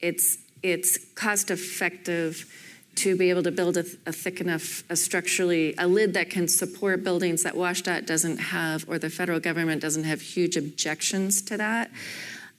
it's 0.00 0.38
it's 0.62 0.98
cost 1.14 1.50
effective 1.50 2.52
to 2.96 3.14
be 3.14 3.30
able 3.30 3.42
to 3.42 3.52
build 3.52 3.76
a, 3.76 3.84
a, 4.06 4.12
thick 4.12 4.40
enough, 4.40 4.82
a 4.88 4.96
structurally, 4.96 5.74
a 5.78 5.86
lid 5.86 6.14
that 6.14 6.30
can 6.30 6.48
support 6.48 7.04
buildings 7.04 7.42
that 7.42 7.54
WSDOT 7.54 8.06
doesn't 8.06 8.38
have 8.38 8.88
or 8.88 8.98
the 8.98 9.10
federal 9.10 9.38
government 9.38 9.82
doesn't 9.82 10.04
have 10.04 10.20
huge 10.20 10.56
objections 10.56 11.42
to 11.42 11.58
that. 11.58 11.90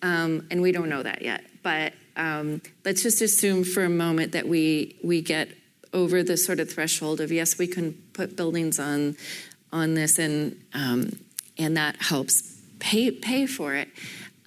Um, 0.04 0.48
and 0.52 0.62
we 0.62 0.72
don't 0.72 0.90
know 0.90 1.02
that 1.02 1.24
yet. 1.24 1.44
But 1.64 1.94
um, 2.16 2.62
let's 2.86 3.02
just 3.02 3.20
assume 3.22 3.64
for 3.64 3.84
a 3.84 3.90
moment 3.90 4.32
that 4.34 4.48
we, 4.48 4.96
we 5.04 5.22
get 5.22 5.50
over 5.92 6.22
the 6.22 6.38
sort 6.38 6.60
of 6.60 6.72
threshold 6.72 7.20
of 7.20 7.32
yes, 7.32 7.58
we 7.58 7.66
can 7.66 7.94
put 8.14 8.36
buildings 8.36 8.80
on, 8.80 9.18
on 9.74 9.96
this 9.96 10.20
and, 10.20 10.64
um, 10.76 11.20
and 11.58 11.76
that 11.78 11.96
helps 11.96 12.60
pay, 12.78 13.10
pay 13.10 13.48
for 13.48 13.74
it. 13.74 13.90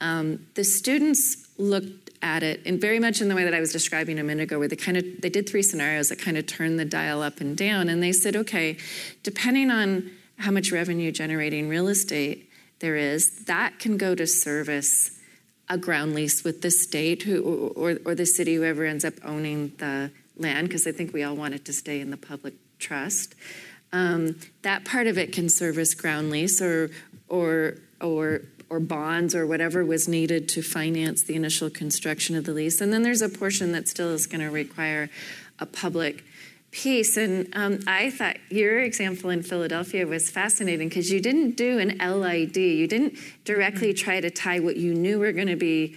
Um, 0.00 0.46
the 0.54 0.64
students 0.64 1.48
looked 1.58 2.10
at 2.22 2.42
it, 2.42 2.60
and 2.66 2.80
very 2.80 2.98
much 2.98 3.20
in 3.20 3.28
the 3.28 3.34
way 3.34 3.44
that 3.44 3.54
I 3.54 3.60
was 3.60 3.72
describing 3.72 4.18
a 4.18 4.22
minute 4.22 4.44
ago, 4.44 4.58
where 4.58 4.68
they 4.68 4.76
kind 4.76 4.96
of 4.96 5.04
they 5.20 5.30
did 5.30 5.48
three 5.48 5.62
scenarios 5.62 6.08
that 6.08 6.18
kind 6.18 6.36
of 6.36 6.46
turned 6.46 6.78
the 6.78 6.84
dial 6.84 7.22
up 7.22 7.40
and 7.40 7.56
down, 7.56 7.88
and 7.88 8.02
they 8.02 8.12
said, 8.12 8.36
okay, 8.36 8.76
depending 9.22 9.70
on 9.70 10.10
how 10.38 10.50
much 10.50 10.72
revenue 10.72 11.12
generating 11.12 11.68
real 11.68 11.88
estate 11.88 12.50
there 12.80 12.96
is, 12.96 13.44
that 13.44 13.78
can 13.78 13.96
go 13.96 14.14
to 14.14 14.26
service 14.26 15.18
a 15.68 15.78
ground 15.78 16.14
lease 16.14 16.42
with 16.42 16.62
the 16.62 16.70
state 16.70 17.22
who 17.22 17.72
or, 17.76 17.98
or 18.04 18.14
the 18.14 18.26
city, 18.26 18.56
whoever 18.56 18.84
ends 18.84 19.04
up 19.04 19.14
owning 19.24 19.72
the 19.78 20.10
land, 20.36 20.68
because 20.68 20.86
I 20.86 20.92
think 20.92 21.12
we 21.12 21.22
all 21.22 21.36
want 21.36 21.54
it 21.54 21.64
to 21.66 21.72
stay 21.72 22.00
in 22.00 22.10
the 22.10 22.16
public 22.16 22.54
trust. 22.78 23.34
Um, 23.92 24.36
that 24.62 24.84
part 24.84 25.06
of 25.06 25.18
it 25.18 25.32
can 25.32 25.48
service 25.48 25.94
ground 25.94 26.30
lease 26.30 26.60
or 26.60 26.90
or 27.28 27.76
or 28.00 28.42
or 28.70 28.78
bonds 28.78 29.34
or 29.34 29.46
whatever 29.46 29.84
was 29.84 30.08
needed 30.08 30.48
to 30.48 30.62
finance 30.62 31.24
the 31.24 31.34
initial 31.34 31.68
construction 31.68 32.36
of 32.36 32.44
the 32.44 32.52
lease. 32.52 32.80
And 32.80 32.92
then 32.92 33.02
there's 33.02 33.20
a 33.20 33.28
portion 33.28 33.72
that 33.72 33.88
still 33.88 34.10
is 34.10 34.28
going 34.28 34.40
to 34.40 34.50
require 34.50 35.10
a 35.58 35.66
public 35.66 36.24
piece. 36.70 37.16
And 37.16 37.48
um, 37.52 37.80
I 37.88 38.10
thought 38.10 38.36
your 38.48 38.78
example 38.78 39.28
in 39.30 39.42
Philadelphia 39.42 40.06
was 40.06 40.30
fascinating 40.30 40.88
because 40.88 41.10
you 41.10 41.20
didn't 41.20 41.56
do 41.56 41.80
an 41.80 41.98
LID. 41.98 42.56
You 42.56 42.86
didn't 42.86 43.18
directly 43.44 43.92
try 43.92 44.20
to 44.20 44.30
tie 44.30 44.60
what 44.60 44.76
you 44.76 44.94
knew 44.94 45.18
were 45.18 45.32
going 45.32 45.48
to 45.48 45.56
be 45.56 45.96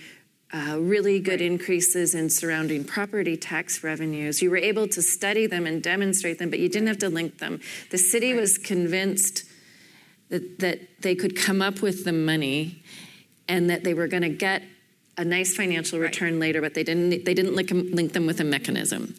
uh, 0.51 0.78
really 0.80 1.19
good 1.19 1.41
increases 1.41 2.15
in 2.15 2.30
surrounding 2.30 2.84
property 2.84 3.38
tax 3.38 3.84
revenues. 3.84 4.41
You 4.41 4.49
were 4.49 4.57
able 4.57 4.88
to 4.89 5.01
study 5.01 5.45
them 5.45 5.67
and 5.67 5.82
demonstrate 5.82 6.39
them, 6.39 6.49
but 6.49 6.59
you 6.59 6.69
didn't 6.69 6.88
have 6.88 6.99
to 6.99 7.09
link 7.09 7.38
them. 7.38 7.59
The 7.91 7.97
city 7.97 8.34
was 8.34 8.57
convinced 8.57 9.45
that, 10.34 10.59
that 10.59 11.01
they 11.01 11.13
could 11.13 11.36
come 11.36 11.61
up 11.61 11.84
with 11.84 12.05
the 12.05 12.11
money 12.11 12.81
and 13.47 13.69
that 13.69 13.84
they 13.84 13.93
were 13.93 14.07
going 14.07 14.23
to 14.23 14.29
get 14.29 14.63
a 15.15 15.23
nice 15.23 15.55
financial 15.55 15.99
return 15.99 16.34
right. 16.34 16.41
later, 16.41 16.59
but 16.59 16.73
they 16.73 16.84
didn't 16.84 17.23
they 17.23 17.36
didn't 17.36 17.55
link, 17.55 17.69
link 17.71 18.13
them 18.13 18.25
with 18.25 18.39
a 18.39 18.43
mechanism, 18.43 19.15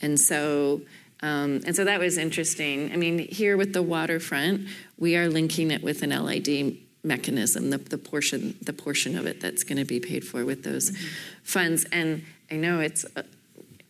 and 0.00 0.18
so 0.18 0.80
um, 1.20 1.60
and 1.66 1.76
so 1.76 1.84
that 1.84 2.00
was 2.00 2.16
interesting. 2.16 2.90
I 2.92 2.96
mean, 2.96 3.18
here 3.18 3.58
with 3.58 3.74
the 3.74 3.82
waterfront, 3.82 4.68
we 4.98 5.16
are 5.16 5.28
linking 5.28 5.70
it 5.70 5.82
with 5.82 6.02
an 6.02 6.10
LID 6.10 6.78
mechanism, 7.02 7.68
the, 7.68 7.76
the 7.76 7.98
portion 7.98 8.56
the 8.62 8.72
portion 8.72 9.18
of 9.18 9.26
it 9.26 9.42
that's 9.42 9.64
going 9.64 9.76
to 9.76 9.84
be 9.84 10.00
paid 10.00 10.24
for 10.26 10.46
with 10.46 10.64
those 10.64 10.92
mm-hmm. 10.92 11.06
funds. 11.42 11.84
And 11.92 12.24
I 12.50 12.56
know 12.56 12.80
it's. 12.80 13.04
Uh, 13.14 13.22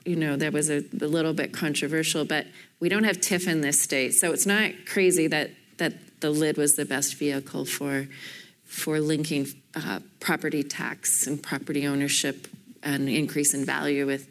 you 0.06 0.16
know, 0.16 0.36
that 0.36 0.52
was 0.52 0.68
a, 0.68 0.84
a 1.00 1.06
little 1.06 1.32
bit 1.32 1.54
controversial, 1.54 2.26
but 2.26 2.46
we 2.78 2.90
don't 2.90 3.04
have 3.04 3.16
TIF 3.16 3.48
in 3.48 3.62
this 3.62 3.80
state, 3.80 4.12
so 4.12 4.32
it's 4.32 4.44
not 4.44 4.70
crazy 4.84 5.28
that 5.28 5.52
that 5.78 5.94
the 6.20 6.30
LID 6.30 6.56
was 6.56 6.76
the 6.76 6.84
best 6.84 7.14
vehicle 7.16 7.64
for 7.64 8.06
for 8.64 8.98
linking 8.98 9.46
uh, 9.76 10.00
property 10.20 10.62
tax 10.62 11.26
and 11.26 11.40
property 11.42 11.86
ownership 11.86 12.48
and 12.82 13.08
increase 13.08 13.54
in 13.54 13.64
value 13.64 14.06
with 14.06 14.28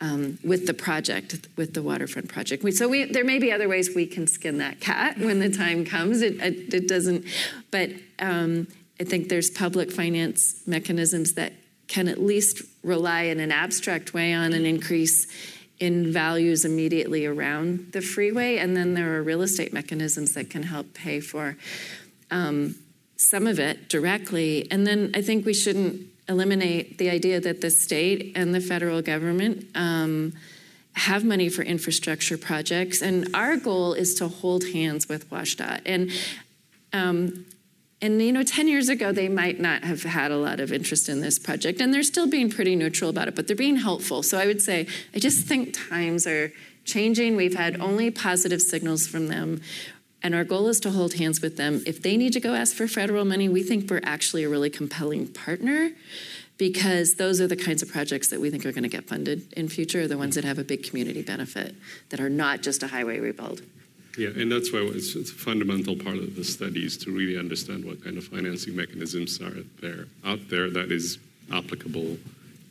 um, 0.00 0.38
with 0.42 0.66
the 0.66 0.74
project, 0.74 1.46
with 1.56 1.74
the 1.74 1.82
waterfront 1.82 2.28
project. 2.28 2.62
We, 2.62 2.72
so 2.72 2.88
we, 2.88 3.04
there 3.04 3.24
may 3.24 3.38
be 3.38 3.52
other 3.52 3.68
ways 3.68 3.94
we 3.94 4.06
can 4.06 4.26
skin 4.26 4.58
that 4.58 4.80
cat 4.80 5.18
when 5.18 5.40
the 5.40 5.50
time 5.50 5.84
comes. 5.84 6.22
It, 6.22 6.40
it, 6.40 6.72
it 6.72 6.88
doesn't, 6.88 7.26
but 7.70 7.90
um, 8.18 8.66
I 8.98 9.04
think 9.04 9.28
there's 9.28 9.50
public 9.50 9.92
finance 9.92 10.62
mechanisms 10.66 11.34
that 11.34 11.52
can 11.86 12.08
at 12.08 12.20
least 12.20 12.62
rely 12.82 13.22
in 13.22 13.40
an 13.40 13.52
abstract 13.52 14.14
way 14.14 14.32
on 14.32 14.52
an 14.52 14.64
increase 14.64 15.26
in 15.80 16.12
values 16.12 16.64
immediately 16.64 17.24
around 17.26 17.92
the 17.92 18.02
freeway. 18.02 18.58
And 18.58 18.76
then 18.76 18.94
there 18.94 19.16
are 19.16 19.22
real 19.22 19.42
estate 19.42 19.72
mechanisms 19.72 20.34
that 20.34 20.50
can 20.50 20.62
help 20.62 20.92
pay 20.92 21.20
for 21.20 21.56
um, 22.30 22.76
some 23.16 23.46
of 23.46 23.58
it 23.58 23.88
directly. 23.88 24.70
And 24.70 24.86
then 24.86 25.10
I 25.14 25.22
think 25.22 25.44
we 25.44 25.54
shouldn't 25.54 26.02
eliminate 26.28 26.98
the 26.98 27.10
idea 27.10 27.40
that 27.40 27.60
the 27.60 27.70
state 27.70 28.32
and 28.36 28.54
the 28.54 28.60
federal 28.60 29.02
government 29.02 29.66
um, 29.74 30.34
have 30.92 31.24
money 31.24 31.48
for 31.48 31.62
infrastructure 31.62 32.36
projects. 32.36 33.00
And 33.02 33.28
our 33.34 33.56
goal 33.56 33.94
is 33.94 34.14
to 34.16 34.28
hold 34.28 34.64
hands 34.72 35.08
with 35.08 35.30
WSDOT. 35.30 35.80
And 35.86 36.10
um, 36.92 37.46
and 38.02 38.22
you 38.22 38.32
know, 38.32 38.42
10 38.42 38.66
years 38.66 38.88
ago, 38.88 39.12
they 39.12 39.28
might 39.28 39.60
not 39.60 39.84
have 39.84 40.04
had 40.04 40.30
a 40.30 40.36
lot 40.36 40.58
of 40.58 40.72
interest 40.72 41.08
in 41.08 41.20
this 41.20 41.38
project, 41.38 41.80
and 41.80 41.92
they're 41.92 42.02
still 42.02 42.26
being 42.26 42.50
pretty 42.50 42.74
neutral 42.74 43.10
about 43.10 43.28
it, 43.28 43.34
but 43.34 43.46
they're 43.46 43.56
being 43.56 43.76
helpful. 43.76 44.22
So 44.22 44.38
I 44.38 44.46
would 44.46 44.62
say, 44.62 44.86
I 45.14 45.18
just 45.18 45.46
think 45.46 45.74
times 45.74 46.26
are 46.26 46.52
changing. 46.84 47.36
We've 47.36 47.54
had 47.54 47.78
only 47.80 48.10
positive 48.10 48.62
signals 48.62 49.06
from 49.06 49.28
them, 49.28 49.60
and 50.22 50.34
our 50.34 50.44
goal 50.44 50.68
is 50.68 50.80
to 50.80 50.90
hold 50.90 51.14
hands 51.14 51.42
with 51.42 51.58
them. 51.58 51.82
If 51.86 52.02
they 52.02 52.16
need 52.16 52.32
to 52.32 52.40
go 52.40 52.54
ask 52.54 52.74
for 52.74 52.88
federal 52.88 53.24
money, 53.24 53.48
we 53.48 53.62
think 53.62 53.90
we're 53.90 54.00
actually 54.02 54.44
a 54.44 54.48
really 54.48 54.70
compelling 54.70 55.26
partner 55.28 55.90
because 56.56 57.14
those 57.14 57.40
are 57.40 57.46
the 57.46 57.56
kinds 57.56 57.82
of 57.82 57.90
projects 57.90 58.28
that 58.28 58.40
we 58.40 58.50
think 58.50 58.66
are 58.66 58.72
going 58.72 58.82
to 58.82 58.88
get 58.88 59.08
funded 59.08 59.50
in 59.54 59.68
future, 59.68 60.06
the 60.06 60.18
ones 60.18 60.34
that 60.34 60.44
have 60.44 60.58
a 60.58 60.64
big 60.64 60.82
community 60.82 61.22
benefit 61.22 61.74
that 62.10 62.20
are 62.20 62.28
not 62.28 62.60
just 62.60 62.82
a 62.82 62.88
highway 62.88 63.18
rebuild. 63.18 63.62
Yeah, 64.18 64.28
and 64.28 64.50
that's 64.50 64.72
why 64.72 64.80
it's, 64.80 65.14
it's, 65.14 65.30
a 65.30 65.34
fundamental 65.34 65.96
part 65.96 66.16
of 66.16 66.34
the 66.34 66.44
studies 66.44 66.96
to 66.98 67.12
really 67.12 67.38
understand 67.38 67.84
what 67.84 68.02
kind 68.02 68.18
of 68.18 68.24
financing 68.24 68.74
mechanisms 68.74 69.40
are 69.40 69.62
there 69.80 70.06
out 70.24 70.48
there 70.48 70.68
that 70.70 70.90
is 70.90 71.18
applicable, 71.52 72.18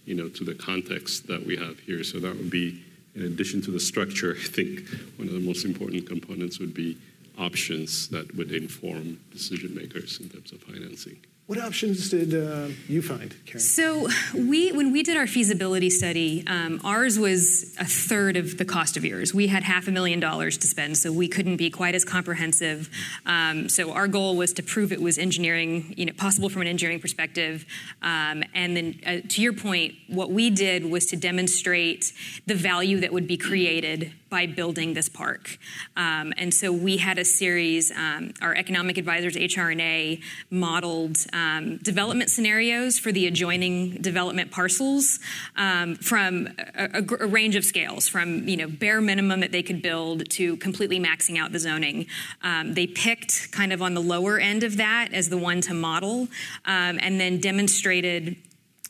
you 0.06 0.16
know, 0.16 0.28
to 0.30 0.44
the 0.44 0.54
context 0.54 1.28
that 1.28 1.46
we 1.46 1.56
have 1.56 1.80
here. 1.80 2.04
So 2.04 2.20
that 2.20 2.36
would 2.36 2.50
be, 2.50 2.84
in 3.16 3.24
addition 3.24 3.62
to 3.64 3.72
the 3.72 3.80
structure, 3.80 4.36
I 4.40 4.48
think 4.48 4.88
one 5.18 5.28
of 5.28 5.34
the 5.34 5.40
most 5.40 5.66
important 5.66 6.08
components 6.08 6.60
would 6.60 6.74
be 6.74 6.98
options 7.38 8.10
that 8.10 8.36
would 8.36 8.52
inform 8.52 9.20
decision 9.32 9.74
makers 9.74 10.20
in 10.20 10.30
terms 10.30 10.52
of 10.52 10.62
financing. 10.62 11.18
What 11.50 11.58
options 11.58 12.12
did 12.12 12.36
uh, 12.36 12.68
you 12.88 13.02
find, 13.02 13.36
Karen? 13.48 13.60
So 13.60 14.08
we, 14.36 14.72
when 14.72 14.92
we 14.92 15.02
did 15.02 15.18
our 15.18 15.26
feasibility 15.26 15.90
study, 15.90 16.44
um, 16.46 16.80
ours 16.84 17.18
was 17.18 17.76
a 17.80 17.86
third 17.86 18.38
of 18.38 18.60
the 18.60 18.66
cost 18.66 18.98
of 18.98 19.04
yours. 19.04 19.34
We 19.34 19.48
had 19.48 19.64
half 19.64 19.88
a 19.88 19.92
million 19.92 20.20
dollars 20.20 20.60
to 20.60 20.68
spend, 20.68 21.00
so 21.00 21.12
we 21.12 21.28
couldn't 21.28 21.58
be 21.58 21.72
quite 21.72 21.96
as 21.96 22.06
comprehensive. 22.06 22.88
Um, 23.26 23.68
so 23.68 23.94
our 23.94 24.08
goal 24.08 24.38
was 24.38 24.54
to 24.54 24.62
prove 24.62 24.92
it 24.92 25.02
was 25.02 25.18
engineering, 25.18 25.96
you 25.98 26.06
know, 26.06 26.14
possible 26.14 26.50
from 26.50 26.62
an 26.62 26.68
engineering 26.68 27.00
perspective. 27.00 27.66
Um, 28.04 28.44
and 28.54 28.78
then, 28.78 29.00
uh, 29.04 29.28
to 29.28 29.42
your 29.42 29.54
point, 29.54 29.96
what 30.08 30.30
we 30.30 30.52
did 30.52 30.86
was 30.86 31.08
to 31.08 31.16
demonstrate 31.16 32.14
the 32.46 32.54
value 32.54 33.00
that 33.00 33.12
would 33.12 33.26
be 33.26 33.38
created 33.38 34.14
by 34.30 34.46
building 34.46 34.94
this 34.94 35.10
park. 35.10 35.58
Um, 35.98 36.34
and 36.38 36.54
so 36.54 36.72
we 36.72 36.98
had 36.98 37.18
a 37.18 37.26
series, 37.26 37.92
um, 37.92 38.34
our 38.42 38.54
economic 38.54 38.98
advisors, 38.98 39.36
HR&A, 39.36 40.22
modeled 40.52 41.18
um, 41.40 41.78
development 41.78 42.30
scenarios 42.30 43.00
for 43.00 43.12
the 43.12 43.28
adjoining 43.28 44.02
development 44.02 44.52
parcels 44.52 45.20
um, 45.56 45.96
from 45.96 46.48
a, 46.76 46.90
a, 46.96 47.24
a, 47.24 47.28
range 47.28 47.56
of 47.56 47.64
scales, 47.64 48.08
from 48.08 48.48
you 48.48 48.58
know 48.58 48.68
bare 48.68 49.00
minimum 49.00 49.40
that 49.40 49.52
they 49.52 49.64
could 49.64 49.82
build 49.82 50.30
to 50.32 50.58
completely 50.58 51.00
maxing 51.00 51.38
out 51.38 51.52
the 51.52 51.60
zoning. 51.60 52.08
Um, 52.44 52.74
they 52.74 52.88
picked 52.88 53.52
kind 53.52 53.72
of 53.72 53.82
on 53.82 53.94
the 53.94 54.02
lower 54.02 54.38
end 54.40 54.64
of 54.64 54.78
that 54.78 55.14
as 55.14 55.30
the 55.30 55.38
one 55.38 55.62
to 55.62 55.74
model, 55.74 56.28
um, 56.66 57.00
and 57.02 57.20
then 57.20 57.40
demonstrated 57.40 58.36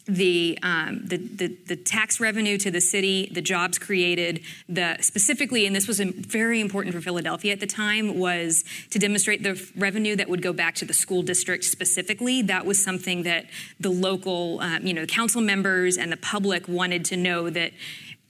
the, 0.10 0.57
um, 0.64 1.05
the, 1.05 1.18
the, 1.18 1.47
the, 1.68 1.76
tax 1.76 2.20
revenue 2.20 2.57
to 2.57 2.72
the 2.72 2.82
city, 2.82 3.30
the 3.32 3.41
jobs 3.41 3.78
created, 3.78 4.41
the 4.68 4.97
specifically, 5.01 5.66
and 5.68 5.76
this 5.76 5.88
was 5.88 5.99
very 5.99 6.60
important 6.60 6.95
for 6.95 7.01
Philadelphia 7.01 7.53
at 7.53 7.60
the 7.60 7.68
time, 7.68 8.18
was 8.18 8.64
to 8.89 8.97
demonstrate 8.97 9.43
the 9.43 9.62
revenue 9.76 10.16
that 10.16 10.28
would 10.28 10.41
go 10.41 10.51
back 10.51 10.74
to 10.76 10.86
the 10.86 10.93
school 10.93 11.22
district 11.22 11.64
specifically. 11.64 12.41
That 12.41 12.66
was 12.66 12.84
something 12.84 13.24
that 13.24 13.45
the 13.80 13.91
local, 13.91 14.60
um, 14.62 14.86
you 14.86 14.93
know, 14.93 15.05
council 15.05 15.41
members 15.41 15.95
and 15.97 16.12
the 16.12 16.18
public 16.18 16.68
wanted 16.68 17.05
to 17.05 17.18
know 17.18 17.49
that 17.51 17.72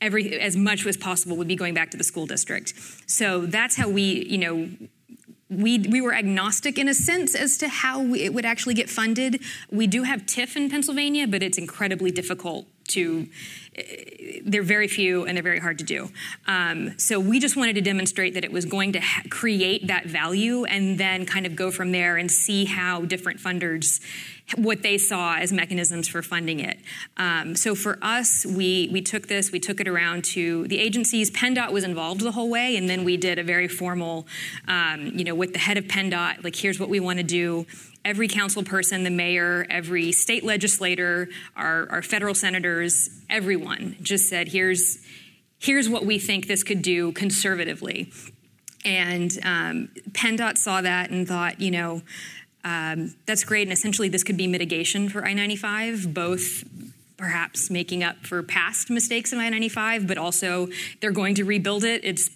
every 0.02 0.40
as 0.40 0.56
much 0.56 0.86
as 0.86 0.98
possible 0.98 1.38
would 1.38 1.48
be 1.48 1.56
going 1.56 1.74
back 1.74 1.92
to 1.92 1.98
the 1.98 2.04
school 2.04 2.26
district. 2.26 2.74
So 3.08 3.46
that's 3.46 3.76
how 3.78 3.90
we, 3.90 4.26
you 4.26 4.38
know 4.38 4.70
we, 5.50 5.80
we 5.80 6.00
were 6.00 6.14
agnostic 6.14 6.78
in 6.78 6.88
a 6.88 6.94
sense 6.94 7.36
as 7.36 7.58
to 7.58 7.68
how 7.68 8.02
we, 8.02 8.22
it 8.22 8.34
would 8.34 8.46
actually 8.46 8.76
get 8.76 8.90
funded. 8.90 9.42
We 9.72 9.88
do 9.88 10.04
have 10.04 10.22
TIF 10.22 10.56
in 10.56 10.70
Pennsylvania, 10.70 11.28
but 11.28 11.42
it's 11.42 11.58
incredibly 11.58 12.12
difficult 12.12 12.68
to 12.90 13.28
they're 14.44 14.64
very 14.64 14.88
few 14.88 15.26
and 15.26 15.36
they're 15.36 15.44
very 15.44 15.60
hard 15.60 15.78
to 15.80 15.84
do. 15.84 16.10
Um, 16.48 16.98
so 16.98 17.20
we 17.20 17.40
just 17.40 17.56
wanted 17.56 17.74
to 17.76 17.82
demonstrate 17.82 18.34
that 18.34 18.44
it 18.44 18.52
was 18.52 18.66
going 18.66 18.94
to 18.94 19.00
ha- 19.00 19.24
create 19.30 19.88
that 19.88 20.06
value 20.06 20.66
and 20.66 20.98
then 20.98 21.26
kind 21.26 21.46
of 21.46 21.56
go 21.56 21.72
from 21.72 21.92
there 21.92 22.18
and 22.18 22.32
see 22.32 22.66
how 22.66 23.02
different 23.02 23.40
funders 23.40 24.02
what 24.58 24.82
they 24.82 24.98
saw 24.98 25.36
as 25.36 25.54
mechanisms 25.54 26.08
for 26.08 26.22
funding 26.22 26.60
it. 26.60 26.80
Um, 27.18 27.56
so 27.56 27.76
for 27.76 28.00
us, 28.02 28.46
we 28.46 28.90
we 28.92 29.02
took 29.02 29.28
this, 29.28 29.52
we 29.52 29.60
took 29.60 29.80
it 29.80 29.88
around 29.88 30.24
to 30.26 30.68
the 30.68 30.80
agencies. 30.80 31.30
PennDOT 31.30 31.72
was 31.72 31.84
involved 31.84 32.22
the 32.22 32.32
whole 32.32 32.50
way, 32.50 32.76
and 32.76 32.90
then 32.90 33.04
we 33.04 33.18
did 33.18 33.38
a 33.38 33.44
very 33.44 33.68
formal, 33.68 34.26
um, 34.68 35.12
you 35.14 35.24
know, 35.24 35.36
with 35.36 35.54
the 35.54 35.60
head 35.60 35.78
of 35.78 35.86
PennDOT, 35.86 36.44
like 36.44 36.56
here's 36.56 36.80
what 36.80 36.90
we 36.90 37.00
want 37.00 37.20
to 37.20 37.24
do 37.24 37.68
every 38.06 38.28
council 38.28 38.64
person, 38.64 39.04
the 39.04 39.10
mayor, 39.10 39.66
every 39.70 40.12
state 40.12 40.44
legislator, 40.44 41.30
our, 41.56 41.88
our 41.90 42.02
federal 42.02 42.34
senators, 42.34 43.10
everyone 43.30 43.98
just 44.02 44.30
said, 44.30 44.50
here's, 44.50 45.00
here's 45.60 45.90
what 45.90 46.06
we 46.06 46.20
think 46.20 46.48
this 46.48 46.64
could 46.64 46.82
do 46.82 47.12
conservatively. 47.12 48.12
And 48.86 49.38
um, 49.44 49.90
PennDOT 50.12 50.58
saw 50.58 50.82
that 50.82 51.10
and 51.10 51.28
thought, 51.28 51.60
you 51.60 51.72
know, 51.72 52.02
um, 52.64 53.16
that's 53.26 53.44
great. 53.44 53.64
And 53.64 53.74
essentially, 53.74 54.10
this 54.10 54.24
could 54.24 54.38
be 54.38 54.48
mitigation 54.48 55.10
for 55.10 55.26
I 55.26 55.34
95, 55.34 56.14
both 56.14 56.64
perhaps 57.18 57.70
making 57.70 58.02
up 58.04 58.26
for 58.26 58.42
past 58.42 58.90
mistakes 58.90 59.34
of 59.34 59.40
I 59.40 59.50
95, 59.50 60.08
but 60.08 60.18
also 60.18 60.70
they're 61.02 61.12
going 61.12 61.36
to 61.36 61.44
rebuild 61.44 61.84
it. 61.84 62.04
It's 62.06 62.30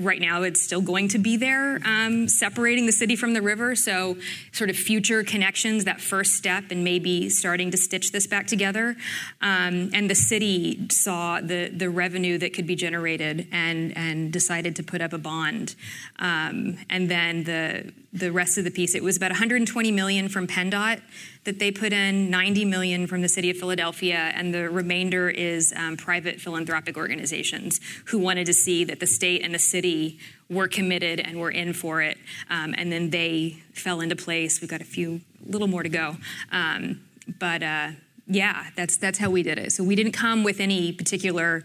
right 0.00 0.20
now 0.20 0.42
it's 0.42 0.62
still 0.62 0.80
going 0.80 1.08
to 1.08 1.18
be 1.18 1.36
there, 1.36 1.80
um, 1.84 2.28
separating 2.28 2.86
the 2.86 2.92
city 2.92 3.16
from 3.16 3.34
the 3.34 3.42
river. 3.42 3.74
So, 3.74 4.16
sort 4.52 4.70
of 4.70 4.76
future 4.76 5.22
connections, 5.22 5.84
that 5.84 6.00
first 6.00 6.34
step, 6.34 6.64
and 6.70 6.82
maybe 6.84 7.28
starting 7.28 7.70
to 7.70 7.76
stitch 7.76 8.12
this 8.12 8.26
back 8.26 8.46
together. 8.46 8.96
Um, 9.40 9.90
and 9.92 10.08
the 10.08 10.14
city 10.14 10.88
saw 10.90 11.40
the 11.40 11.68
the 11.68 11.90
revenue 11.90 12.38
that 12.38 12.52
could 12.54 12.66
be 12.66 12.76
generated 12.76 13.46
and 13.52 13.96
and 13.96 14.32
decided 14.32 14.76
to 14.76 14.82
put 14.82 15.00
up 15.00 15.12
a 15.12 15.18
bond. 15.18 15.74
Um, 16.18 16.78
and 16.88 17.10
then 17.10 17.44
the 17.44 17.92
the 18.12 18.32
rest 18.32 18.58
of 18.58 18.64
the 18.64 18.70
piece, 18.70 18.94
it 18.94 19.04
was 19.04 19.16
about 19.16 19.30
120 19.30 19.92
million 19.92 20.28
from 20.28 20.46
PennDOT 20.46 21.00
that 21.44 21.58
they 21.58 21.70
put 21.70 21.92
in 21.92 22.28
90 22.28 22.64
million 22.64 23.06
from 23.06 23.22
the 23.22 23.28
city 23.28 23.50
of 23.50 23.56
Philadelphia, 23.56 24.32
and 24.34 24.52
the 24.52 24.68
remainder 24.68 25.30
is 25.30 25.72
um, 25.76 25.96
private 25.96 26.40
philanthropic 26.40 26.96
organizations 26.96 27.80
who 28.06 28.18
wanted 28.18 28.46
to 28.46 28.52
see 28.52 28.84
that 28.84 28.98
the 28.98 29.06
state 29.06 29.42
and 29.44 29.54
the 29.54 29.60
city 29.60 30.18
were 30.48 30.66
committed 30.66 31.20
and 31.20 31.38
were 31.38 31.50
in 31.50 31.72
for 31.72 32.02
it. 32.02 32.18
Um, 32.48 32.74
and 32.76 32.90
then 32.90 33.10
they 33.10 33.62
fell 33.72 34.00
into 34.00 34.16
place. 34.16 34.60
We've 34.60 34.70
got 34.70 34.80
a 34.80 34.84
few, 34.84 35.20
little 35.46 35.68
more 35.68 35.84
to 35.84 35.88
go. 35.88 36.16
Um, 36.50 37.02
but 37.38 37.62
uh, 37.62 37.90
yeah, 38.26 38.66
that's 38.76 38.96
that's 38.96 39.18
how 39.18 39.30
we 39.30 39.42
did 39.42 39.58
it. 39.58 39.72
So 39.72 39.84
we 39.84 39.94
didn't 39.94 40.12
come 40.12 40.42
with 40.42 40.58
any 40.60 40.92
particular 40.92 41.62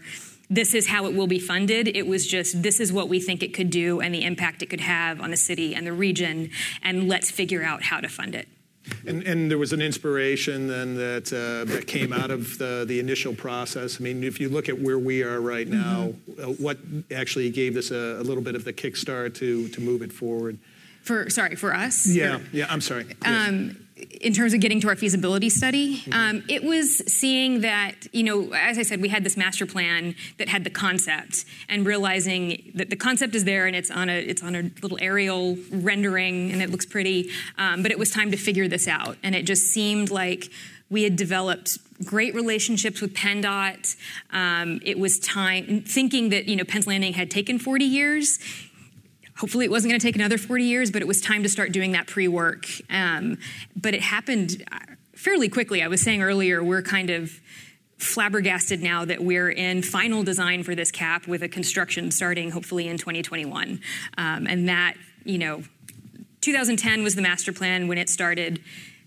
this 0.48 0.74
is 0.74 0.88
how 0.88 1.06
it 1.06 1.14
will 1.14 1.26
be 1.26 1.38
funded. 1.38 1.88
It 1.88 2.06
was 2.06 2.26
just 2.26 2.62
this 2.62 2.80
is 2.80 2.92
what 2.92 3.08
we 3.08 3.20
think 3.20 3.42
it 3.42 3.52
could 3.54 3.70
do 3.70 4.00
and 4.00 4.14
the 4.14 4.24
impact 4.24 4.62
it 4.62 4.66
could 4.66 4.80
have 4.80 5.20
on 5.20 5.30
the 5.30 5.36
city 5.36 5.74
and 5.74 5.86
the 5.86 5.92
region, 5.92 6.50
and 6.82 7.08
let's 7.08 7.30
figure 7.30 7.62
out 7.62 7.82
how 7.82 8.00
to 8.00 8.08
fund 8.08 8.34
it. 8.34 8.48
And, 9.04 9.24
and, 9.24 9.50
there 9.50 9.58
was 9.58 9.72
an 9.72 9.82
inspiration 9.82 10.68
then 10.68 10.94
that 10.94 11.32
uh, 11.32 11.64
that 11.72 11.88
came 11.88 12.12
out 12.12 12.30
of 12.30 12.56
the, 12.58 12.84
the 12.86 13.00
initial 13.00 13.34
process. 13.34 14.00
I 14.00 14.04
mean, 14.04 14.22
if 14.22 14.38
you 14.38 14.48
look 14.48 14.68
at 14.68 14.80
where 14.80 14.98
we 14.98 15.24
are 15.24 15.40
right 15.40 15.66
now, 15.66 16.12
mm-hmm. 16.30 16.50
uh, 16.50 16.52
what 16.54 16.78
actually 17.12 17.50
gave 17.50 17.74
this 17.74 17.90
a, 17.90 18.20
a, 18.20 18.22
little 18.22 18.44
bit 18.44 18.54
of 18.54 18.64
the 18.64 18.72
kickstart 18.72 19.34
to 19.36 19.68
to 19.70 19.80
move 19.80 20.02
it 20.02 20.12
forward? 20.12 20.58
For 21.02 21.28
sorry, 21.30 21.56
for 21.56 21.74
us. 21.74 22.06
Yeah, 22.06 22.36
or, 22.36 22.42
yeah. 22.52 22.66
I'm 22.70 22.80
sorry. 22.80 23.06
Um, 23.24 23.85
in 23.96 24.34
terms 24.34 24.52
of 24.52 24.60
getting 24.60 24.80
to 24.80 24.88
our 24.88 24.96
feasibility 24.96 25.48
study, 25.48 26.04
um, 26.12 26.42
it 26.48 26.62
was 26.62 26.98
seeing 27.10 27.62
that, 27.62 27.94
you 28.12 28.22
know, 28.22 28.52
as 28.52 28.78
I 28.78 28.82
said, 28.82 29.00
we 29.00 29.08
had 29.08 29.24
this 29.24 29.36
master 29.36 29.64
plan 29.64 30.14
that 30.38 30.48
had 30.48 30.64
the 30.64 30.70
concept 30.70 31.46
and 31.68 31.86
realizing 31.86 32.72
that 32.74 32.90
the 32.90 32.96
concept 32.96 33.34
is 33.34 33.44
there 33.44 33.66
and 33.66 33.74
it's 33.74 33.90
on 33.90 34.10
a, 34.10 34.12
it's 34.12 34.42
on 34.42 34.54
a 34.54 34.70
little 34.82 34.98
aerial 35.00 35.56
rendering 35.70 36.52
and 36.52 36.60
it 36.60 36.70
looks 36.70 36.84
pretty, 36.84 37.30
um, 37.56 37.82
but 37.82 37.90
it 37.90 37.98
was 37.98 38.10
time 38.10 38.30
to 38.30 38.36
figure 38.36 38.68
this 38.68 38.86
out. 38.86 39.16
And 39.22 39.34
it 39.34 39.46
just 39.46 39.68
seemed 39.68 40.10
like 40.10 40.50
we 40.90 41.02
had 41.02 41.16
developed 41.16 41.78
great 42.04 42.34
relationships 42.34 43.00
with 43.00 43.14
PennDOT. 43.14 43.96
Um, 44.30 44.80
it 44.84 44.98
was 44.98 45.18
time, 45.18 45.82
thinking 45.82 46.28
that, 46.28 46.46
you 46.46 46.56
know, 46.56 46.64
Penn's 46.64 46.86
Landing 46.86 47.14
had 47.14 47.30
taken 47.30 47.58
40 47.58 47.84
years 47.84 48.38
hopefully 49.38 49.64
it 49.64 49.70
wasn't 49.70 49.90
going 49.90 50.00
to 50.00 50.06
take 50.06 50.16
another 50.16 50.38
40 50.38 50.64
years, 50.64 50.90
but 50.90 51.02
it 51.02 51.08
was 51.08 51.20
time 51.20 51.42
to 51.42 51.48
start 51.48 51.72
doing 51.72 51.92
that 51.92 52.06
pre 52.06 52.28
work. 52.28 52.66
Um, 52.90 53.38
but 53.74 53.94
it 53.94 54.02
happened 54.02 54.64
uh, 54.72 54.78
fairly 55.14 55.48
quickly. 55.48 55.82
I 55.82 55.88
was 55.88 56.00
saying 56.00 56.22
earlier, 56.22 56.62
we're 56.62 56.82
kind 56.82 57.10
of 57.10 57.40
flabbergasted 57.98 58.82
now 58.82 59.04
that 59.06 59.22
we're 59.22 59.48
in 59.48 59.82
final 59.82 60.22
design 60.22 60.62
for 60.62 60.74
this 60.74 60.90
cap 60.90 61.26
with 61.26 61.42
a 61.42 61.48
construction 61.48 62.10
starting 62.10 62.50
hopefully 62.50 62.88
in 62.88 62.98
2021. 62.98 63.80
Um, 64.18 64.46
and 64.46 64.68
that, 64.68 64.94
you 65.24 65.38
know, 65.38 65.62
2010 66.42 67.02
was 67.02 67.14
the 67.14 67.22
master 67.22 67.52
plan 67.52 67.88
when 67.88 67.98
it 67.98 68.08
started. 68.08 68.60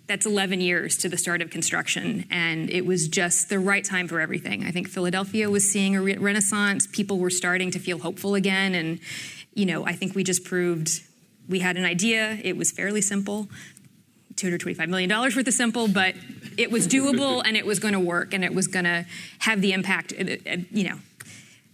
That's 0.08 0.26
11 0.26 0.60
years 0.60 0.98
to 0.98 1.10
the 1.10 1.18
start 1.18 1.40
of 1.44 1.52
construction, 1.52 2.26
and 2.32 2.68
it 2.72 2.84
was 2.84 3.08
just 3.08 3.48
the 3.48 3.60
right 3.60 3.84
time 3.84 4.08
for 4.08 4.20
everything. 4.20 4.66
I 4.66 4.72
think 4.72 4.90
Philadelphia 4.90 5.52
was 5.52 5.70
seeing 5.70 5.96
a 5.96 6.02
re- 6.02 6.18
renaissance. 6.18 6.88
People 6.88 7.20
were 7.20 7.30
starting 7.30 7.70
to 7.70 7.80
feel 7.80 8.00
hopeful 8.00 8.34
again, 8.34 8.74
and 8.74 9.00
you 9.54 9.66
know, 9.66 9.86
I 9.86 9.94
think 9.94 10.16
we 10.16 10.24
just 10.24 10.44
proved 10.44 11.02
we 11.48 11.60
had 11.60 11.78
an 11.78 11.86
idea. 11.86 12.38
It 12.44 12.56
was 12.56 12.72
fairly 12.72 13.02
simple. 13.02 13.48
$225 14.36 14.88
million 14.88 15.10
worth 15.10 15.36
of 15.36 15.54
simple, 15.54 15.88
but 15.88 16.16
it 16.58 16.72
was 16.72 16.88
doable 16.88 17.42
and 17.46 17.58
it 17.58 17.66
was 17.66 17.80
going 17.80 17.94
to 17.94 18.00
work 18.00 18.34
and 18.34 18.46
it 18.46 18.54
was 18.54 18.68
going 18.68 18.86
to 18.86 19.06
have 19.40 19.62
the 19.62 19.74
impact, 19.74 20.14
uh, 20.18 20.24
uh, 20.50 20.58
you 20.72 20.88
know, 20.88 21.00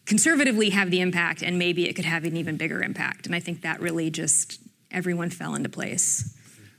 conservatively 0.05 0.69
have 0.71 0.89
the 0.91 1.01
impact 1.01 1.43
and 1.43 1.59
maybe 1.59 1.87
it 1.87 1.95
could 1.95 2.05
have 2.05 2.23
an 2.23 2.37
even 2.37 2.57
bigger 2.57 2.81
impact. 2.81 3.25
And 3.25 3.35
I 3.35 3.39
think 3.39 3.61
that 3.61 3.79
really 3.81 4.09
just 4.09 4.59
everyone 4.91 5.29
fell 5.29 5.55
into 5.55 5.69
place. 5.69 6.31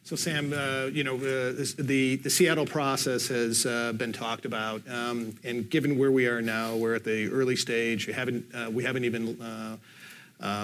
So, 0.02 0.14
Sam, 0.14 0.52
uh, 0.52 0.86
you 0.86 1.02
know, 1.02 1.16
uh, 1.16 1.52
the, 1.78 2.20
the 2.22 2.30
Seattle 2.30 2.64
process 2.64 3.26
has 3.26 3.66
uh, 3.66 3.92
been 3.92 4.12
talked 4.12 4.44
about. 4.44 4.88
Um, 4.88 5.34
and 5.42 5.68
given 5.68 5.98
where 5.98 6.12
we 6.12 6.28
are 6.28 6.40
now, 6.40 6.76
we're 6.76 6.94
at 6.94 7.02
the 7.02 7.28
early 7.28 7.56
stage. 7.56 8.06
We 8.06 8.12
haven't, 8.12 8.46
uh, 8.54 8.70
we 8.70 8.84
haven't 8.84 9.04
even 9.04 9.36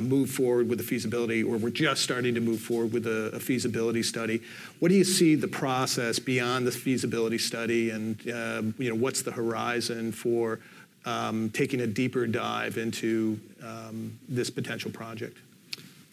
move 0.02 0.30
forward 0.30 0.68
with 0.68 0.80
a 0.80 0.82
feasibility, 0.82 1.42
or 1.42 1.56
we're 1.56 1.70
just 1.70 2.02
starting 2.02 2.34
to 2.34 2.40
move 2.40 2.60
forward 2.60 2.92
with 2.92 3.06
a, 3.06 3.40
feasibility 3.40 4.02
study. 4.02 4.40
What 4.78 4.88
do 4.88 4.94
you 4.94 5.04
see 5.04 5.34
the 5.34 5.48
process 5.48 6.18
beyond 6.18 6.66
the 6.66 6.72
feasibility 6.72 7.38
study, 7.38 7.90
and 7.90 8.20
uh, 8.28 8.62
you 8.78 8.88
know 8.88 8.94
what's 8.94 9.22
the 9.22 9.32
horizon 9.32 10.12
for 10.12 10.60
um, 11.04 11.50
taking 11.50 11.80
a 11.80 11.86
deeper 11.86 12.26
dive 12.26 12.78
into 12.78 13.40
um, 13.62 14.18
this 14.28 14.50
potential 14.50 14.90
project? 14.90 15.38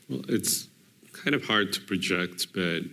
Well, 0.10 0.22
it's 0.28 0.68
kind 1.14 1.36
of 1.36 1.46
hard 1.46 1.74
to 1.74 1.82
project, 1.82 2.48
but 2.54 2.84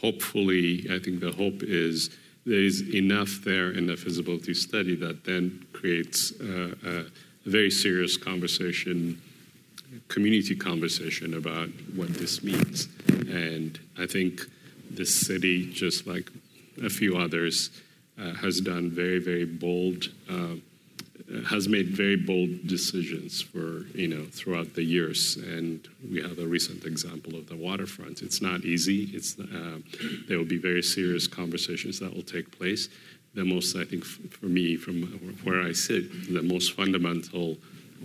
hopefully, 0.00 0.86
I 0.90 0.98
think 0.98 1.20
the 1.20 1.32
hope 1.32 1.62
is 1.62 2.10
there 2.44 2.60
is 2.60 2.94
enough 2.94 3.40
there 3.44 3.70
in 3.70 3.86
the 3.86 3.96
feasibility 3.96 4.54
study 4.54 4.94
that 4.96 5.24
then 5.24 5.66
creates 5.72 6.32
uh, 6.40 6.74
a 6.84 7.04
very 7.48 7.70
serious 7.70 8.16
conversation 8.16 9.20
community 10.08 10.54
conversation 10.54 11.34
about 11.34 11.68
what 11.94 12.08
this 12.14 12.42
means. 12.42 12.88
And 13.08 13.78
I 13.98 14.06
think 14.06 14.42
this 14.90 15.14
city, 15.14 15.70
just 15.70 16.06
like 16.06 16.30
a 16.82 16.90
few 16.90 17.16
others, 17.16 17.70
uh, 18.18 18.32
has 18.34 18.60
done 18.60 18.90
very, 18.90 19.18
very 19.18 19.44
bold, 19.44 20.12
uh, 20.30 20.56
has 21.48 21.68
made 21.68 21.88
very 21.88 22.16
bold 22.16 22.66
decisions 22.66 23.42
for, 23.42 23.86
you 23.94 24.08
know, 24.08 24.24
throughout 24.30 24.74
the 24.74 24.82
years. 24.82 25.36
And 25.36 25.86
we 26.10 26.22
have 26.22 26.38
a 26.38 26.46
recent 26.46 26.84
example 26.84 27.34
of 27.34 27.48
the 27.48 27.56
waterfront. 27.56 28.22
It's 28.22 28.40
not 28.40 28.64
easy. 28.64 29.10
It's, 29.12 29.38
uh, 29.38 29.78
there 30.28 30.38
will 30.38 30.44
be 30.44 30.58
very 30.58 30.82
serious 30.82 31.26
conversations 31.26 31.98
that 31.98 32.14
will 32.14 32.22
take 32.22 32.56
place. 32.56 32.88
The 33.34 33.44
most, 33.44 33.76
I 33.76 33.84
think, 33.84 34.04
for 34.04 34.46
me, 34.46 34.76
from 34.76 35.02
where 35.44 35.60
I 35.60 35.72
sit, 35.72 36.32
the 36.32 36.42
most 36.42 36.72
fundamental 36.72 37.58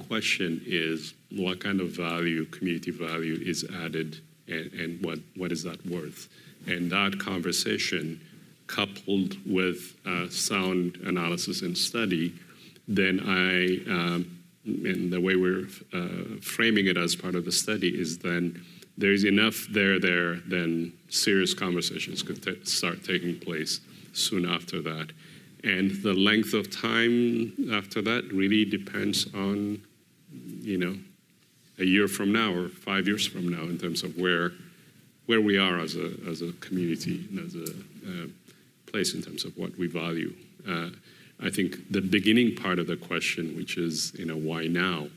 question 0.08 0.62
is 0.66 1.14
what 1.32 1.60
kind 1.60 1.82
of 1.82 1.90
value, 1.90 2.46
community 2.46 2.92
value, 2.92 3.40
is 3.42 3.66
added 3.84 4.20
and, 4.48 4.72
and 4.74 5.06
what, 5.06 5.20
what 5.36 5.52
is 5.52 5.64
that 5.64 5.86
worth? 5.86 6.28
And 6.68 6.92
that 6.92 7.20
conversation, 7.20 8.22
coupled 8.68 9.38
with 9.46 9.96
uh, 10.06 10.30
sound 10.30 10.98
analysis 11.04 11.62
and 11.62 11.78
study, 11.78 12.36
then 12.88 13.20
I, 13.22 13.90
um, 13.92 14.38
and 14.66 15.12
the 15.12 15.20
way 15.20 15.36
we're 15.36 15.68
uh, 15.94 16.40
framing 16.42 16.88
it 16.88 16.98
as 16.98 17.16
part 17.16 17.36
of 17.36 17.46
the 17.46 17.52
study 17.52 17.90
is 18.00 18.20
then 18.20 18.64
there's 18.98 19.24
enough 19.24 19.68
there 19.72 20.00
there, 20.00 20.36
then 20.48 20.94
serious 21.10 21.54
conversations 21.54 22.22
could 22.22 22.44
t- 22.44 22.64
start 22.64 23.04
taking 23.04 23.40
place 23.40 23.80
soon 24.14 24.46
after 24.46 24.82
that. 24.82 25.12
And 25.64 25.92
the 26.02 26.14
length 26.14 26.54
of 26.54 26.72
time 26.72 27.54
after 27.72 28.02
that 28.02 28.32
really 28.34 28.66
depends 28.66 29.28
on, 29.34 29.82
you 30.62 30.78
know, 30.78 30.96
a 31.78 31.86
year 31.86 32.08
from 32.08 32.32
now 32.32 32.54
or 32.54 32.70
five 32.70 33.08
years 33.08 33.28
from 33.28 33.48
now 33.48 33.64
in 33.64 33.78
terms 33.78 34.04
of 34.04 34.18
where 34.18 34.52
where 35.28 35.40
we 35.40 35.58
are 35.58 35.80
as 35.80 35.96
a, 35.96 36.12
as 36.28 36.42
a 36.42 36.52
community 36.54 37.26
and 37.30 37.40
as 37.40 37.56
a 37.56 38.24
uh, 38.24 38.28
place 38.88 39.14
in 39.14 39.22
terms 39.22 39.46
of 39.46 39.56
what 39.58 39.78
we 39.78 39.88
value. 39.88 40.34
Uh, 40.68 40.90
I 41.42 41.50
think 41.50 41.92
the 41.92 42.02
beginning 42.02 42.56
part 42.56 42.80
of 42.80 42.88
the 42.88 42.98
question, 42.98 43.56
which 43.56 43.78
is, 43.78 44.14
you 44.18 44.26
know, 44.26 44.36
why 44.36 44.68
now, 44.68 45.08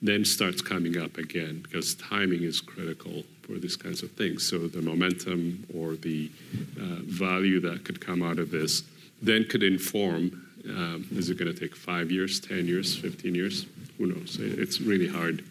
then 0.00 0.24
starts 0.24 0.62
coming 0.62 0.96
up 0.98 1.16
again 1.16 1.60
because 1.62 1.94
timing 1.96 2.42
is 2.42 2.60
critical 2.60 3.24
for 3.42 3.54
these 3.54 3.74
kinds 3.74 4.02
of 4.02 4.12
things. 4.12 4.46
So 4.48 4.68
the 4.68 4.82
momentum 4.82 5.66
or 5.74 5.96
the 5.96 6.30
uh, 6.78 7.02
value 7.02 7.58
that 7.60 7.84
could 7.84 8.00
come 8.00 8.22
out 8.22 8.38
of 8.38 8.50
this 8.50 8.82
then 9.26 9.44
could 9.44 9.62
inform 9.62 10.44
um, 10.68 11.06
is 11.12 11.28
it 11.28 11.38
going 11.38 11.52
to 11.52 11.58
take 11.58 11.76
five 11.76 12.10
years, 12.10 12.40
10 12.40 12.66
years, 12.66 12.96
15 12.96 13.34
years? 13.34 13.66
Who 13.98 14.06
knows? 14.06 14.38
It's 14.40 14.80
really 14.80 15.08
hard 15.08 15.44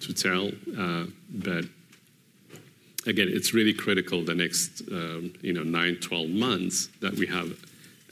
to 0.00 0.12
tell. 0.12 0.50
Uh, 0.78 1.06
but 1.30 1.64
again, 3.06 3.28
it's 3.30 3.54
really 3.54 3.72
critical 3.72 4.22
the 4.22 4.34
next 4.34 4.82
um, 4.92 5.32
you 5.40 5.52
know, 5.52 5.62
9, 5.62 5.96
12 5.96 6.28
months 6.28 6.88
that 7.00 7.14
we 7.14 7.26
have 7.26 7.56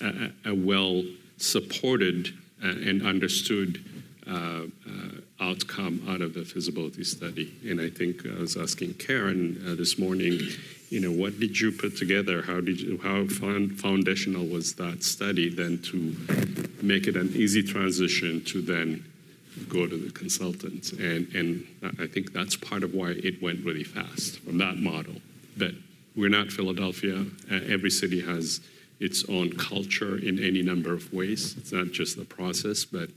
a, 0.01 0.31
a 0.47 0.55
well 0.55 1.03
supported 1.37 2.29
uh, 2.63 2.69
and 2.69 3.07
understood 3.07 3.85
uh, 4.27 4.31
uh, 4.31 4.63
outcome 5.41 6.05
out 6.09 6.21
of 6.21 6.35
the 6.35 6.45
feasibility 6.45 7.05
study. 7.05 7.55
And 7.69 7.81
I 7.81 7.91
think 7.91 8.27
I 8.27 8.41
was 8.41 8.57
asking 8.57 8.95
Karen 8.95 9.63
uh, 9.67 9.75
this 9.75 9.99
morning, 9.99 10.41
you 10.91 11.01
know, 11.01 11.13
what 11.13 11.39
did 11.39 11.61
you 11.61 11.71
put 11.71 11.97
together? 11.97 12.43
How 12.43 12.61
did 12.61 12.81
you, 12.81 12.99
how 12.99 13.27
foundational 13.27 14.47
was 14.47 14.75
that 14.75 15.03
study 15.03 15.49
then 15.49 15.81
to 15.83 16.17
make 16.83 17.07
it 17.07 17.17
an 17.17 17.31
easy 17.35 17.63
transition 17.63 18.43
to 18.47 18.63
then 18.63 19.05
go 19.69 19.87
to 19.87 19.97
the 19.97 20.11
consultants? 20.11 20.93
And 20.93 21.29
and 21.35 21.67
I 22.01 22.07
think 22.07 22.33
that's 22.33 22.57
part 22.57 22.83
of 22.83 22.95
why 22.95 23.11
it 23.11 23.41
went 23.43 23.65
really 23.65 23.85
fast 23.85 24.41
from 24.41 24.59
that 24.59 24.79
model. 24.79 25.15
But 25.57 25.73
we're 26.17 26.31
not 26.31 26.51
Philadelphia. 26.51 27.27
Uh, 27.51 27.61
every 27.69 27.91
city 27.91 28.21
has 28.21 28.61
its 28.99 29.25
own 29.29 29.53
culture 29.53 30.17
in 30.17 30.43
any 30.43 30.63
number 30.63 30.93
of 30.93 31.13
ways. 31.13 31.55
It's 31.57 31.71
not 31.71 31.93
just 31.93 32.17
the 32.17 32.25
process, 32.25 32.85
but 32.85 33.11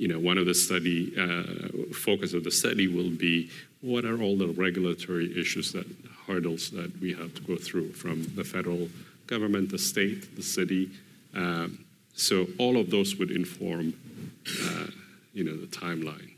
you 0.00 0.08
know, 0.08 0.18
one 0.18 0.38
of 0.38 0.46
the 0.46 0.54
study 0.54 1.12
uh, 1.14 1.92
focus 1.92 2.32
of 2.32 2.42
the 2.42 2.50
study 2.50 2.88
will 2.88 3.10
be 3.10 3.50
what 3.82 4.06
are 4.06 4.22
all 4.22 4.34
the 4.34 4.48
regulatory 4.48 5.38
issues 5.38 5.72
that 5.72 5.86
hurdles 6.26 6.70
that 6.70 6.98
we 7.02 7.12
have 7.12 7.34
to 7.34 7.42
go 7.42 7.56
through 7.56 7.92
from 7.92 8.24
the 8.34 8.42
federal 8.42 8.88
government, 9.26 9.70
the 9.70 9.78
state, 9.78 10.34
the 10.36 10.42
city. 10.42 10.90
Um, 11.34 11.84
so 12.14 12.46
all 12.58 12.78
of 12.78 12.88
those 12.88 13.16
would 13.16 13.30
inform, 13.30 13.92
uh, 14.64 14.86
you 15.34 15.44
know, 15.44 15.54
the 15.54 15.66
timeline. 15.66 16.30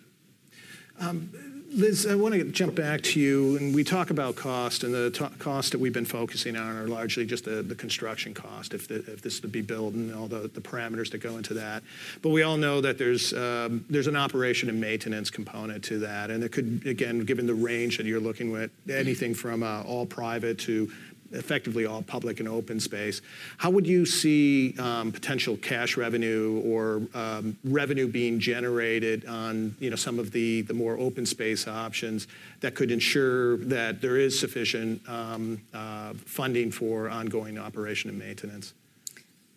Um, 0.99 1.31
Liz, 1.75 2.07
I 2.07 2.17
want 2.17 2.35
to 2.35 2.45
jump 2.45 2.75
back 2.75 3.01
to 3.01 3.21
you, 3.21 3.57
and 3.57 3.75
we 3.75 3.83
talk 3.83 4.11
about 4.11 4.37
cost, 4.37 4.85
and 4.85 4.93
the 4.93 5.11
t- 5.11 5.25
cost 5.39 5.73
that 5.73 5.79
we've 5.79 5.93
been 5.93 6.05
focusing 6.05 6.55
on 6.55 6.77
are 6.77 6.87
largely 6.87 7.25
just 7.25 7.47
the, 7.47 7.63
the 7.63 7.75
construction 7.75 8.35
cost, 8.35 8.75
if, 8.75 8.89
the, 8.89 8.97
if 8.97 9.23
this 9.23 9.35
is 9.35 9.41
to 9.41 9.49
be 9.49 9.63
built, 9.63 9.95
and 9.95 10.15
all 10.15 10.27
the, 10.27 10.51
the 10.53 10.61
parameters 10.61 11.11
that 11.13 11.19
go 11.19 11.39
into 11.39 11.55
that. 11.55 11.83
But 12.21 12.29
we 12.29 12.43
all 12.43 12.59
know 12.59 12.83
that 12.83 12.99
there's 12.99 13.33
um, 13.33 13.87
there's 13.89 14.07
an 14.07 14.17
operation 14.17 14.69
and 14.69 14.83
maintenance 14.83 15.31
component 15.31 15.83
to 15.85 15.99
that, 16.01 16.31
and 16.31 16.45
it 16.45 16.53
could, 16.53 16.83
again, 16.87 17.21
given 17.21 17.47
the 17.47 17.55
range 17.55 17.97
that 17.97 18.05
you're 18.05 18.21
looking 18.21 18.55
at, 18.57 18.69
anything 18.91 19.33
from 19.33 19.63
uh, 19.63 19.83
all 19.83 20.05
private 20.05 20.59
to 20.61 20.93
effectively 21.33 21.87
all 21.87 22.03
public 22.03 22.41
and 22.41 22.49
open 22.49 22.81
space. 22.81 23.21
How 23.59 23.71
would 23.71 23.87
you 23.87 24.07
see 24.07 24.77
um, 24.79 25.13
potential 25.13 25.57
cash 25.57 25.97
revenue 25.97 26.61
or 26.65 27.03
um, 27.15 27.57
revenue 27.65 28.07
being 28.07 28.39
generated 28.39 29.27
on 29.27 29.75
you 29.79 29.91
know, 29.91 29.97
some 29.97 30.19
of 30.19 30.31
the, 30.33 30.63
more 30.73 30.99
open 30.99 31.27
space 31.27 31.69
options 31.69 32.27
that 32.61 32.75
could 32.75 32.91
ensure 32.91 33.59
that 33.59 34.01
there 34.01 34.17
is 34.17 34.39
sufficient 34.39 35.07
um, 35.09 35.61
uh, 35.75 36.15
funding 36.15 36.71
for 36.71 37.11
ongoing 37.11 37.59
operation 37.59 38.09
and 38.09 38.19
maintenance? 38.19 38.73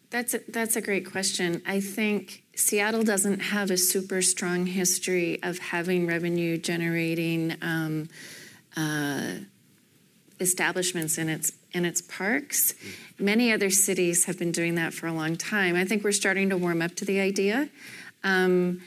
That's 0.10 0.34
a, 0.34 0.40
that's 0.50 0.76
a 0.76 0.82
great 0.82 1.10
question. 1.10 1.62
I 1.66 1.80
think 1.80 2.44
Seattle 2.56 3.04
doesn't 3.04 3.40
have 3.40 3.72
a 3.72 3.78
super 3.78 4.22
strong 4.22 4.66
history 4.66 5.42
of 5.44 5.58
having 5.60 6.08
revenue 6.08 6.58
generating 6.58 7.56
um, 7.62 8.10
uh, 8.78 9.40
establishments 10.40 11.18
in 11.18 11.30
its 11.30 11.52
in 11.76 11.86
its 11.86 12.02
parks. 12.02 12.74
Many 13.20 13.52
other 13.52 13.70
cities 13.70 14.26
have 14.26 14.40
been 14.40 14.52
doing 14.52 14.76
that 14.76 14.94
for 14.94 15.08
a 15.08 15.14
long 15.14 15.36
time. 15.36 15.76
I 15.76 15.84
think 15.84 16.04
we're 16.04 16.14
starting 16.14 16.50
to 16.50 16.58
warm 16.58 16.82
up 16.82 16.96
to 16.96 17.06
the 17.06 17.20
idea. 17.20 17.70
Um, 18.24 18.82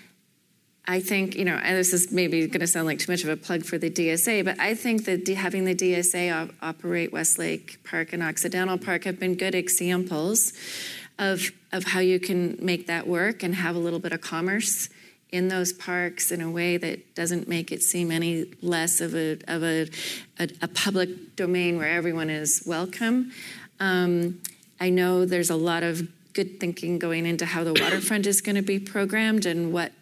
I 0.86 1.00
think, 1.00 1.36
you 1.36 1.44
know, 1.44 1.60
this 1.60 1.92
is 1.92 2.10
maybe 2.10 2.46
going 2.46 2.60
to 2.60 2.66
sound 2.66 2.86
like 2.86 2.98
too 2.98 3.12
much 3.12 3.22
of 3.22 3.28
a 3.28 3.36
plug 3.36 3.64
for 3.64 3.76
the 3.76 3.90
DSA, 3.90 4.42
but 4.42 4.58
I 4.58 4.74
think 4.74 5.04
that 5.04 5.28
having 5.28 5.66
the 5.66 5.74
DSA 5.74 6.34
op- 6.34 6.54
operate 6.62 7.12
Westlake 7.12 7.84
Park 7.84 8.14
and 8.14 8.22
Occidental 8.22 8.78
Park 8.78 9.04
have 9.04 9.20
been 9.20 9.34
good 9.34 9.54
examples 9.54 10.54
of, 11.18 11.52
of 11.72 11.84
how 11.84 12.00
you 12.00 12.18
can 12.18 12.56
make 12.62 12.86
that 12.86 13.06
work 13.06 13.42
and 13.42 13.54
have 13.54 13.76
a 13.76 13.78
little 13.78 13.98
bit 13.98 14.12
of 14.12 14.22
commerce 14.22 14.88
in 15.30 15.48
those 15.48 15.72
parks 15.72 16.32
in 16.32 16.40
a 16.40 16.50
way 16.50 16.76
that 16.76 17.14
doesn't 17.14 17.48
make 17.48 17.70
it 17.70 17.82
seem 17.82 18.10
any 18.10 18.46
less 18.62 19.00
of 19.00 19.14
a, 19.14 19.38
of 19.46 19.62
a, 19.62 19.88
a, 20.38 20.48
a 20.62 20.68
public 20.68 21.36
domain 21.36 21.76
where 21.76 21.88
everyone 21.88 22.30
is 22.30 22.62
welcome. 22.66 23.30
Um, 23.78 24.40
I 24.80 24.90
know 24.90 25.24
there's 25.24 25.50
a 25.50 25.56
lot 25.56 25.82
of 25.82 26.08
good 26.32 26.60
thinking 26.60 26.98
going 26.98 27.26
into 27.26 27.44
how 27.44 27.64
the 27.64 27.74
waterfront 27.74 28.26
is 28.26 28.40
going 28.40 28.56
to 28.56 28.62
be 28.62 28.78
programmed 28.78 29.44
and 29.44 29.72
what 29.72 29.92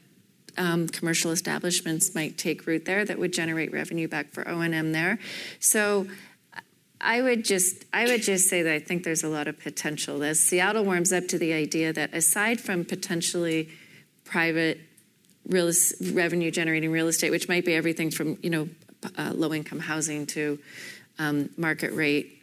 um, 0.58 0.88
commercial 0.88 1.30
establishments 1.30 2.14
might 2.14 2.38
take 2.38 2.66
root 2.66 2.84
there 2.84 3.04
that 3.04 3.18
would 3.18 3.32
generate 3.32 3.72
revenue 3.72 4.08
back 4.08 4.30
for 4.32 4.48
O&M 4.48 4.92
there. 4.92 5.18
So 5.60 6.06
I 7.00 7.20
would 7.20 7.44
just 7.44 7.84
I 7.92 8.04
would 8.04 8.22
just 8.22 8.48
say 8.48 8.62
that 8.62 8.72
I 8.72 8.78
think 8.78 9.04
there's 9.04 9.22
a 9.22 9.28
lot 9.28 9.48
of 9.48 9.58
potential. 9.58 10.22
As 10.22 10.40
Seattle 10.40 10.84
warms 10.84 11.12
up 11.12 11.28
to 11.28 11.38
the 11.38 11.52
idea 11.52 11.92
that 11.92 12.14
aside 12.14 12.60
from 12.60 12.84
potentially 12.84 13.68
private 14.24 14.80
real 15.48 15.70
revenue 16.12 16.50
generating 16.50 16.90
real 16.90 17.08
estate, 17.08 17.30
which 17.30 17.48
might 17.48 17.64
be 17.64 17.74
everything 17.74 18.10
from 18.10 18.38
you 18.42 18.50
know 18.50 18.68
uh, 19.16 19.32
low 19.34 19.52
income 19.52 19.80
housing 19.80 20.26
to 20.26 20.58
um, 21.18 21.50
market 21.56 21.92
rate 21.92 22.42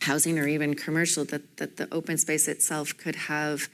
housing 0.00 0.38
or 0.38 0.46
even 0.46 0.74
commercial. 0.74 1.24
That 1.24 1.56
that 1.56 1.76
the 1.76 1.92
open 1.92 2.18
space 2.18 2.48
itself 2.48 2.96
could 2.96 3.16
have 3.16 3.68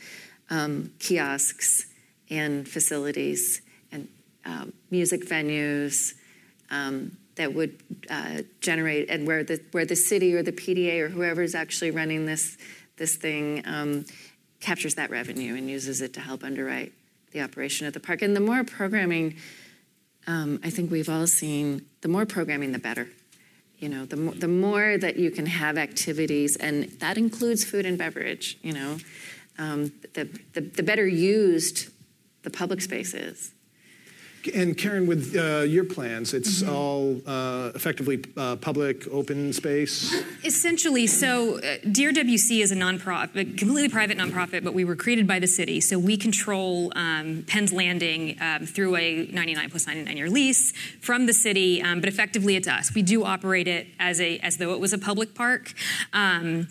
um, 0.51 0.93
kiosks 0.99 1.87
and 2.31 2.69
facilities 2.69 3.63
and 3.93 4.09
um, 4.45 4.73
music 4.91 5.27
venues. 5.27 6.15
Um, 6.71 7.17
that 7.37 7.55
would 7.55 7.81
uh, 8.11 8.43
generate 8.61 9.09
and 9.09 9.27
where 9.27 9.45
the 9.45 9.61
where 9.71 9.87
the 9.87 9.97
city 9.97 10.35
or 10.35 10.43
the 10.43 10.53
PDA 10.53 11.01
or 11.01 11.09
whoever 11.09 11.41
is 11.41 11.55
actually 11.55 11.93
running 11.93 12.27
this 12.27 12.59
this 12.97 13.17
thing 13.17 13.63
um, 13.65 14.05
captures 14.61 14.97
that 14.97 15.09
revenue 15.09 15.55
and 15.55 15.71
uses 15.71 16.03
it 16.03 16.13
to 16.15 16.21
help 16.21 16.45
underwrite 16.45 16.93
the 17.33 17.41
operation 17.41 17.87
of 17.87 17.93
the 17.93 18.01
park. 18.01 18.23
And 18.23 18.35
the 18.35 18.41
more 18.41 18.65
programming, 18.65 19.37
um, 20.27 20.61
I 20.63 20.71
think 20.71 20.91
we've 20.91 21.09
all 21.09 21.27
seen, 21.27 21.87
the 22.01 22.09
more 22.09 22.27
programming, 22.27 22.73
the 22.73 22.79
better. 22.79 23.09
You 23.79 23.89
know, 23.89 24.07
the 24.07 24.17
more, 24.17 24.35
the 24.35 24.49
more 24.49 24.99
that 24.99 25.17
you 25.17 25.31
can 25.31 25.47
have 25.47 25.79
activities, 25.79 26.57
and 26.57 26.85
that 26.99 27.17
includes 27.17 27.65
food 27.65 27.87
and 27.87 27.97
beverage, 27.97 28.59
you 28.61 28.73
know, 28.73 28.99
um, 29.57 29.93
the, 30.15 30.29
the, 30.55 30.61
the 30.63 30.83
better 30.83 31.07
used 31.07 31.91
the 32.43 32.51
public 32.51 32.81
space 32.81 33.15
is. 33.15 33.53
And 34.55 34.77
Karen, 34.77 35.07
with 35.07 35.37
uh, 35.37 35.61
your 35.61 35.85
plans, 35.85 36.35
it's 36.35 36.63
mm-hmm. 36.63 36.75
all 36.75 37.21
uh, 37.27 37.73
effectively 37.75 38.25
uh, 38.37 38.57
public, 38.57 39.07
open 39.09 39.53
space? 39.53 40.15
Essentially. 40.45 41.07
So, 41.07 41.59
uh, 41.59 41.79
DRWC 41.85 42.63
is 42.63 42.73
a 42.73 42.77
nonprofit, 42.77 43.59
completely 43.59 43.89
private 43.89 44.19
nonprofit, 44.19 44.65
but 44.65 44.75
we 44.75 44.85
were 44.85 44.97
created 44.97 45.27
by 45.27 45.39
the 45.39 45.47
city. 45.47 45.81
So, 45.81 45.99
we 45.99 46.17
control 46.17 46.93
um, 46.97 47.45
Penn's 47.47 47.73
Landing 47.73 48.37
um, 48.41 48.67
through 48.67 48.97
a 48.97 49.27
99 49.27 49.71
plus 49.71 49.87
99 49.87 50.17
year 50.17 50.31
lease 50.31 50.73
from 51.01 51.27
the 51.27 51.33
city, 51.33 51.83
um, 51.83 52.01
but 52.01 52.09
effectively 52.09 52.57
it's 52.57 52.69
us. 52.69 52.95
We 52.95 53.03
do 53.03 53.25
operate 53.25 53.69
it 53.69 53.87
as, 53.99 54.21
a, 54.21 54.39
as 54.39 54.57
though 54.59 54.73
it 54.73 54.81
was 54.81 54.93
a 54.93 54.99
public 54.99 55.35
park. 55.35 55.73
Um, 56.13 56.69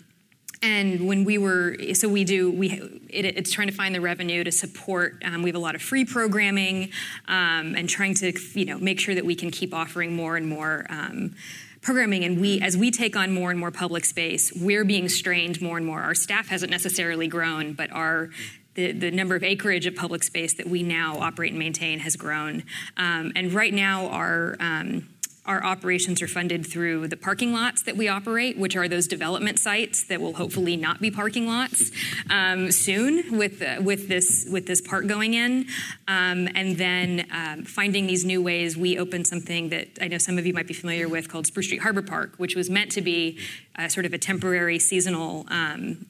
and 0.62 1.06
when 1.06 1.24
we 1.24 1.38
were, 1.38 1.76
so 1.94 2.08
we 2.08 2.24
do, 2.24 2.50
we 2.50 2.70
it, 3.08 3.24
it's 3.24 3.52
trying 3.52 3.68
to 3.68 3.74
find 3.74 3.94
the 3.94 4.00
revenue 4.00 4.42
to 4.44 4.52
support. 4.52 5.22
Um, 5.24 5.42
we 5.42 5.48
have 5.48 5.56
a 5.56 5.60
lot 5.60 5.74
of 5.74 5.82
free 5.82 6.04
programming, 6.04 6.90
um, 7.28 7.74
and 7.76 7.88
trying 7.88 8.14
to 8.14 8.32
you 8.54 8.64
know 8.64 8.78
make 8.78 9.00
sure 9.00 9.14
that 9.14 9.24
we 9.24 9.34
can 9.34 9.50
keep 9.50 9.72
offering 9.72 10.14
more 10.16 10.36
and 10.36 10.48
more. 10.48 10.86
Um, 10.88 11.34
programming 11.80 12.24
and 12.24 12.40
we 12.40 12.60
as 12.60 12.76
we 12.76 12.90
take 12.90 13.14
on 13.14 13.32
more 13.32 13.52
and 13.52 13.58
more 13.58 13.70
public 13.70 14.04
space 14.04 14.52
we're 14.60 14.84
being 14.84 15.08
strained 15.08 15.62
more 15.62 15.76
and 15.76 15.86
more 15.86 16.02
our 16.02 16.14
staff 16.14 16.48
hasn't 16.48 16.72
necessarily 16.72 17.28
grown 17.28 17.72
but 17.72 17.90
our 17.92 18.30
the, 18.74 18.90
the 18.90 19.12
number 19.12 19.36
of 19.36 19.44
acreage 19.44 19.86
of 19.86 19.94
public 19.94 20.24
space 20.24 20.54
that 20.54 20.66
we 20.66 20.82
now 20.82 21.16
operate 21.20 21.52
and 21.52 21.58
maintain 21.58 22.00
has 22.00 22.16
grown 22.16 22.64
um, 22.96 23.32
and 23.36 23.52
right 23.52 23.72
now 23.72 24.08
our 24.08 24.56
um, 24.58 25.08
our 25.48 25.64
operations 25.64 26.20
are 26.20 26.28
funded 26.28 26.64
through 26.64 27.08
the 27.08 27.16
parking 27.16 27.54
lots 27.54 27.82
that 27.82 27.96
we 27.96 28.06
operate, 28.06 28.58
which 28.58 28.76
are 28.76 28.86
those 28.86 29.08
development 29.08 29.58
sites 29.58 30.04
that 30.04 30.20
will 30.20 30.34
hopefully 30.34 30.76
not 30.76 31.00
be 31.00 31.10
parking 31.10 31.46
lots 31.46 31.90
um, 32.28 32.70
soon 32.70 33.36
with 33.36 33.62
uh, 33.62 33.80
with 33.82 34.08
this 34.08 34.46
with 34.50 34.66
this 34.66 34.82
park 34.82 35.06
going 35.06 35.32
in, 35.32 35.66
um, 36.06 36.48
and 36.54 36.76
then 36.76 37.26
um, 37.32 37.64
finding 37.64 38.06
these 38.06 38.26
new 38.26 38.42
ways. 38.42 38.76
We 38.76 38.98
opened 38.98 39.26
something 39.26 39.70
that 39.70 39.88
I 40.02 40.08
know 40.08 40.18
some 40.18 40.36
of 40.36 40.46
you 40.46 40.52
might 40.52 40.66
be 40.66 40.74
familiar 40.74 41.08
with 41.08 41.30
called 41.30 41.46
Spruce 41.46 41.66
Street 41.66 41.80
Harbor 41.80 42.02
Park, 42.02 42.34
which 42.36 42.54
was 42.54 42.68
meant 42.68 42.92
to 42.92 43.00
be 43.00 43.38
uh, 43.76 43.88
sort 43.88 44.04
of 44.04 44.12
a 44.12 44.18
temporary 44.18 44.78
seasonal 44.78 45.46
um, 45.48 46.06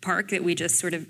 park 0.00 0.30
that 0.30 0.42
we 0.42 0.56
just 0.56 0.80
sort 0.80 0.94
of 0.94 1.06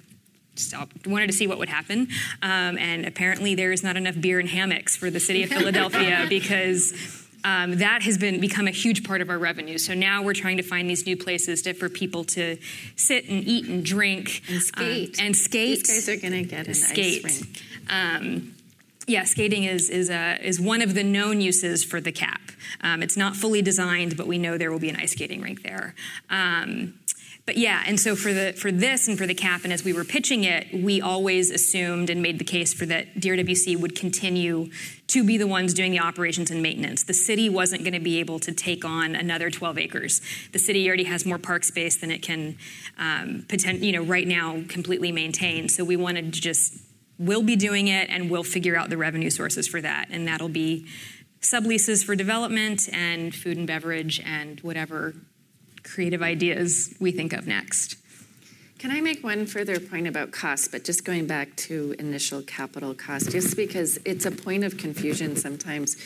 stopped, 0.54 1.06
wanted 1.06 1.28
to 1.28 1.32
see 1.32 1.46
what 1.46 1.58
would 1.58 1.70
happen. 1.70 2.08
Um, 2.42 2.78
and 2.78 3.06
apparently, 3.06 3.54
there 3.54 3.72
is 3.72 3.82
not 3.82 3.96
enough 3.96 4.20
beer 4.20 4.38
and 4.38 4.50
hammocks 4.50 4.96
for 4.96 5.10
the 5.10 5.20
city 5.20 5.42
of 5.42 5.48
Philadelphia 5.58 6.26
because 6.28 6.92
um, 7.44 7.78
that 7.78 8.02
has 8.02 8.18
been 8.18 8.40
become 8.40 8.66
a 8.66 8.72
huge 8.72 9.04
part 9.04 9.20
of 9.20 9.28
our 9.30 9.38
revenue. 9.38 9.78
So 9.78 9.94
now 9.94 10.22
we're 10.22 10.34
trying 10.34 10.56
to 10.56 10.62
find 10.62 10.88
these 10.88 11.06
new 11.06 11.16
places 11.16 11.62
to, 11.62 11.74
for 11.74 11.88
people 11.88 12.24
to 12.24 12.56
sit 12.96 13.28
and 13.28 13.44
eat 13.44 13.66
and 13.66 13.84
drink 13.84 14.42
and 14.48 14.62
skate. 14.62 15.20
Um, 15.20 15.26
and 15.26 15.36
skate. 15.36 15.84
These 15.86 16.06
guys 16.06 16.08
are 16.08 16.20
going 16.20 16.32
to 16.32 16.48
get 16.48 16.66
an 16.66 16.74
skate. 16.74 17.24
ice 17.24 17.42
rink. 17.42 17.62
Um, 17.90 18.54
yeah, 19.06 19.24
skating 19.24 19.64
is 19.64 19.90
is 19.90 20.08
a, 20.08 20.38
is 20.42 20.58
one 20.58 20.80
of 20.80 20.94
the 20.94 21.04
known 21.04 21.42
uses 21.42 21.84
for 21.84 22.00
the 22.00 22.12
cap. 22.12 22.40
Um, 22.80 23.02
it's 23.02 23.16
not 23.16 23.36
fully 23.36 23.60
designed, 23.60 24.16
but 24.16 24.26
we 24.26 24.38
know 24.38 24.56
there 24.56 24.72
will 24.72 24.78
be 24.78 24.88
an 24.88 24.96
ice 24.96 25.12
skating 25.12 25.42
rink 25.42 25.62
there. 25.62 25.94
But 27.46 27.58
yeah, 27.58 27.82
and 27.86 28.00
so 28.00 28.16
for 28.16 28.32
the 28.32 28.54
for 28.54 28.72
this 28.72 29.06
and 29.06 29.18
for 29.18 29.26
the 29.26 29.34
cap, 29.34 29.64
and 29.64 29.72
as 29.72 29.84
we 29.84 29.92
were 29.92 30.04
pitching 30.04 30.44
it, 30.44 30.66
we 30.72 31.02
always 31.02 31.50
assumed 31.50 32.08
and 32.08 32.22
made 32.22 32.38
the 32.38 32.44
case 32.44 32.72
for 32.72 32.86
that 32.86 33.16
DRWC 33.16 33.78
would 33.78 33.94
continue 33.94 34.70
to 35.08 35.22
be 35.22 35.36
the 35.36 35.46
ones 35.46 35.74
doing 35.74 35.92
the 35.92 36.00
operations 36.00 36.50
and 36.50 36.62
maintenance. 36.62 37.02
The 37.02 37.12
city 37.12 37.50
wasn't 37.50 37.82
going 37.82 37.92
to 37.92 38.00
be 38.00 38.18
able 38.18 38.38
to 38.40 38.52
take 38.52 38.82
on 38.84 39.14
another 39.14 39.50
12 39.50 39.76
acres. 39.76 40.22
The 40.52 40.58
city 40.58 40.86
already 40.88 41.04
has 41.04 41.26
more 41.26 41.38
park 41.38 41.64
space 41.64 41.96
than 41.96 42.10
it 42.10 42.22
can, 42.22 42.56
um, 42.98 43.46
you 43.50 43.92
know, 43.92 44.02
right 44.02 44.26
now 44.26 44.62
completely 44.68 45.12
maintain. 45.12 45.68
So 45.68 45.84
we 45.84 45.96
wanted 45.96 46.32
to 46.32 46.40
just 46.40 46.78
we'll 47.18 47.42
be 47.42 47.56
doing 47.56 47.88
it, 47.88 48.08
and 48.08 48.30
we'll 48.30 48.42
figure 48.42 48.76
out 48.76 48.88
the 48.88 48.96
revenue 48.96 49.30
sources 49.30 49.68
for 49.68 49.82
that, 49.82 50.08
and 50.10 50.26
that'll 50.26 50.48
be 50.48 50.86
subleases 51.42 52.02
for 52.02 52.16
development 52.16 52.88
and 52.90 53.34
food 53.34 53.58
and 53.58 53.66
beverage 53.66 54.18
and 54.24 54.60
whatever 54.60 55.14
creative 55.84 56.22
ideas 56.22 56.94
we 56.98 57.12
think 57.12 57.32
of 57.32 57.46
next. 57.46 57.96
Can 58.78 58.90
I 58.90 59.00
make 59.00 59.24
one 59.24 59.46
further 59.46 59.80
point 59.80 60.06
about 60.06 60.32
cost, 60.32 60.70
but 60.72 60.84
just 60.84 61.04
going 61.04 61.26
back 61.26 61.54
to 61.56 61.94
initial 61.98 62.42
capital 62.42 62.92
cost, 62.92 63.30
just 63.30 63.56
because 63.56 63.98
it's 64.04 64.26
a 64.26 64.30
point 64.30 64.64
of 64.64 64.76
confusion 64.76 65.36
sometimes 65.36 65.96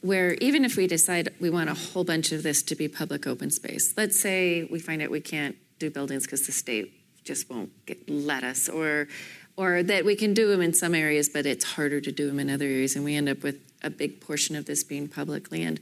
where 0.00 0.34
even 0.34 0.64
if 0.64 0.76
we 0.76 0.86
decide 0.86 1.28
we 1.40 1.50
want 1.50 1.68
a 1.68 1.74
whole 1.74 2.04
bunch 2.04 2.32
of 2.32 2.42
this 2.42 2.62
to 2.62 2.76
be 2.76 2.88
public 2.88 3.26
open 3.26 3.50
space, 3.50 3.94
let's 3.96 4.18
say 4.18 4.64
we 4.70 4.78
find 4.78 5.02
out 5.02 5.10
we 5.10 5.20
can't 5.20 5.56
do 5.78 5.90
buildings 5.90 6.24
because 6.24 6.46
the 6.46 6.52
state 6.52 6.94
just 7.24 7.50
won't 7.50 7.70
get, 7.84 8.08
let 8.08 8.44
us, 8.44 8.68
or 8.68 9.08
or 9.56 9.82
that 9.82 10.04
we 10.04 10.14
can 10.14 10.34
do 10.34 10.48
them 10.48 10.62
in 10.62 10.72
some 10.72 10.94
areas, 10.94 11.28
but 11.28 11.44
it's 11.44 11.64
harder 11.64 12.00
to 12.00 12.12
do 12.12 12.28
them 12.28 12.38
in 12.38 12.48
other 12.48 12.64
areas, 12.64 12.94
and 12.94 13.04
we 13.04 13.16
end 13.16 13.28
up 13.28 13.42
with 13.42 13.60
a 13.82 13.90
big 13.90 14.20
portion 14.20 14.54
of 14.54 14.66
this 14.66 14.84
being 14.84 15.08
public 15.08 15.50
land 15.50 15.80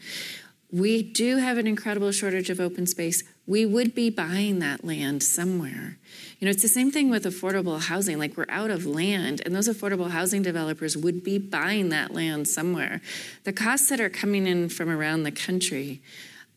we 0.70 1.02
do 1.02 1.36
have 1.36 1.58
an 1.58 1.66
incredible 1.66 2.10
shortage 2.10 2.50
of 2.50 2.60
open 2.60 2.86
space. 2.86 3.22
We 3.46 3.64
would 3.64 3.94
be 3.94 4.10
buying 4.10 4.58
that 4.58 4.84
land 4.84 5.22
somewhere. 5.22 5.98
You 6.38 6.46
know, 6.46 6.50
it's 6.50 6.62
the 6.62 6.68
same 6.68 6.90
thing 6.90 7.08
with 7.08 7.24
affordable 7.24 7.80
housing. 7.80 8.18
Like, 8.18 8.36
we're 8.36 8.46
out 8.48 8.70
of 8.70 8.84
land, 8.84 9.40
and 9.44 9.54
those 9.54 9.68
affordable 9.68 10.10
housing 10.10 10.42
developers 10.42 10.96
would 10.96 11.22
be 11.22 11.38
buying 11.38 11.90
that 11.90 12.12
land 12.12 12.48
somewhere. 12.48 13.00
The 13.44 13.52
costs 13.52 13.88
that 13.90 14.00
are 14.00 14.10
coming 14.10 14.46
in 14.46 14.68
from 14.68 14.90
around 14.90 15.22
the 15.22 15.30
country, 15.30 16.02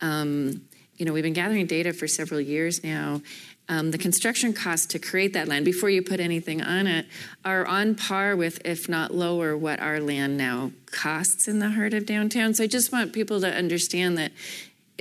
um, 0.02 0.62
you 0.98 1.06
know, 1.06 1.14
we've 1.14 1.24
been 1.24 1.34
gathering 1.34 1.66
data 1.66 1.94
for 1.94 2.08
several 2.08 2.42
years 2.42 2.84
now, 2.84 3.22
um, 3.70 3.92
the 3.92 3.98
construction 4.00 4.52
costs 4.52 4.88
to 4.88 5.00
create 5.00 5.34
that 5.34 5.48
land 5.48 5.64
before 5.64 5.92
you 5.92 6.02
put 6.02 6.20
anything 6.20 6.62
on 6.62 6.88
it 6.88 7.06
are 7.46 7.66
on 7.68 7.94
par 7.94 8.36
with, 8.36 8.60
if 8.66 8.90
not 8.90 9.14
lower, 9.14 9.56
what 9.56 9.80
our 9.80 10.00
land 10.00 10.38
now 10.38 10.72
costs 10.88 11.48
in 11.48 11.60
the 11.60 11.70
heart 11.70 11.94
of 11.94 12.08
downtown. 12.08 12.56
So 12.56 12.64
I 12.64 12.68
just 12.68 12.92
want 12.92 13.14
people 13.14 13.40
to 13.42 13.54
understand 13.54 14.18
that 14.18 14.32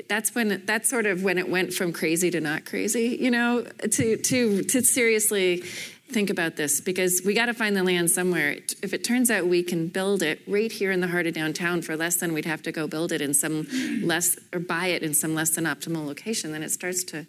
that's 0.09 0.35
when 0.35 0.63
that's 0.65 0.89
sort 0.89 1.07
of 1.07 1.25
when 1.25 1.39
it 1.39 1.49
went 1.49 1.73
from 1.73 1.93
crazy 1.93 2.31
to 2.31 2.41
not 2.41 2.67
crazy, 2.67 3.17
you 3.21 3.31
know, 3.31 3.63
to 3.63 4.17
to 4.17 4.63
to 4.63 4.83
seriously 4.83 5.65
think 6.11 6.31
about 6.31 6.57
this 6.57 6.81
because 6.81 7.23
we 7.25 7.35
got 7.35 7.47
to 7.47 7.55
find 7.55 7.77
the 7.77 7.83
land 7.83 8.11
somewhere. 8.11 8.57
If 8.83 8.95
it 8.95 9.03
turns 9.03 9.31
out 9.31 9.47
we 9.47 9.63
can 9.63 9.89
build 9.89 10.23
it 10.23 10.41
right 10.47 10.71
here 10.71 10.91
in 10.91 11.01
the 11.01 11.09
heart 11.09 11.27
of 11.27 11.35
downtown 11.35 11.83
for 11.83 11.97
less 11.97 12.17
than 12.17 12.33
we'd 12.33 12.47
have 12.47 12.63
to 12.63 12.73
go 12.73 12.87
build 12.87 13.13
it 13.13 13.21
in 13.21 13.35
some 13.35 13.67
less 14.03 14.39
or 14.53 14.61
buy 14.61 14.87
it 14.89 15.03
in 15.03 15.15
some 15.15 15.35
less 15.35 15.51
than 15.51 15.65
optimal 15.65 16.07
location, 16.07 16.53
then 16.53 16.63
it 16.63 16.71
starts 16.71 17.03
to 17.05 17.27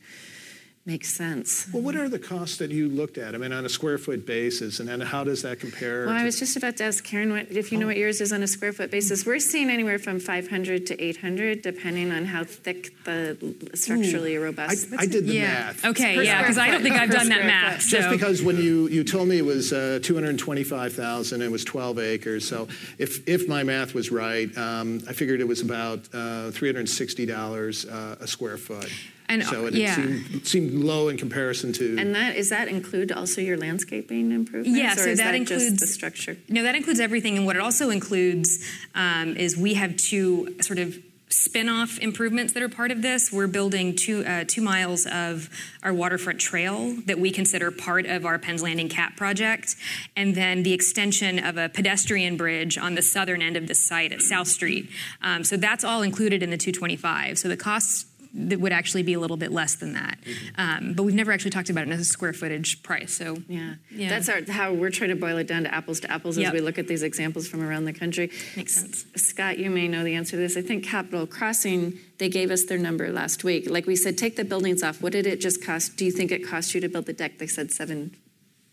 makes 0.90 1.14
sense. 1.14 1.68
Well, 1.72 1.84
what 1.84 1.96
are 1.96 2.10
the 2.10 2.18
costs 2.18 2.58
that 2.58 2.72
you 2.72 2.90
looked 2.90 3.20
at? 3.20 3.36
I 3.36 3.38
mean, 3.38 3.54
on 3.54 3.64
a 3.64 3.70
square 3.70 4.00
foot 4.00 4.26
basis, 4.26 4.80
and 4.80 4.90
then 4.90 5.00
how 5.02 5.24
does 5.24 5.44
that 5.44 5.60
compare? 5.60 6.08
Well, 6.08 6.16
to... 6.16 6.22
I 6.22 6.24
was 6.24 6.40
just 6.40 6.58
about 6.58 6.78
to 6.78 6.86
ask 6.86 7.04
Karen 7.04 7.32
what, 7.32 7.52
if 7.52 7.72
you 7.72 7.78
know 7.78 7.86
what 7.86 7.98
yours 7.98 8.22
is 8.22 8.34
on 8.34 8.42
a 8.42 8.48
square 8.48 8.74
foot 8.74 8.90
basis. 8.90 9.24
We're 9.24 9.38
seeing 9.38 9.70
anywhere 9.70 10.00
from 10.00 10.20
500 10.20 10.88
to 10.88 11.00
800, 11.00 11.62
depending 11.62 12.12
on 12.12 12.26
how 12.26 12.44
thick 12.44 12.92
the 13.04 13.38
structurally 13.76 14.36
Ooh, 14.36 14.44
robust. 14.46 14.92
I, 14.98 15.04
I 15.04 15.06
did 15.06 15.28
the 15.28 15.36
yeah. 15.36 15.42
math. 15.42 15.86
Okay, 15.86 16.26
yeah, 16.26 16.42
because 16.42 16.58
I 16.58 16.72
don't 16.72 16.82
think 16.82 16.96
I've 16.96 17.12
done 17.12 17.30
that 17.30 17.46
math. 17.46 17.84
So. 17.84 17.98
Just 17.98 18.10
because 18.10 18.42
when 18.42 18.58
you 18.58 18.88
you 18.88 19.04
told 19.04 19.28
me 19.28 19.38
it 19.38 19.46
was 19.46 19.72
uh, 19.72 20.00
225,000, 20.02 21.42
it 21.44 21.52
was 21.52 21.64
12 21.64 22.00
acres. 22.00 22.48
So 22.48 22.68
if 22.98 23.28
if 23.30 23.48
my 23.48 23.62
math 23.62 23.94
was 23.94 24.10
right, 24.12 24.50
um, 24.58 25.02
I 25.08 25.14
figured 25.14 25.40
it 25.40 25.48
was 25.48 25.62
about 25.62 26.00
uh, 26.14 26.50
$360 26.50 27.86
uh, 27.92 28.16
a 28.20 28.28
square 28.28 28.58
foot. 28.58 28.90
And 29.30 29.44
so 29.44 29.68
it, 29.68 29.76
yeah. 29.76 29.96
seemed, 29.96 30.36
it, 30.36 30.48
seemed, 30.48 30.74
low 30.74 31.08
in 31.08 31.16
comparison 31.16 31.72
to. 31.74 31.98
And 32.00 32.16
that 32.16 32.36
is 32.36 32.50
that 32.50 32.68
include 32.68 33.12
also 33.12 33.42
your 33.42 33.58
landscaping 33.58 34.32
improvements? 34.32 34.78
Yeah, 34.78 34.96
so 34.96 35.06
that, 35.06 35.18
that, 35.18 35.36
includes 35.36 35.80
the 35.80 35.86
structure. 35.86 36.36
No, 36.50 36.64
that 36.64 36.74
includes 36.74 37.00
everything. 37.00 37.38
And 37.38 37.46
what 37.46 37.56
it 37.56 37.62
also 37.62 37.92
includes 37.92 38.66
um, 38.96 39.38
is 39.38 39.56
we 39.56 39.76
have 39.76 39.96
two 39.98 40.56
sort 40.62 40.80
of 40.80 40.98
spin-off 41.30 42.00
improvements 42.00 42.54
that 42.54 42.64
are 42.64 42.70
part 42.70 42.90
of 42.90 43.04
this. 43.04 43.32
We're 43.32 43.46
building 43.46 43.96
two 43.96 44.26
uh, 44.26 44.46
two 44.48 44.64
miles 44.64 45.06
of 45.06 45.50
our 45.84 45.94
waterfront 45.94 46.40
trail 46.40 46.96
that 47.06 47.20
we 47.20 47.30
consider 47.30 47.70
part 47.70 48.08
of 48.08 48.26
our 48.26 48.40
Penn's 48.40 48.64
Landing 48.64 48.90
Cap 48.90 49.16
project, 49.16 49.76
and 50.16 50.34
then 50.34 50.64
the 50.64 50.74
extension 50.74 51.38
of 51.38 51.58
a 51.58 51.70
pedestrian 51.70 52.36
bridge 52.36 52.80
on 52.80 52.96
the 52.96 53.04
southern 53.04 53.44
end 53.44 53.58
of 53.58 53.68
the 53.68 53.76
site 53.76 54.12
at 54.12 54.22
South 54.22 54.48
Street. 54.48 54.90
Um, 55.22 55.44
so 55.44 55.56
that's 55.56 55.84
all 55.84 56.02
included 56.02 56.42
in 56.42 56.50
the 56.50 56.58
225. 56.58 57.38
So 57.38 57.48
the 57.48 57.58
costs 57.58 58.06
that 58.34 58.60
would 58.60 58.72
actually 58.72 59.04
be 59.04 59.14
a 59.14 59.20
little 59.20 59.38
bit 59.38 59.52
less 59.52 59.76
than 59.76 59.94
that. 59.94 60.20
Mm-hmm. 60.22 60.62
Um, 60.62 60.94
but 60.94 61.04
we've 61.04 61.16
never 61.16 61.32
actually 61.32 61.52
talked 61.52 61.70
about 61.70 61.88
it 61.88 61.92
as 61.92 62.00
a 62.00 62.06
square 62.06 62.34
footage 62.34 62.84
price. 62.84 63.14
So 63.14 63.38
yeah, 63.48 63.76
yeah. 63.90 64.10
that's 64.10 64.30
our, 64.30 64.42
how 64.50 64.74
we're 64.74 64.92
trying 64.92 65.10
to 65.10 65.16
boil 65.16 65.38
it 65.38 65.48
down 65.48 65.64
to 65.64 65.74
apples 65.74 66.00
to 66.02 66.12
apples 66.12 66.38
yep. 66.38 66.48
as 66.48 66.54
we 66.54 66.62
look 66.62 66.78
at 66.78 66.88
these 66.88 67.04
examples 67.04 67.48
from 67.48 67.64
around 67.64 67.86
the 67.86 67.94
country. 67.94 68.32
Makes 68.56 68.76
sense. 68.76 69.06
Scott, 69.16 69.58
you 69.58 69.70
may 69.70 69.88
know 69.88 70.04
the 70.04 70.16
answer 70.16 70.32
to 70.32 70.38
this. 70.38 70.58
I 70.58 70.62
think 70.62 70.84
Capitol 70.84 71.26
Crossing 71.26 71.98
they 72.20 72.30
gave 72.30 72.52
us 72.52 72.66
their 72.66 72.78
number 72.78 73.10
last 73.12 73.44
week. 73.44 73.70
Like 73.70 73.88
we 73.88 73.96
said, 73.96 74.18
take 74.18 74.36
the 74.36 74.44
buildings 74.44 74.84
off. 74.84 75.02
What 75.02 75.14
did 75.14 75.26
it 75.26 75.40
just 75.40 75.64
cost? 75.64 75.96
Do 75.96 76.06
you 76.06 76.12
think 76.12 76.32
it 76.32 76.46
cost 76.46 76.76
you 76.76 76.82
to 76.82 76.90
build 76.90 77.06
the 77.06 77.14
deck? 77.14 77.40
They 77.40 77.48
said 77.48 77.72
seven, 77.72 78.16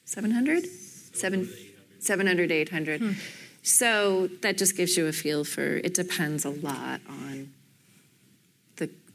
seven 0.05 0.33
hundred, 0.33 0.67
seven, 0.67 1.49
seven 2.01 2.27
hundred, 2.27 2.51
eight 2.53 2.71
hundred. 2.71 3.01
Hmm. 3.01 3.13
So 3.63 4.29
that 4.43 4.59
just 4.59 4.77
gives 4.77 4.97
you 4.97 5.07
a 5.07 5.13
feel 5.13 5.45
for. 5.45 5.63
It 5.63 5.95
depends 5.95 6.45
a 6.45 6.51
lot 6.51 7.01
on 7.09 7.53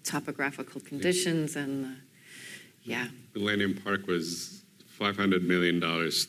topographical 0.03 0.81
conditions 0.81 1.55
and 1.55 1.85
the, 1.85 1.95
yeah. 2.83 3.07
Millennium 3.35 3.75
Park 3.75 4.07
was 4.07 4.63
$500 4.99 5.43
million 5.43 5.79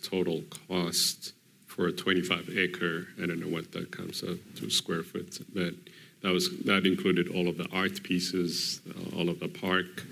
total 0.02 0.42
cost 0.68 1.32
for 1.66 1.86
a 1.86 1.92
25 1.92 2.50
acre. 2.56 3.08
I 3.22 3.26
don't 3.26 3.40
know 3.40 3.48
what 3.48 3.72
that 3.72 3.90
comes 3.90 4.20
to 4.20 4.70
square 4.70 5.02
foot, 5.02 5.38
but 5.54 5.74
that 6.22 6.32
was 6.32 6.50
that 6.64 6.86
included 6.86 7.28
all 7.28 7.48
of 7.48 7.56
the 7.56 7.66
art 7.72 8.02
pieces, 8.02 8.80
all 9.16 9.28
of 9.28 9.40
the 9.40 9.48
park, 9.48 10.04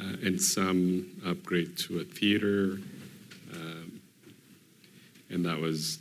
uh, 0.00 0.16
and 0.24 0.40
some 0.40 1.20
upgrade 1.26 1.76
to 1.78 2.00
a 2.00 2.04
theater. 2.04 2.78
Um, 3.54 4.00
and 5.30 5.44
that 5.44 5.58
was 5.58 6.00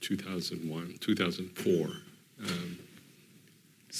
2001, 0.00 0.96
2004. 1.00 1.88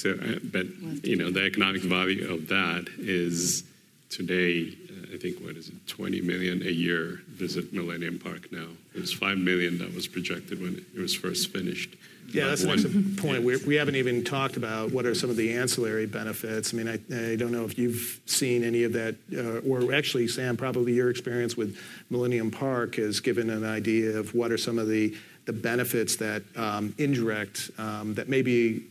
So, 0.02 0.14
uh, 0.14 0.40
but 0.42 0.66
you 1.04 1.14
know, 1.14 1.30
the 1.30 1.44
economic 1.44 1.82
value 1.82 2.28
of 2.32 2.48
that 2.48 2.88
is 2.98 3.62
today. 4.10 4.76
Uh, 4.90 5.14
I 5.14 5.18
think 5.18 5.38
what 5.38 5.56
is 5.56 5.68
it, 5.68 5.86
20 5.86 6.22
million 6.22 6.60
a 6.62 6.70
year 6.70 7.20
visit 7.28 7.72
Millennium 7.72 8.18
Park 8.18 8.50
now. 8.50 8.66
It 8.96 9.00
was 9.00 9.12
5 9.12 9.38
million 9.38 9.78
that 9.78 9.94
was 9.94 10.08
projected 10.08 10.60
when 10.60 10.84
it 10.92 11.00
was 11.00 11.14
first 11.14 11.52
finished. 11.52 11.94
Yeah, 12.32 12.46
that's 12.46 12.64
one 12.64 13.14
point. 13.16 13.40
Yeah. 13.40 13.46
We, 13.46 13.56
we 13.64 13.74
haven't 13.76 13.94
even 13.94 14.24
talked 14.24 14.56
about 14.56 14.90
what 14.90 15.06
are 15.06 15.14
some 15.14 15.30
of 15.30 15.36
the 15.36 15.52
ancillary 15.52 16.06
benefits. 16.06 16.74
I 16.74 16.76
mean, 16.78 16.88
I, 16.88 16.94
I 17.32 17.36
don't 17.36 17.52
know 17.52 17.64
if 17.64 17.78
you've 17.78 18.20
seen 18.26 18.64
any 18.64 18.82
of 18.82 18.94
that, 18.94 19.16
uh, 19.36 19.68
or 19.68 19.94
actually, 19.94 20.26
Sam, 20.26 20.56
probably 20.56 20.94
your 20.94 21.10
experience 21.10 21.56
with 21.56 21.78
Millennium 22.10 22.50
Park 22.50 22.96
has 22.96 23.20
given 23.20 23.50
an 23.50 23.64
idea 23.64 24.18
of 24.18 24.34
what 24.34 24.50
are 24.50 24.58
some 24.58 24.80
of 24.80 24.88
the 24.88 25.16
the 25.44 25.52
benefits 25.52 26.14
that 26.16 26.42
um, 26.56 26.94
indirect 26.98 27.72
um, 27.76 28.14
that 28.14 28.28
maybe 28.28 28.84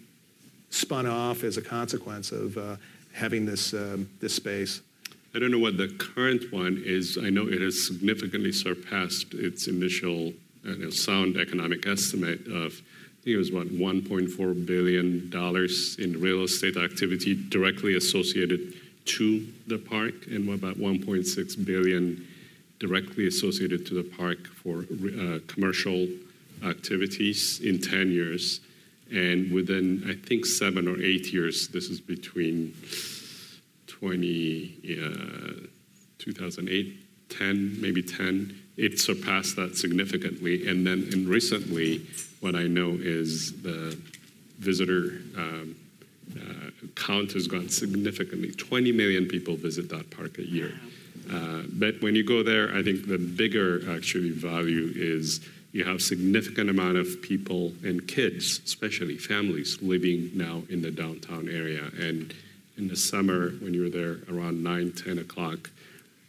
spun 0.72 1.06
off 1.06 1.44
as 1.44 1.58
a 1.58 1.62
consequence 1.62 2.32
of 2.32 2.58
uh, 2.58 2.76
having 3.14 3.46
this, 3.46 3.74
um, 3.74 4.10
this 4.20 4.36
space. 4.36 4.82
I 5.36 5.40
don't 5.40 5.52
know 5.52 5.60
what 5.60 5.78
the 5.78 5.88
current 5.88 6.52
one 6.52 6.82
is. 6.86 7.18
I 7.22 7.30
know 7.30 7.48
it 7.48 7.62
has 7.62 7.86
significantly 7.86 8.52
surpassed 8.52 9.34
its 9.34 9.68
initial 9.68 10.34
uh, 10.68 10.90
sound 10.92 11.38
economic 11.38 11.88
estimate 11.88 12.48
of, 12.48 12.74
I 12.74 13.24
think 13.24 13.36
it 13.36 13.38
was 13.38 13.50
about 13.50 13.68
$1.4 13.68 14.66
billion 14.66 15.32
in 16.00 16.22
real 16.22 16.44
estate 16.44 16.76
activity 16.76 17.36
directly 17.50 17.96
associated 17.96 18.74
to 19.06 19.48
the 19.68 19.78
park 19.78 20.14
and 20.28 20.50
about 20.50 20.78
1.6 20.78 21.66
billion 21.66 22.28
directly 22.80 23.28
associated 23.28 23.86
to 23.86 23.94
the 23.94 24.04
park 24.04 24.48
for 24.48 24.80
uh, 24.80 25.40
commercial 25.48 26.08
activities 26.66 27.60
in 27.64 27.80
10 27.80 28.12
years. 28.12 28.60
And 29.12 29.52
within, 29.52 30.06
I 30.08 30.14
think, 30.14 30.46
seven 30.46 30.88
or 30.88 31.02
eight 31.02 31.34
years, 31.34 31.68
this 31.68 31.90
is 31.90 32.00
between 32.00 32.74
20, 33.88 35.00
uh, 35.04 35.68
2008, 36.18 37.30
10, 37.30 37.82
maybe 37.82 38.02
10, 38.02 38.58
it 38.78 39.00
surpassed 39.00 39.56
that 39.58 39.78
significantly. 39.78 40.68
And 40.68 40.88
then, 40.88 41.10
and 41.12 41.28
recently, 41.28 42.06
what 42.40 42.56
I 42.56 42.68
know 42.68 42.98
is 43.00 43.62
the 43.62 43.98
visitor 44.60 45.22
um, 45.38 45.76
uh, 46.36 46.70
count 46.96 47.34
has 47.34 47.48
gone 47.48 47.70
significantly. 47.70 48.52
20 48.52 48.92
million 48.92 49.28
people 49.28 49.56
visit 49.56 49.90
that 49.90 50.10
park 50.10 50.38
a 50.38 50.48
year. 50.48 50.72
Uh, 51.32 51.64
but 51.74 52.02
when 52.02 52.16
you 52.16 52.24
go 52.24 52.44
there, 52.44 52.76
I 52.76 52.84
think 52.84 53.08
the 53.08 53.18
bigger 53.18 53.82
actually 53.94 54.32
value 54.32 54.92
is 54.96 55.42
you 55.72 55.86
have 55.86 56.02
significant 56.02 56.70
amount 56.70 56.98
of 56.98 57.22
people 57.22 57.74
and 57.84 58.08
kids, 58.08 58.60
especially 58.66 59.18
families, 59.18 59.78
living 59.82 60.32
now 60.34 60.64
in 60.70 60.82
the 60.82 60.92
downtown 60.92 61.48
area. 61.48 61.90
And 62.00 62.34
in 62.78 62.88
the 62.88 62.96
summer, 62.96 63.52
when 63.62 63.74
you're 63.74 63.90
there 63.90 64.18
around 64.30 64.64
9, 64.64 64.92
10 64.92 65.20
o'clock, 65.20 65.70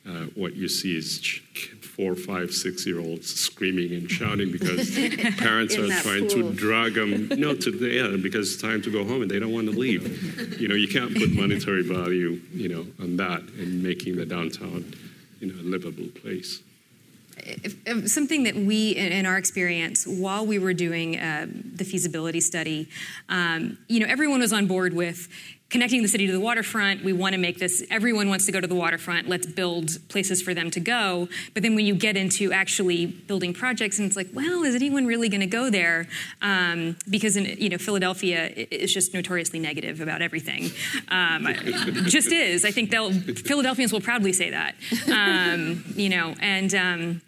uh, 0.07 0.27
what 0.35 0.55
you 0.55 0.69
see 0.69 0.97
is 0.97 1.41
four, 1.81 2.17
five, 2.17 2.53
six 2.53 2.85
year 2.87 2.99
olds 2.99 3.33
screaming 3.33 3.93
and 3.93 4.11
shouting 4.11 4.51
because 4.51 4.91
parents 5.39 5.77
are 5.77 5.89
trying 6.03 6.29
pool. 6.29 6.51
to 6.51 6.53
drag 6.55 6.95
them, 6.95 7.29
no, 7.39 7.55
to 7.55 7.71
the, 7.71 7.89
yeah, 7.89 8.17
because 8.21 8.53
it's 8.53 8.63
time 8.63 8.83
to 8.83 8.91
go 8.91 9.05
home 9.05 9.23
and 9.23 9.31
they 9.31 9.39
don't 9.39 9.53
want 9.53 9.71
to 9.71 9.79
leave. 9.79 10.61
You 10.61 10.67
know, 10.67 10.75
you 10.75 10.89
can't 10.89 11.17
put 11.17 11.31
monetary 11.33 11.83
value, 11.83 12.41
you 12.53 12.69
know, 12.69 12.87
on 13.01 13.17
that 13.19 13.43
and 13.59 13.83
making 13.83 14.17
the 14.17 14.27
downtown, 14.27 14.93
you 15.41 15.53
know, 15.53 15.61
a 15.61 15.63
livable 15.63 16.09
place. 16.21 16.63
If, 17.39 17.77
if 17.87 18.09
something 18.09 18.45
that 18.45 18.55
we, 18.55 18.93
in 18.93 19.27
our 19.27 19.37
experience, 19.37 20.07
while 20.07 20.47
we 20.47 20.59
were 20.59 20.75
doing 20.75 21.19
uh, 21.19 21.47
the 21.49 21.85
feasibility 21.85 22.41
study, 22.41 22.89
um, 23.29 23.79
you 23.89 24.01
know, 24.01 24.07
everyone 24.07 24.41
was 24.41 24.53
on 24.53 24.67
board 24.67 24.95
with 24.95 25.29
connecting 25.73 26.03
the 26.03 26.09
city 26.09 26.27
to 26.27 26.33
the 26.33 26.41
waterfront. 26.41 27.03
We 27.03 27.15
want 27.15 27.33
to 27.33 27.41
make 27.41 27.59
this, 27.59 27.83
everyone 27.91 28.29
wants 28.29 28.45
to 28.45 28.53
go 28.53 28.61
to 28.61 28.67
the 28.67 28.75
waterfront. 28.75 29.27
Let's 29.27 29.47
build 29.47 29.97
places 30.11 30.43
for 30.43 30.53
them 30.53 30.71
to 30.71 30.81
go. 30.81 31.29
But 31.55 31.63
then 31.63 31.75
when 31.75 31.87
you 31.87 31.95
get 31.95 32.15
into 32.15 32.53
actually 32.53 33.07
building 33.07 33.55
projects, 33.55 33.99
and 33.99 34.07
it's 34.07 34.15
like, 34.15 34.29
well, 34.35 34.63
is 34.65 34.75
anyone 34.75 35.07
really 35.07 35.31
going 35.31 35.41
to 35.41 35.47
go 35.47 35.71
there? 35.71 36.07
Um, 36.43 36.97
because 37.09 37.37
in 37.37 37.47
you 37.59 37.71
know 37.71 37.79
Philadelphia 37.79 38.53
is 38.71 38.93
just 38.93 39.15
notoriously 39.15 39.59
negative 39.59 40.01
about 40.03 40.21
everything. 40.21 40.71
Um, 41.09 41.49
just 42.05 42.31
is. 42.31 42.67
I 42.67 42.71
think 42.71 42.91
they'll 42.91 43.13
Philadelphians 43.13 43.93
will 43.93 44.03
proudly 44.03 44.35
say 44.35 44.51
that. 44.51 44.75
Um, 45.11 45.85
you 45.97 46.11
know, 46.11 46.35
and 46.41 46.75
um, 46.75 47.23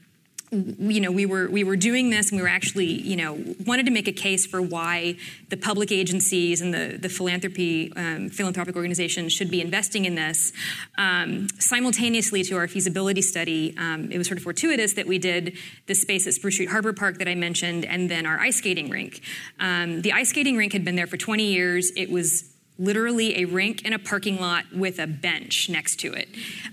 you 0.55 1.00
know, 1.00 1.11
we 1.11 1.26
were 1.26 1.48
we 1.48 1.64
were 1.64 1.76
doing 1.76 2.11
this, 2.11 2.30
and 2.30 2.38
we 2.38 2.42
were 2.42 2.48
actually, 2.48 2.86
you 2.86 3.16
know, 3.16 3.38
wanted 3.66 3.86
to 3.86 3.92
make 3.92 4.07
a 4.07 4.12
case 4.12 4.46
for 4.46 4.62
why 4.62 5.16
the 5.48 5.57
public 5.57 5.90
agencies 5.90 6.61
and 6.61 6.72
the 6.72 6.96
the 6.98 7.09
philanthropy 7.09 7.92
um, 7.96 8.30
philanthropic 8.30 8.76
organizations 8.76 9.32
should 9.32 9.50
be 9.50 9.61
investing 9.61 10.05
in 10.05 10.14
this. 10.14 10.52
Um, 10.96 11.48
simultaneously 11.59 12.42
to 12.44 12.57
our 12.57 12.68
feasibility 12.68 13.22
study, 13.22 13.74
um, 13.78 14.11
it 14.12 14.18
was 14.18 14.26
sort 14.26 14.38
of 14.38 14.44
fortuitous 14.44 14.94
that 14.94 15.07
we 15.07 15.18
did 15.18 15.57
the 15.86 15.94
space 15.94 16.26
at 16.26 16.34
Spruce 16.34 16.55
Street 16.55 16.70
Harbor 16.70 16.92
Park 16.92 17.18
that 17.18 17.28
I 17.28 17.34
mentioned, 17.34 17.84
and 17.84 18.11
then 18.11 18.26
our 18.26 18.38
ice 18.38 18.57
skating 18.57 18.90
rink. 18.90 19.20
Um, 19.59 20.02
the 20.02 20.12
ice 20.12 20.30
skating 20.30 20.57
rink 20.57 20.72
had 20.72 20.84
been 20.84 20.96
there 20.96 21.07
for 21.07 21.16
20 21.16 21.44
years. 21.44 21.90
It 21.96 22.11
was 22.11 22.55
literally 22.78 23.40
a 23.40 23.44
rink 23.44 23.82
in 23.82 23.92
a 23.92 23.98
parking 23.98 24.40
lot 24.40 24.64
with 24.74 24.98
a 24.98 25.07
bench 25.07 25.68
next 25.68 25.96
to 26.00 26.12
it. 26.12 26.28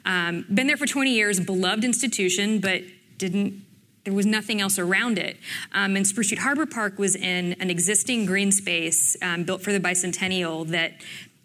Um, 0.05 0.45
been 0.51 0.67
there 0.67 0.77
for 0.77 0.88
20 0.88 1.11
years, 1.11 1.39
beloved 1.39 1.84
institution, 1.84 2.59
but 2.59 2.82
didn't 3.17 3.63
there 4.04 4.14
was 4.14 4.26
nothing 4.26 4.62
else 4.62 4.80
around 4.80 5.18
it. 5.18 5.38
Um, 5.74 5.95
and 5.95 6.06
Spruce 6.08 6.28
Street 6.28 6.41
Harbor 6.41 6.66
Park 6.66 6.97
was 6.97 7.16
in 7.16 7.54
an 7.54 7.70
existing 7.70 8.26
green 8.26 8.52
space 8.52 9.16
um, 9.22 9.43
built 9.43 9.62
for 9.62 9.72
the 9.72 9.80
bicentennial 9.80 10.68
that 10.68 10.93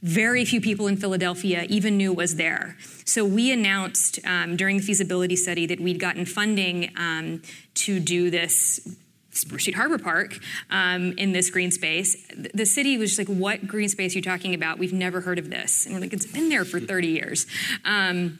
very 0.03 0.45
few 0.45 0.61
people 0.61 0.87
in 0.87 0.97
Philadelphia 0.97 1.67
even 1.69 1.97
knew 1.97 2.13
was 2.13 2.37
there. 2.37 2.77
So 3.05 3.25
we 3.25 3.51
announced 3.51 4.19
um, 4.25 4.57
during 4.57 4.77
the 4.77 4.83
feasibility 4.83 5.37
study 5.37 5.67
that 5.67 5.81
we'd 5.81 5.99
gotten 5.99 6.25
funding 6.27 6.93
um, 6.97 7.43
to 7.75 7.99
do 7.99 8.31
this 8.31 8.97
Spruce 9.31 9.63
Street 9.63 9.77
Harbor 9.77 9.99
Park 9.99 10.39
um, 10.71 11.13
in 11.19 11.33
this 11.33 11.51
green 11.51 11.71
space. 11.71 12.17
The 12.55 12.65
city 12.65 12.97
was 12.97 13.17
just 13.17 13.29
like, 13.29 13.37
"What 13.37 13.67
green 13.67 13.89
space 13.89 14.15
are 14.15 14.19
you 14.19 14.23
talking 14.23 14.55
about? 14.55 14.79
We've 14.79 14.93
never 14.93 15.21
heard 15.21 15.39
of 15.39 15.51
this." 15.51 15.85
And 15.85 15.95
we're 15.95 16.01
like, 16.01 16.13
"It's 16.13 16.27
been 16.27 16.49
there 16.49 16.65
for 16.65 16.81
30 16.81 17.09
years." 17.09 17.47
Um, 17.85 18.39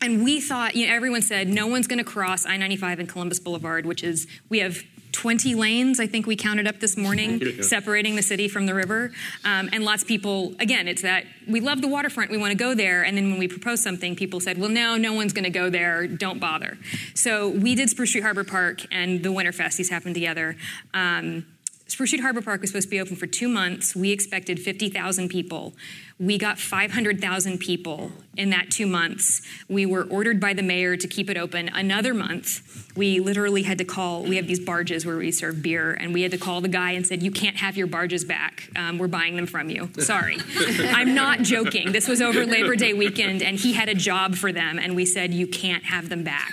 and 0.00 0.22
we 0.24 0.40
thought, 0.40 0.76
you 0.76 0.86
know, 0.86 0.94
everyone 0.94 1.22
said 1.22 1.48
no 1.48 1.66
one's 1.66 1.86
going 1.86 1.98
to 1.98 2.04
cross 2.04 2.46
I 2.46 2.56
95 2.56 3.00
and 3.00 3.08
Columbus 3.08 3.40
Boulevard, 3.40 3.84
which 3.84 4.04
is, 4.04 4.26
we 4.48 4.60
have 4.60 4.82
20 5.12 5.56
lanes, 5.56 5.98
I 5.98 6.06
think 6.06 6.26
we 6.26 6.36
counted 6.36 6.68
up 6.68 6.78
this 6.78 6.96
morning, 6.96 7.40
separating 7.62 8.14
the 8.14 8.22
city 8.22 8.46
from 8.46 8.66
the 8.66 8.74
river. 8.74 9.10
Um, 9.44 9.68
and 9.72 9.84
lots 9.84 10.02
of 10.02 10.08
people, 10.08 10.54
again, 10.60 10.86
it's 10.86 11.02
that 11.02 11.24
we 11.48 11.60
love 11.60 11.80
the 11.80 11.88
waterfront, 11.88 12.30
we 12.30 12.38
want 12.38 12.52
to 12.52 12.56
go 12.56 12.74
there. 12.74 13.04
And 13.04 13.16
then 13.16 13.30
when 13.30 13.38
we 13.40 13.48
proposed 13.48 13.82
something, 13.82 14.14
people 14.14 14.38
said, 14.38 14.58
well, 14.58 14.68
no, 14.68 14.96
no 14.96 15.12
one's 15.12 15.32
going 15.32 15.44
to 15.44 15.50
go 15.50 15.70
there, 15.70 16.06
don't 16.06 16.38
bother. 16.38 16.78
So 17.14 17.48
we 17.48 17.74
did 17.74 17.90
Spruce 17.90 18.10
Street 18.10 18.22
Harbor 18.22 18.44
Park 18.44 18.86
and 18.92 19.22
the 19.22 19.30
Winterfest, 19.30 19.76
these 19.76 19.90
happened 19.90 20.14
together. 20.14 20.56
Um, 20.94 21.46
Spruce 21.88 22.10
Street 22.10 22.22
Harbor 22.22 22.42
Park 22.42 22.60
was 22.60 22.70
supposed 22.70 22.86
to 22.86 22.90
be 22.90 23.00
open 23.00 23.16
for 23.16 23.26
two 23.26 23.48
months. 23.48 23.96
We 23.96 24.12
expected 24.12 24.60
50,000 24.60 25.28
people. 25.30 25.72
We 26.20 26.36
got 26.36 26.58
500,000 26.58 27.58
people 27.58 28.10
in 28.36 28.50
that 28.50 28.70
two 28.70 28.86
months. 28.86 29.40
We 29.68 29.86
were 29.86 30.02
ordered 30.04 30.40
by 30.40 30.52
the 30.52 30.62
mayor 30.62 30.96
to 30.96 31.06
keep 31.06 31.30
it 31.30 31.36
open 31.36 31.68
another 31.68 32.12
month. 32.12 32.92
We 32.96 33.20
literally 33.20 33.62
had 33.62 33.78
to 33.78 33.84
call, 33.84 34.24
we 34.24 34.34
have 34.36 34.48
these 34.48 34.58
barges 34.58 35.06
where 35.06 35.16
we 35.16 35.30
serve 35.30 35.62
beer, 35.62 35.92
and 35.92 36.12
we 36.12 36.22
had 36.22 36.32
to 36.32 36.38
call 36.38 36.60
the 36.60 36.68
guy 36.68 36.92
and 36.92 37.06
said, 37.06 37.22
You 37.22 37.30
can't 37.30 37.56
have 37.56 37.76
your 37.76 37.86
barges 37.86 38.24
back. 38.24 38.68
Um, 38.74 38.98
we're 38.98 39.06
buying 39.06 39.36
them 39.36 39.46
from 39.46 39.70
you. 39.70 39.90
Sorry. 39.98 40.38
I'm 40.56 41.14
not 41.14 41.42
joking. 41.42 41.92
This 41.92 42.08
was 42.08 42.20
over 42.20 42.44
Labor 42.44 42.74
Day 42.74 42.94
weekend, 42.94 43.40
and 43.40 43.56
he 43.56 43.72
had 43.72 43.88
a 43.88 43.94
job 43.94 44.34
for 44.34 44.50
them, 44.50 44.80
and 44.80 44.96
we 44.96 45.04
said, 45.04 45.32
You 45.32 45.46
can't 45.46 45.84
have 45.84 46.08
them 46.08 46.24
back. 46.24 46.52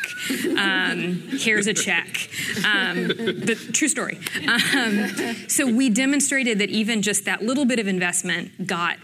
Um, 0.57 1.23
here's 1.29 1.65
a 1.65 1.73
check. 1.73 2.29
Um, 2.63 3.07
the 3.07 3.55
true 3.73 3.87
story. 3.87 4.19
Um, 4.47 5.47
so 5.47 5.65
we 5.65 5.89
demonstrated 5.89 6.59
that 6.59 6.69
even 6.69 7.01
just 7.01 7.25
that 7.25 7.41
little 7.41 7.65
bit 7.65 7.79
of 7.79 7.87
investment 7.87 8.67
got 8.67 8.97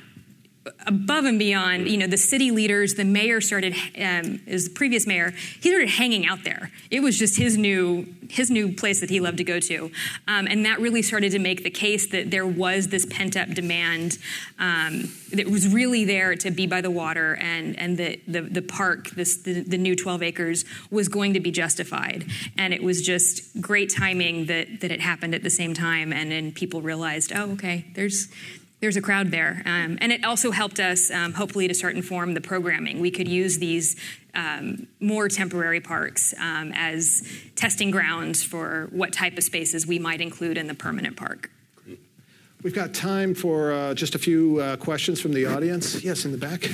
above 0.86 1.26
and 1.26 1.40
beyond, 1.40 1.88
you 1.88 1.98
know, 1.98 2.08
the 2.08 2.18
city 2.18 2.52
leaders, 2.52 2.94
the 2.94 3.04
mayor 3.04 3.42
started, 3.42 3.74
um, 3.98 4.40
as 4.48 4.66
the 4.66 4.72
previous 4.74 5.08
mayor, 5.08 5.32
he 5.32 5.70
started 5.70 5.90
hanging 5.90 6.28
out 6.28 6.44
there. 6.44 6.72
It 6.92 7.02
was 7.02 7.18
just 7.18 7.38
his 7.38 7.58
new 7.58 8.08
his 8.30 8.50
new 8.50 8.74
place 8.74 9.02
that 9.02 9.10
he 9.10 9.20
loved 9.20 9.38
to 9.40 9.44
go 9.44 9.60
to, 9.60 9.92
um, 10.28 10.48
and 10.48 10.66
that 10.66 10.80
really 10.80 11.02
started 11.02 11.32
to 11.34 11.40
make 11.40 11.64
the 11.64 11.70
case 11.70 12.08
that 12.12 12.32
there 12.32 12.48
was 12.48 12.88
this 12.88 13.06
pent 13.06 13.36
up 13.36 13.50
demand 13.50 14.18
um, 14.58 15.12
that 15.34 15.48
was 15.50 15.68
really 15.68 16.06
there 16.06 16.36
to 16.36 16.50
be 16.50 16.66
by 16.66 16.80
the 16.80 16.92
water, 16.92 17.36
and 17.36 17.78
and 17.78 17.98
the 17.98 18.22
the, 18.28 18.42
the 18.42 18.62
park, 18.62 19.10
this 19.12 19.38
the, 19.38 19.64
the 19.64 19.78
new 19.78 19.96
12 19.96 20.24
acres, 20.24 20.64
was 20.92 21.10
going 21.10 21.34
to 21.34 21.40
be 21.40 21.52
justified, 21.52 22.26
and 22.58 22.74
it 22.74 22.84
was 22.84 23.02
just 23.02 23.60
great 23.60 23.94
timing 23.94 24.46
that 24.46 24.80
that 24.82 24.92
it 24.92 25.02
happened 25.02 25.34
at 25.34 25.44
the 25.44 25.50
same 25.50 25.74
time, 25.74 26.14
and 26.14 26.32
then 26.32 26.52
people 26.52 26.82
realized, 26.82 27.34
oh, 27.36 27.52
okay, 27.52 27.86
there's 27.96 28.28
there's 28.82 28.98
a 28.98 29.02
crowd 29.02 29.32
there. 29.32 29.62
Um, 29.66 29.98
and 30.02 30.12
it 30.12 30.26
also 30.26 30.52
helped 30.52 30.80
us, 30.80 31.12
um, 31.12 31.34
hopefully, 31.34 31.68
to 31.68 31.74
start 31.74 31.96
inform 31.96 32.34
the 32.34 32.42
programming. 32.42 33.00
We 33.00 33.12
could 33.12 33.28
use 33.28 33.60
these 33.60 33.96
um, 34.34 34.88
more 35.00 35.30
temporary 35.30 35.80
parks 35.80 36.34
um, 36.40 36.72
as 36.76 37.28
testing 37.56 37.92
grounds 37.92 38.44
for 38.44 38.88
what 38.92 39.14
type 39.14 39.38
of 39.38 39.44
spaces 39.44 39.86
we 39.86 40.00
might 40.00 40.20
include 40.20 40.58
in 40.58 40.68
the 40.68 40.74
permanent 40.74 41.16
park. 41.16 41.52
We've 42.64 42.76
got 42.76 42.94
time 42.94 43.34
for 43.34 43.72
uh, 43.72 43.94
just 43.94 44.14
a 44.14 44.20
few 44.20 44.60
uh, 44.60 44.76
questions 44.78 45.20
from 45.20 45.34
the 45.34 45.48
audience. 45.48 46.04
Yes, 46.04 46.26
in 46.26 46.32
the 46.32 46.38
back. 46.38 46.70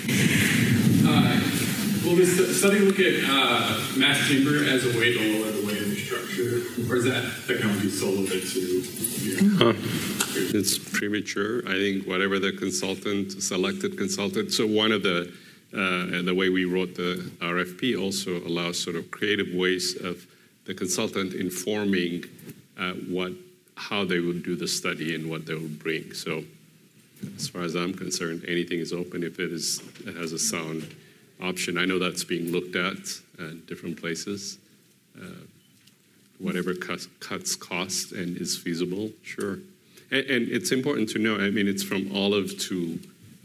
Uh, 1.10 1.67
will 2.08 2.16
this 2.16 2.60
study 2.60 2.80
look 2.80 3.00
at 3.00 3.24
uh, 3.28 3.80
mass 3.98 4.28
timber 4.28 4.64
as 4.64 4.86
a 4.86 4.98
way 4.98 5.14
to 5.14 5.40
lower 5.40 5.52
the 5.52 5.66
weight 5.68 5.82
of 5.82 5.90
the 5.90 5.96
structure, 5.96 6.64
or 6.90 6.96
is 6.98 7.04
that 7.06 7.34
technology 7.46 7.90
so 7.90 8.10
limited 8.10 8.44
to? 8.48 8.84
It's 10.58 10.78
premature. 10.78 11.68
I 11.68 11.74
think 11.74 12.08
whatever 12.08 12.40
the 12.40 12.54
consultant, 12.54 13.42
selected 13.44 13.98
consultant. 13.98 14.54
So 14.54 14.66
one 14.66 14.92
of 14.92 15.04
the 15.04 15.34
uh, 15.74 16.22
the 16.24 16.34
way 16.34 16.50
we 16.50 16.64
wrote 16.64 16.96
the 16.96 17.30
RFP 17.40 18.02
also 18.02 18.38
allows 18.38 18.82
sort 18.82 18.96
of 18.96 19.12
creative 19.12 19.54
ways 19.54 19.96
of 20.02 20.26
the 20.66 20.74
consultant 20.74 21.34
informing 21.34 22.24
uh, 22.80 22.94
what 23.10 23.34
how 23.76 24.06
they 24.06 24.20
would 24.20 24.44
do 24.44 24.56
the 24.56 24.68
study 24.68 25.14
and 25.14 25.30
what 25.30 25.46
they 25.46 25.56
would 25.56 25.80
bring. 25.80 26.14
So 26.14 26.44
as 27.36 27.50
far 27.50 27.64
as 27.64 27.76
I'm 27.76 27.94
concerned, 27.94 28.46
anything 28.48 28.80
is 28.80 28.94
open 28.94 29.24
if 29.24 29.40
it 29.40 29.52
is 29.52 29.82
it 30.06 30.16
has 30.16 30.32
a 30.32 30.40
sound 30.40 30.96
option. 31.42 31.78
I 31.78 31.86
know 31.86 32.00
that's 32.00 32.24
being 32.24 32.52
looked 32.52 32.76
at 32.76 32.98
at 33.40 33.68
different 33.68 34.00
places. 34.00 34.58
Uh, 35.20 35.46
whatever 36.40 36.74
cuts, 36.74 37.08
cuts 37.20 37.56
cost 37.56 38.12
and 38.12 38.38
is 38.38 38.58
feasible, 38.58 39.12
sure. 39.24 39.60
And, 40.12 40.26
and, 40.26 40.48
it's 40.50 40.72
important 40.72 41.10
to 41.10 41.20
know. 41.20 41.36
I 41.36 41.50
mean, 41.50 41.68
it's 41.68 41.84
from 41.84 42.16
Olive 42.16 42.58
to 42.60 43.00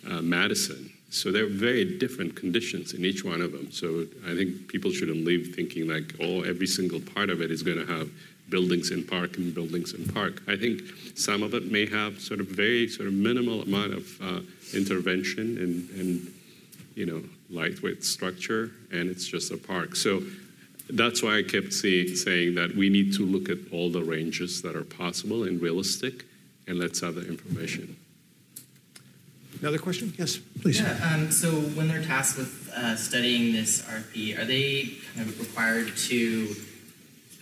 uh, 0.09 0.23
Madison, 0.23 0.93
so 1.11 1.33
there 1.33 1.45
are 1.45 1.49
very 1.49 1.99
different 1.99 2.37
conditions 2.37 2.95
in 2.95 3.05
each 3.05 3.25
one 3.25 3.41
of 3.41 3.53
them. 3.53 3.73
So 3.73 4.07
I 4.27 4.35
think 4.35 4.69
people 4.69 4.91
shouldn't 4.91 5.25
leave 5.25 5.55
thinking 5.55 5.89
like, 5.89 6.15
oh, 6.21 6.43
every 6.43 6.67
single 6.67 7.01
part 7.01 7.31
of 7.31 7.41
it 7.41 7.51
is 7.51 7.63
going 7.63 7.85
to 7.85 7.93
have 7.93 8.11
buildings 8.49 8.91
in 8.91 9.05
park 9.05 9.39
and 9.39 9.55
buildings 9.55 9.95
in 9.95 10.07
park. 10.07 10.43
I 10.47 10.57
think 10.57 10.83
some 11.15 11.43
of 11.43 11.55
it 11.55 11.73
may 11.73 11.87
have 11.87 12.21
sort 12.21 12.41
of 12.41 12.47
very 12.47 12.89
sort 12.89 13.09
of 13.09 13.15
minimal 13.15 13.63
amount 13.63 13.95
of 13.95 14.23
uh, 14.23 14.41
intervention 14.75 15.59
and, 15.59 15.91
and 15.99 16.35
you 16.95 17.07
know 17.07 17.23
lightweight 17.53 18.05
structure, 18.05 18.71
and 18.91 19.11
it's 19.11 19.27
just 19.27 19.53
a 19.53 19.57
park. 19.57 19.95
So 19.97 20.23
that's 20.91 21.23
why 21.23 21.39
I 21.39 21.43
kept 21.43 21.73
see, 21.73 22.15
saying 22.17 22.55
that 22.57 22.75
we 22.75 22.89
need 22.89 23.15
to 23.15 23.25
look 23.25 23.49
at 23.49 23.59
all 23.73 23.91
the 23.91 24.03
ranges 24.03 24.63
that 24.63 24.75
are 24.75 24.85
possible 24.85 25.45
and 25.45 25.61
realistic, 25.61 26.25
and 26.67 26.79
let's 26.79 27.01
have 27.01 27.15
the 27.15 27.27
information. 27.27 27.97
Another 29.61 29.79
question? 29.79 30.13
Yes, 30.19 30.39
please. 30.61 30.81
Yeah. 30.81 31.13
Um, 31.15 31.31
so 31.31 31.51
when 31.51 31.87
they're 31.87 32.03
tasked 32.03 32.39
with 32.39 32.73
uh, 32.75 32.97
studying 32.97 33.53
this 33.53 33.83
RFP, 33.83 34.39
are 34.39 34.45
they 34.45 34.95
kind 35.15 35.29
of 35.29 35.39
required 35.39 35.97
to 36.09 36.55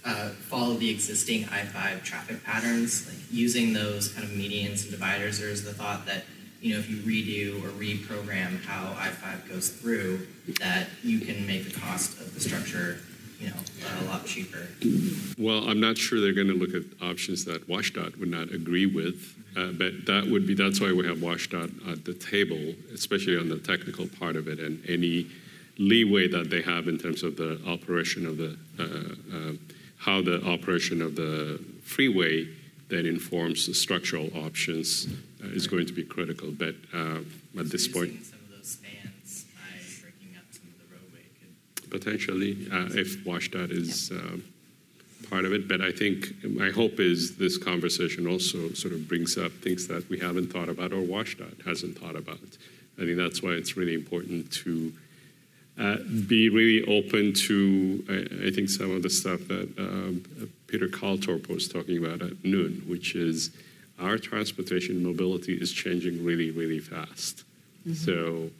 uh, 0.04 0.28
follow 0.30 0.74
the 0.74 0.90
existing 0.90 1.46
I-5 1.50 2.02
traffic 2.02 2.44
patterns, 2.44 3.08
like 3.08 3.18
using 3.30 3.72
those 3.72 4.12
kind 4.12 4.24
of 4.24 4.30
medians 4.30 4.82
and 4.82 4.90
dividers, 4.90 5.40
or 5.40 5.48
is 5.48 5.64
the 5.64 5.72
thought 5.72 6.06
that 6.06 6.24
you 6.60 6.74
know 6.74 6.80
if 6.80 6.90
you 6.90 6.96
redo 6.98 7.64
or 7.64 7.68
reprogram 7.70 8.62
how 8.64 8.94
I-5 8.98 9.48
goes 9.48 9.70
through, 9.70 10.26
that 10.60 10.88
you 11.02 11.20
can 11.20 11.46
make 11.46 11.64
the 11.64 11.78
cost 11.78 12.20
of 12.20 12.34
the 12.34 12.40
structure 12.40 12.98
you 13.40 13.48
know 13.48 13.56
a 14.02 14.04
lot 14.04 14.26
cheaper? 14.26 14.68
Well, 15.38 15.68
I'm 15.68 15.80
not 15.80 15.96
sure 15.96 16.20
they're 16.20 16.34
going 16.34 16.48
to 16.48 16.54
look 16.54 16.74
at 16.74 16.82
options 17.02 17.44
that 17.46 17.66
WashDOT 17.66 18.18
would 18.18 18.30
not 18.30 18.52
agree 18.52 18.86
with. 18.86 19.36
Uh, 19.56 19.72
but 19.72 20.06
that 20.06 20.26
would 20.30 20.46
be 20.46 20.54
that's 20.54 20.80
why 20.80 20.92
we 20.92 21.04
have 21.06 21.18
WashDOT 21.18 21.90
at 21.90 22.04
the 22.04 22.14
table, 22.14 22.74
especially 22.94 23.36
on 23.36 23.48
the 23.48 23.58
technical 23.58 24.06
part 24.06 24.36
of 24.36 24.46
it, 24.46 24.60
and 24.60 24.80
any 24.88 25.26
leeway 25.78 26.28
that 26.28 26.50
they 26.50 26.62
have 26.62 26.86
in 26.86 26.98
terms 26.98 27.22
of 27.22 27.36
the 27.36 27.60
operation 27.66 28.26
of 28.26 28.36
the 28.36 28.56
uh, 28.78 29.36
uh, 29.36 29.52
how 29.96 30.22
the 30.22 30.42
operation 30.46 31.02
of 31.02 31.16
the 31.16 31.60
freeway 31.82 32.46
then 32.88 33.06
informs 33.06 33.66
the 33.66 33.74
structural 33.74 34.30
options 34.36 35.08
is 35.42 35.66
going 35.66 35.86
to 35.86 35.92
be 35.92 36.04
critical. 36.04 36.50
But 36.50 36.74
uh, 36.94 37.20
at 37.58 37.70
this 37.70 37.88
point, 37.88 38.24
some 38.24 38.38
of 38.40 38.50
those 38.50 38.68
spans 38.68 39.44
by 39.54 40.02
breaking 40.02 40.36
up 40.36 40.44
some 40.50 40.68
of 40.68 40.78
the 40.78 40.94
roadway 40.94 41.26
could 41.40 41.90
potentially, 41.90 42.68
uh, 42.72 42.98
if 42.98 43.24
WashDOT 43.24 43.70
is 43.70 44.10
um, 44.10 44.44
part 45.28 45.44
of 45.44 45.52
it. 45.52 45.68
But 45.68 45.80
I 45.80 45.92
think 45.92 46.44
my 46.44 46.70
hope 46.70 47.00
is 47.00 47.36
this 47.36 47.56
conversation 47.56 48.26
also 48.26 48.70
sort 48.72 48.92
of 48.92 49.08
brings 49.08 49.38
up 49.38 49.52
things 49.52 49.86
that 49.88 50.08
we 50.10 50.18
haven't 50.18 50.52
thought 50.52 50.68
about 50.68 50.92
or 50.92 51.02
WashDOT 51.02 51.64
hasn't 51.66 51.98
thought 51.98 52.16
about. 52.16 52.58
I 52.98 53.04
think 53.04 53.16
that's 53.16 53.42
why 53.42 53.50
it's 53.50 53.76
really 53.76 53.94
important 53.94 54.52
to 54.64 54.92
uh, 55.78 55.96
be 56.28 56.50
really 56.50 56.84
open 56.84 57.32
to, 57.32 58.04
I, 58.08 58.48
I, 58.48 58.50
think, 58.50 58.68
some 58.68 58.90
of 58.90 59.02
the 59.02 59.08
stuff 59.08 59.40
that 59.48 59.78
um, 59.78 60.50
Peter 60.66 60.88
Calthorpe 60.88 61.48
was 61.48 61.68
talking 61.68 62.04
about 62.04 62.20
at 62.20 62.44
noon, 62.44 62.84
which 62.86 63.14
is 63.14 63.50
our 64.00 64.18
transportation 64.18 65.02
mobility 65.02 65.54
is 65.54 65.72
changing 65.72 66.24
really, 66.24 66.50
really 66.50 66.78
fast. 66.78 67.44
Mm-hmm. 67.86 67.94
So 67.94 68.50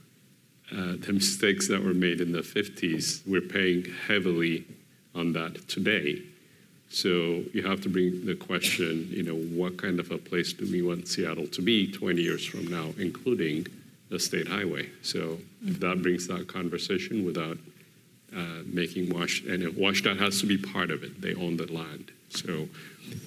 uh, 0.73 0.97
the 1.05 1.13
mistakes 1.15 1.69
that 1.69 1.83
were 1.83 1.95
made 1.95 2.21
in 2.21 2.33
the 2.33 2.41
50s, 2.41 3.27
we're 3.27 3.41
paying 3.41 3.87
heavily 4.07 4.65
on 5.15 5.33
that 5.33 5.69
today. 5.69 6.23
So 6.91 7.45
you 7.53 7.63
have 7.63 7.81
to 7.83 7.89
bring 7.89 8.27
the 8.27 8.35
question, 8.35 9.09
you 9.11 9.23
know, 9.23 9.37
what 9.37 9.77
kind 9.77 10.01
of 10.01 10.11
a 10.11 10.19
place 10.19 10.53
do 10.53 10.69
we 10.71 10.83
want 10.83 11.07
Seattle 11.07 11.47
to 11.47 11.63
be 11.63 11.91
20 11.91 12.21
years 12.21 12.45
from 12.45 12.67
now, 12.67 12.89
including 12.99 13.67
the 14.09 14.19
state 14.19 14.49
highway. 14.49 14.89
So 15.03 15.39
if 15.65 15.79
that 15.81 16.03
brings 16.03 16.27
that 16.27 16.49
conversation 16.49 17.25
without 17.25 17.59
uh, 18.37 18.63
making 18.65 19.13
Wash, 19.13 19.43
and 19.43 19.63
WashDOT 19.75 20.19
has 20.21 20.41
to 20.41 20.47
be 20.47 20.57
part 20.57 20.91
of 20.91 21.03
it. 21.03 21.21
They 21.21 21.35
own 21.35 21.57
the 21.57 21.67
land. 21.73 22.13
So, 22.29 22.69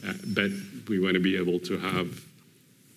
uh, 0.06 0.14
but 0.28 0.52
we 0.88 1.00
want 1.00 1.14
to 1.16 1.20
be 1.20 1.38
able 1.38 1.60
to 1.60 1.78
have 1.78 2.24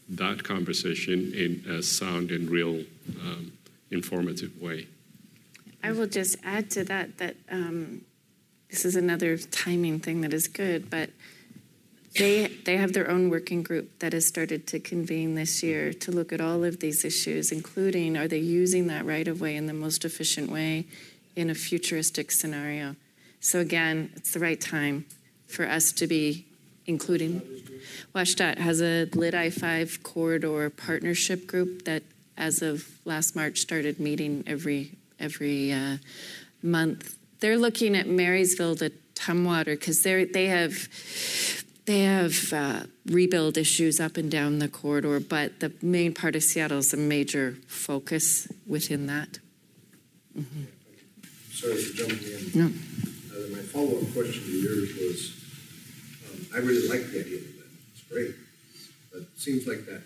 that 0.08 0.44
conversation 0.44 1.32
in 1.34 1.64
a 1.68 1.82
sound 1.82 2.30
and 2.30 2.48
real 2.48 2.84
um, 3.20 3.52
informative 3.90 4.60
way. 4.60 4.86
I 5.82 5.92
will 5.92 6.06
just 6.06 6.36
add 6.44 6.70
to 6.72 6.84
that 6.84 7.18
that 7.18 7.36
um, 7.50 8.02
this 8.70 8.84
is 8.84 8.96
another 8.96 9.38
timing 9.38 10.00
thing 10.00 10.20
that 10.22 10.32
is 10.32 10.48
good, 10.48 10.90
but 10.90 11.10
they, 12.18 12.46
they 12.64 12.76
have 12.76 12.92
their 12.92 13.10
own 13.10 13.30
working 13.30 13.62
group 13.62 13.98
that 13.98 14.12
has 14.12 14.26
started 14.26 14.66
to 14.68 14.80
convene 14.80 15.34
this 15.34 15.62
year 15.62 15.92
to 15.92 16.10
look 16.10 16.32
at 16.32 16.40
all 16.40 16.64
of 16.64 16.80
these 16.80 17.04
issues, 17.04 17.52
including 17.52 18.16
are 18.16 18.26
they 18.26 18.38
using 18.38 18.86
that 18.86 19.04
right 19.04 19.28
of 19.28 19.40
way 19.40 19.54
in 19.54 19.66
the 19.66 19.74
most 19.74 20.04
efficient 20.04 20.50
way 20.50 20.86
in 21.34 21.50
a 21.50 21.54
futuristic 21.54 22.30
scenario. 22.30 22.96
So, 23.40 23.60
again, 23.60 24.10
it's 24.16 24.32
the 24.32 24.40
right 24.40 24.60
time 24.60 25.04
for 25.46 25.68
us 25.68 25.92
to 25.92 26.06
be 26.06 26.46
including. 26.86 27.42
WashDOT 28.14 28.58
has 28.58 28.80
a 28.80 29.08
LIT 29.14 29.34
I 29.34 29.50
5 29.50 30.02
corridor 30.02 30.70
partnership 30.70 31.46
group 31.46 31.84
that, 31.84 32.02
as 32.36 32.62
of 32.62 32.88
last 33.04 33.36
March, 33.36 33.58
started 33.58 34.00
meeting 34.00 34.42
every, 34.46 34.92
every 35.20 35.72
uh, 35.72 35.98
month. 36.62 37.16
They're 37.40 37.58
looking 37.58 37.94
at 37.94 38.06
Marysville 38.06 38.76
to 38.76 38.92
Tumwater 39.14 39.78
because 39.78 40.02
they 40.02 40.46
have 40.46 40.88
they 41.86 42.00
have 42.00 42.52
uh, 42.52 42.80
rebuild 43.06 43.56
issues 43.56 44.00
up 44.00 44.16
and 44.16 44.28
down 44.28 44.58
the 44.58 44.68
corridor, 44.68 45.20
but 45.20 45.60
the 45.60 45.72
main 45.80 46.12
part 46.12 46.34
of 46.34 46.42
Seattle 46.42 46.78
is 46.78 46.92
a 46.92 46.96
major 46.96 47.56
focus 47.68 48.48
within 48.66 49.06
that. 49.06 49.38
Mm-hmm. 50.36 50.64
Sorry 51.52 51.76
for 51.76 51.94
jumping 51.94 52.18
in. 52.26 52.50
No. 52.58 52.66
Uh, 52.66 53.52
my 53.52 53.60
follow 53.60 53.98
up 53.98 54.12
question 54.12 54.42
to 54.42 54.50
yours 54.50 54.96
was 54.96 55.45
I 56.56 56.60
really 56.60 56.88
like 56.88 57.12
the 57.12 57.20
idea 57.20 57.36
of 57.36 57.54
that. 57.58 57.68
It's 57.92 58.02
great. 58.10 58.34
But 59.12 59.20
it 59.22 59.38
seems 59.38 59.66
like 59.66 59.84
that, 59.84 60.02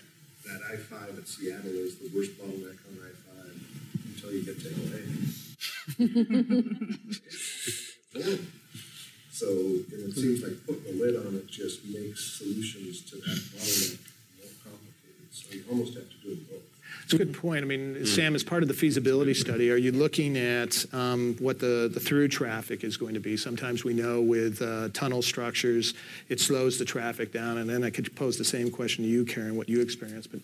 that 0.47 0.61
I 0.73 0.77
5 0.77 1.19
at 1.19 1.29
Seattle 1.29 1.71
is 1.71 1.95
the 1.97 2.11
worst 2.13 2.37
bottleneck 2.37 2.79
on 2.91 2.99
I 2.99 3.15
5 3.39 3.55
until 4.07 4.33
you 4.33 4.43
get 4.43 4.59
to 4.61 4.69
LA. 4.75 4.99
So, 9.41 9.47
and 9.49 10.05
it 10.05 10.15
seems 10.15 10.43
like 10.43 10.67
putting 10.67 10.85
a 10.93 11.03
lid 11.03 11.17
on 11.17 11.35
it 11.35 11.47
just 11.47 11.87
makes 11.87 12.37
solutions 12.37 13.01
to 13.09 13.17
that 13.17 13.41
bottleneck 13.57 13.99
more 14.37 14.53
complicated. 14.61 15.33
So 15.33 15.55
you 15.55 15.65
almost 15.71 15.95
have 15.95 16.11
to 16.11 16.17
do 16.23 16.37
both. 16.45 16.70
It's 17.13 17.21
a 17.21 17.25
good 17.25 17.37
point. 17.37 17.65
I 17.65 17.67
mean, 17.67 18.07
Sam, 18.07 18.37
as 18.37 18.45
part 18.45 18.63
of 18.63 18.69
the 18.69 18.75
feasibility 18.75 19.35
study, 19.35 19.73
are 19.73 19.77
you 19.77 19.91
looking 19.91 20.37
at 20.37 20.85
um, 20.93 21.35
what 21.41 21.59
the, 21.59 21.91
the 21.93 21.99
through 21.99 22.29
traffic 22.29 22.85
is 22.85 22.97
going 22.97 23.15
to 23.15 23.21
be? 23.21 23.37
Sometimes 23.37 23.83
we 23.83 23.95
know 23.95 24.21
with 24.21 24.63
uh, 24.63 24.91
tunnel 24.93 25.21
structures, 25.21 25.95
it 26.29 26.39
slows 26.39 26.79
the 26.79 26.85
traffic 26.85 27.33
down. 27.33 27.59
And 27.59 27.69
then 27.69 27.83
I 27.83 27.91
could 27.91 28.15
pose 28.15 28.39
the 28.39 28.45
same 28.45 28.71
question 28.71 29.03
to 29.03 29.11
you, 29.11 29.25
Karen, 29.25 29.57
what 29.57 29.69
you 29.69 29.81
experienced. 29.81 30.31
But 30.31 30.41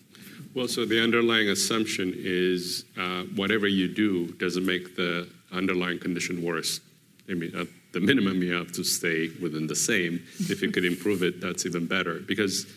well, 0.55 0.67
so 0.67 0.83
the 0.83 1.01
underlying 1.01 1.47
assumption 1.47 2.13
is 2.17 2.83
uh, 2.99 3.23
whatever 3.37 3.69
you 3.69 3.87
do 3.87 4.33
doesn't 4.33 4.65
make 4.65 4.97
the 4.97 5.25
underlying 5.53 5.99
condition 5.99 6.43
worse. 6.43 6.81
I 7.29 7.35
mean, 7.35 7.55
uh, 7.55 7.63
the 7.93 8.01
minimum 8.01 8.43
you 8.43 8.51
have 8.55 8.73
to 8.73 8.83
stay 8.83 9.29
within 9.41 9.67
the 9.67 9.75
same. 9.75 10.21
If 10.39 10.61
you 10.61 10.69
could 10.69 10.83
improve 10.83 11.23
it, 11.23 11.39
that's 11.39 11.65
even 11.65 11.85
better. 11.85 12.15
Because 12.15 12.67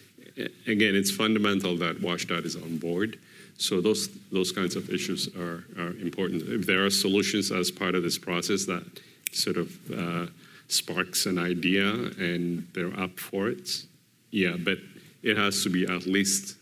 again, 0.69 0.95
it's 0.95 1.11
fundamental 1.11 1.77
that 1.79 1.97
WashDOT 1.97 2.45
is 2.45 2.55
on 2.55 2.79
board. 2.79 3.19
So 3.61 3.83
those 3.83 4.09
those 4.33 4.53
kinds 4.53 4.75
of 4.75 4.89
issues 4.89 5.29
are, 5.37 5.65
are 5.79 5.93
important. 6.01 6.43
If 6.49 6.65
there 6.65 6.87
are 6.87 6.89
solutions 6.91 7.53
as 7.53 7.71
part 7.71 7.95
of 7.95 8.03
this 8.03 8.17
process 8.17 8.65
that 8.65 8.85
sort 9.33 9.59
of 9.59 9.69
uh, 9.93 10.27
sparks 10.69 11.27
an 11.27 11.39
idea 11.39 11.91
and 11.93 12.67
they're 12.73 12.99
up 12.99 13.19
for 13.19 13.51
it, 13.51 13.85
yeah, 14.31 14.57
but 14.59 14.79
it 15.23 15.37
has 15.37 15.63
to 15.65 15.69
be 15.69 15.85
at 15.85 16.07
least 16.07 16.57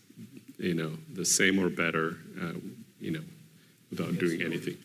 you 0.57 0.73
know 0.73 0.91
the 1.13 1.23
same 1.23 1.57
or 1.57 1.69
better, 1.69 2.17
uh, 2.41 2.51
you 2.99 3.11
know, 3.11 3.23
without 3.89 4.19
doing 4.19 4.41
anything. 4.41 4.75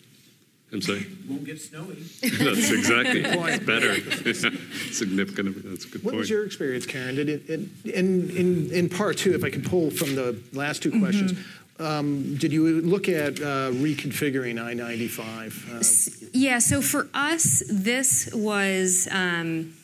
I'm 0.73 0.83
sorry? 0.83 1.07
Won't 1.29 1.45
get 1.45 1.61
snowy. 1.61 1.95
That's 2.23 2.71
exactly 2.71 3.23
point. 3.37 3.67
better. 3.67 3.95
Significant. 4.93 5.69
That's 5.69 5.85
a 5.85 5.89
good 5.89 6.05
what 6.05 6.13
point. 6.13 6.21
was 6.21 6.31
your 6.31 6.45
experience, 6.45 6.85
Karen? 6.85 7.15
Did 7.15 7.29
it, 7.29 7.49
in, 7.49 8.31
in, 8.31 8.71
in 8.73 8.89
part 8.89 9.19
two, 9.19 9.35
if 9.35 9.45
I 9.45 9.51
could 9.51 9.65
pull 9.65 9.91
from 9.91 10.17
the 10.17 10.37
last 10.53 10.83
two 10.83 10.99
questions, 10.99 11.33
mm-hmm. 11.33 11.64
Um, 11.79 12.37
did 12.37 12.53
you 12.53 12.81
look 12.83 13.09
at 13.09 13.41
uh, 13.41 13.71
reconfiguring 13.73 14.63
I 14.63 14.75
95? 14.75 15.71
Uh, 15.73 16.29
yeah, 16.33 16.59
so 16.59 16.81
for 16.81 17.09
us, 17.13 17.63
this 17.69 18.33
was 18.33 19.09
um, 19.11 19.75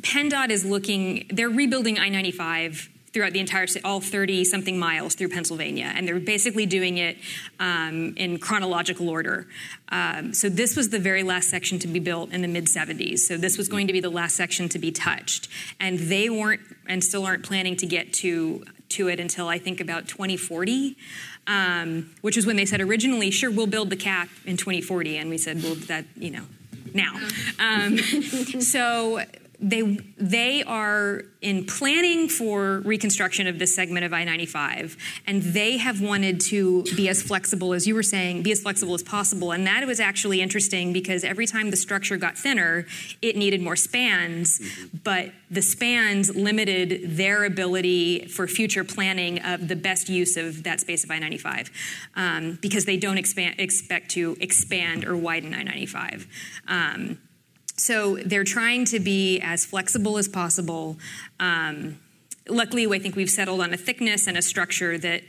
PennDOT 0.00 0.50
is 0.50 0.64
looking, 0.64 1.26
they're 1.30 1.50
rebuilding 1.50 1.98
I 1.98 2.08
95 2.08 2.88
throughout 3.12 3.32
the 3.32 3.38
entire 3.38 3.66
all 3.84 4.00
30 4.00 4.44
something 4.44 4.76
miles 4.78 5.14
through 5.14 5.28
Pennsylvania, 5.28 5.92
and 5.94 6.08
they're 6.08 6.18
basically 6.18 6.66
doing 6.66 6.98
it 6.98 7.16
um, 7.60 8.14
in 8.16 8.38
chronological 8.38 9.08
order. 9.08 9.46
So 10.32 10.48
this 10.48 10.74
was 10.74 10.88
the 10.88 10.98
very 10.98 11.22
last 11.22 11.48
section 11.48 11.78
to 11.80 11.86
be 11.86 12.00
built 12.00 12.32
in 12.32 12.42
the 12.42 12.48
mid 12.48 12.64
70s. 12.64 13.20
So 13.20 13.36
this 13.36 13.56
was 13.56 13.68
going 13.68 13.86
to 13.86 13.92
be 13.92 14.00
the 14.00 14.10
last 14.10 14.34
section 14.34 14.68
to 14.70 14.80
be 14.80 14.90
touched, 14.90 15.48
and 15.78 15.98
they 15.98 16.28
weren't 16.28 16.62
and 16.88 17.04
still 17.04 17.24
aren't 17.24 17.44
planning 17.44 17.76
to 17.76 17.86
get 17.86 18.12
to 18.14 18.64
to 18.94 19.08
it 19.08 19.20
until 19.20 19.48
I 19.48 19.58
think 19.58 19.80
about 19.80 20.08
2040. 20.08 20.96
Um, 21.46 22.14
which 22.22 22.38
is 22.38 22.46
when 22.46 22.56
they 22.56 22.64
said 22.64 22.80
originally, 22.80 23.30
sure, 23.30 23.50
we'll 23.50 23.66
build 23.66 23.90
the 23.90 23.96
cap 23.96 24.28
in 24.46 24.56
2040. 24.56 25.18
And 25.18 25.28
we 25.28 25.36
said, 25.36 25.62
well, 25.62 25.74
that, 25.74 26.06
you 26.16 26.30
know, 26.30 26.44
now. 26.94 27.20
Um, 27.58 27.98
so 28.60 29.22
they 29.60 29.98
they 30.16 30.62
are 30.64 31.22
in 31.40 31.64
planning 31.66 32.28
for 32.28 32.80
reconstruction 32.80 33.46
of 33.46 33.58
this 33.58 33.74
segment 33.74 34.04
of 34.04 34.12
I-95 34.12 34.96
and 35.26 35.42
they 35.42 35.76
have 35.76 36.00
wanted 36.00 36.40
to 36.42 36.82
be 36.96 37.08
as 37.08 37.22
flexible 37.22 37.72
as 37.74 37.86
you 37.86 37.94
were 37.94 38.02
saying 38.02 38.42
be 38.42 38.52
as 38.52 38.60
flexible 38.60 38.94
as 38.94 39.02
possible. 39.02 39.52
And 39.52 39.66
that 39.66 39.86
was 39.86 40.00
actually 40.00 40.40
interesting 40.40 40.92
because 40.92 41.22
every 41.24 41.46
time 41.46 41.70
the 41.70 41.76
structure 41.76 42.16
got 42.16 42.36
thinner 42.36 42.86
it 43.22 43.36
needed 43.36 43.60
more 43.60 43.76
spans 43.76 44.60
but 45.02 45.32
the 45.50 45.62
spans 45.62 46.34
limited 46.34 47.16
their 47.16 47.44
ability 47.44 48.26
for 48.26 48.46
future 48.46 48.84
planning 48.84 49.38
of 49.40 49.68
the 49.68 49.76
best 49.76 50.08
use 50.08 50.36
of 50.36 50.62
that 50.64 50.80
space 50.80 51.04
of 51.04 51.10
I-95 51.10 51.70
um, 52.16 52.58
because 52.60 52.86
they 52.86 52.96
don't 52.96 53.18
expand, 53.18 53.56
expect 53.58 54.10
to 54.12 54.36
expand 54.40 55.04
or 55.04 55.16
widen 55.16 55.54
I-95 55.54 56.26
um, 56.68 57.18
so 57.76 58.16
they're 58.24 58.44
trying 58.44 58.84
to 58.86 59.00
be 59.00 59.40
as 59.40 59.64
flexible 59.64 60.18
as 60.18 60.28
possible. 60.28 60.96
Um, 61.40 61.98
luckily, 62.48 62.86
I 62.86 62.98
think 62.98 63.16
we've 63.16 63.30
settled 63.30 63.60
on 63.60 63.72
a 63.72 63.76
thickness 63.76 64.26
and 64.26 64.36
a 64.36 64.42
structure 64.42 64.96
that 64.98 65.22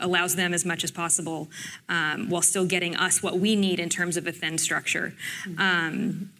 allows 0.00 0.36
them 0.36 0.54
as 0.54 0.64
much 0.64 0.84
as 0.84 0.90
possible 0.90 1.48
um, 1.88 2.28
while 2.30 2.42
still 2.42 2.64
getting 2.64 2.96
us 2.96 3.22
what 3.22 3.38
we 3.38 3.56
need 3.56 3.80
in 3.80 3.88
terms 3.88 4.16
of 4.16 4.26
a 4.26 4.32
thin 4.32 4.58
structure. 4.58 5.14
Um, 5.58 6.30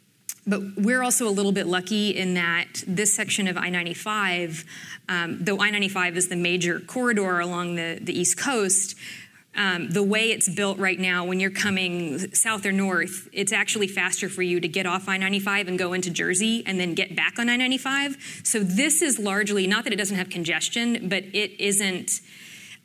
but 0.47 0.63
we're 0.77 1.03
also 1.03 1.29
a 1.29 1.31
little 1.31 1.53
bit 1.53 1.67
lucky 1.67 2.11
in 2.11 2.35
that 2.35 2.83
this 2.87 3.13
section 3.13 3.49
of 3.49 3.59
I 3.59 3.69
95, 3.69 4.65
um, 5.09 5.39
though 5.45 5.61
I 5.61 5.71
95 5.71 6.17
is 6.17 6.29
the 6.29 6.37
major 6.37 6.81
corridor 6.81 7.41
along 7.41 7.75
the, 7.75 7.99
the 8.01 8.19
East 8.19 8.39
Coast, 8.39 8.97
um, 9.59 9.91
the 9.91 10.05
way 10.05 10.31
it's 10.31 10.49
built 10.49 10.79
right 10.79 10.99
now, 10.99 11.25
when 11.25 11.41
you're 11.41 11.51
coming 11.51 12.33
south 12.33 12.65
or 12.65 12.71
north, 12.71 13.29
it's 13.33 13.53
actually 13.53 13.89
faster 13.89 14.29
for 14.29 14.41
you 14.41 14.61
to 14.61 14.69
get 14.69 14.87
off 14.87 15.09
I 15.09 15.17
95 15.19 15.67
and 15.67 15.77
go 15.77 15.93
into 15.95 16.11
Jersey 16.11 16.63
and 16.65 16.79
then 16.79 16.95
get 16.95 17.17
back 17.17 17.41
on 17.41 17.49
I 17.49 17.57
95. 17.57 18.41
So, 18.45 18.61
this 18.61 19.03
is 19.03 19.19
largely 19.19 19.67
not 19.67 19.83
that 19.83 19.93
it 19.93 19.97
doesn't 19.97 20.17
have 20.17 20.31
congestion, 20.31 21.09
but 21.09 21.25
it 21.33 21.61
isn't. 21.61 22.21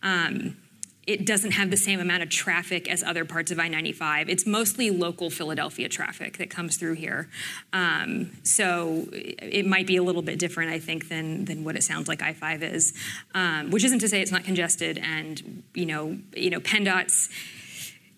Um, 0.01 0.57
it 1.06 1.26
doesn't 1.26 1.51
have 1.51 1.70
the 1.70 1.78
same 1.78 1.99
amount 1.99 2.24
of 2.24 2.30
traffic 2.30 2.89
as 2.89 3.04
other 3.04 3.26
parts 3.26 3.51
of 3.51 3.60
I 3.60 3.68
95. 3.68 4.30
It's 4.30 4.45
mostly 4.45 4.89
local 4.89 5.30
Philadelphia 5.30 5.89
traffic 5.89 6.38
that 6.38 6.49
comes 6.49 6.78
through 6.78 6.93
here. 6.93 7.30
Um, 7.74 8.32
so 8.43 9.08
it 9.12 9.66
might 9.66 9.86
be 9.86 9.97
a 9.97 10.04
little 10.04 10.22
bit 10.22 10.39
different, 10.39 10.72
I 10.72 10.80
think, 10.80 11.10
than, 11.10 11.43
than 11.45 11.66
what 11.66 11.76
it 11.76 11.84
sounds 11.84 12.08
like 12.08 12.22
I 12.22 12.32
5 12.32 12.64
is, 12.64 12.93
um, 13.34 13.70
which 13.70 13.84
isn't 13.84 13.99
to 13.99 14.08
say 14.08 14.22
it's 14.22 14.32
not 14.32 14.45
congested. 14.45 14.97
And, 14.97 15.64
you 15.74 15.86
know, 15.86 16.18
you 16.36 16.49
know 16.49 16.62
PennDOT's 16.62 17.30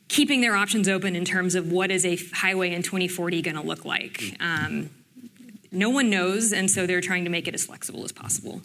keeping 0.07 0.41
their 0.41 0.55
options 0.55 0.87
open 0.87 1.15
in 1.15 1.25
terms 1.25 1.55
of 1.55 1.71
what 1.71 1.89
is 1.89 2.05
a 2.05 2.17
highway 2.33 2.71
in 2.71 2.83
2040 2.83 3.41
going 3.41 3.55
to 3.55 3.63
look 3.63 3.83
like. 3.83 4.37
Um, 4.39 4.91
no 5.71 5.89
one 5.89 6.11
knows, 6.11 6.53
and 6.53 6.69
so 6.69 6.85
they're 6.85 7.01
trying 7.01 7.23
to 7.23 7.31
make 7.31 7.47
it 7.47 7.55
as 7.55 7.65
flexible 7.65 8.03
as 8.05 8.11
possible. 8.11 8.61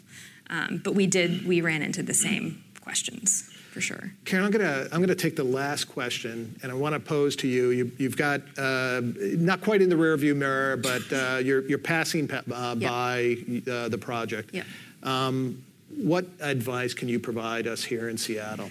Um, 0.50 0.82
but 0.84 0.94
we 0.94 1.06
did, 1.06 1.46
we 1.46 1.62
ran 1.62 1.80
into 1.80 2.02
the 2.02 2.12
same 2.12 2.62
questions 2.82 3.50
for 3.70 3.80
sure. 3.80 4.12
Karen, 4.24 4.44
I'm 4.44 4.50
gonna 4.50 4.88
I'm 4.92 5.00
gonna 5.00 5.14
take 5.14 5.36
the 5.36 5.44
last 5.44 5.84
question, 5.84 6.58
and 6.62 6.72
I 6.72 6.74
want 6.74 6.94
to 6.94 7.00
pose 7.00 7.36
to 7.36 7.48
you. 7.48 7.70
you 7.70 7.92
have 8.00 8.16
got 8.16 8.40
uh, 8.58 9.00
not 9.02 9.60
quite 9.60 9.80
in 9.80 9.88
the 9.88 9.96
rearview 9.96 10.34
mirror, 10.34 10.76
but 10.76 11.02
uh, 11.12 11.38
you're 11.42 11.62
you're 11.68 11.78
passing 11.78 12.30
uh, 12.30 12.42
yep. 12.78 12.90
by 12.90 13.36
uh, 13.70 13.88
the 13.88 13.98
project. 13.98 14.52
Yep. 14.52 14.66
Um, 15.02 15.64
what 15.96 16.26
advice 16.40 16.94
can 16.94 17.08
you 17.08 17.18
provide 17.18 17.66
us 17.66 17.82
here 17.82 18.08
in 18.08 18.18
Seattle? 18.18 18.70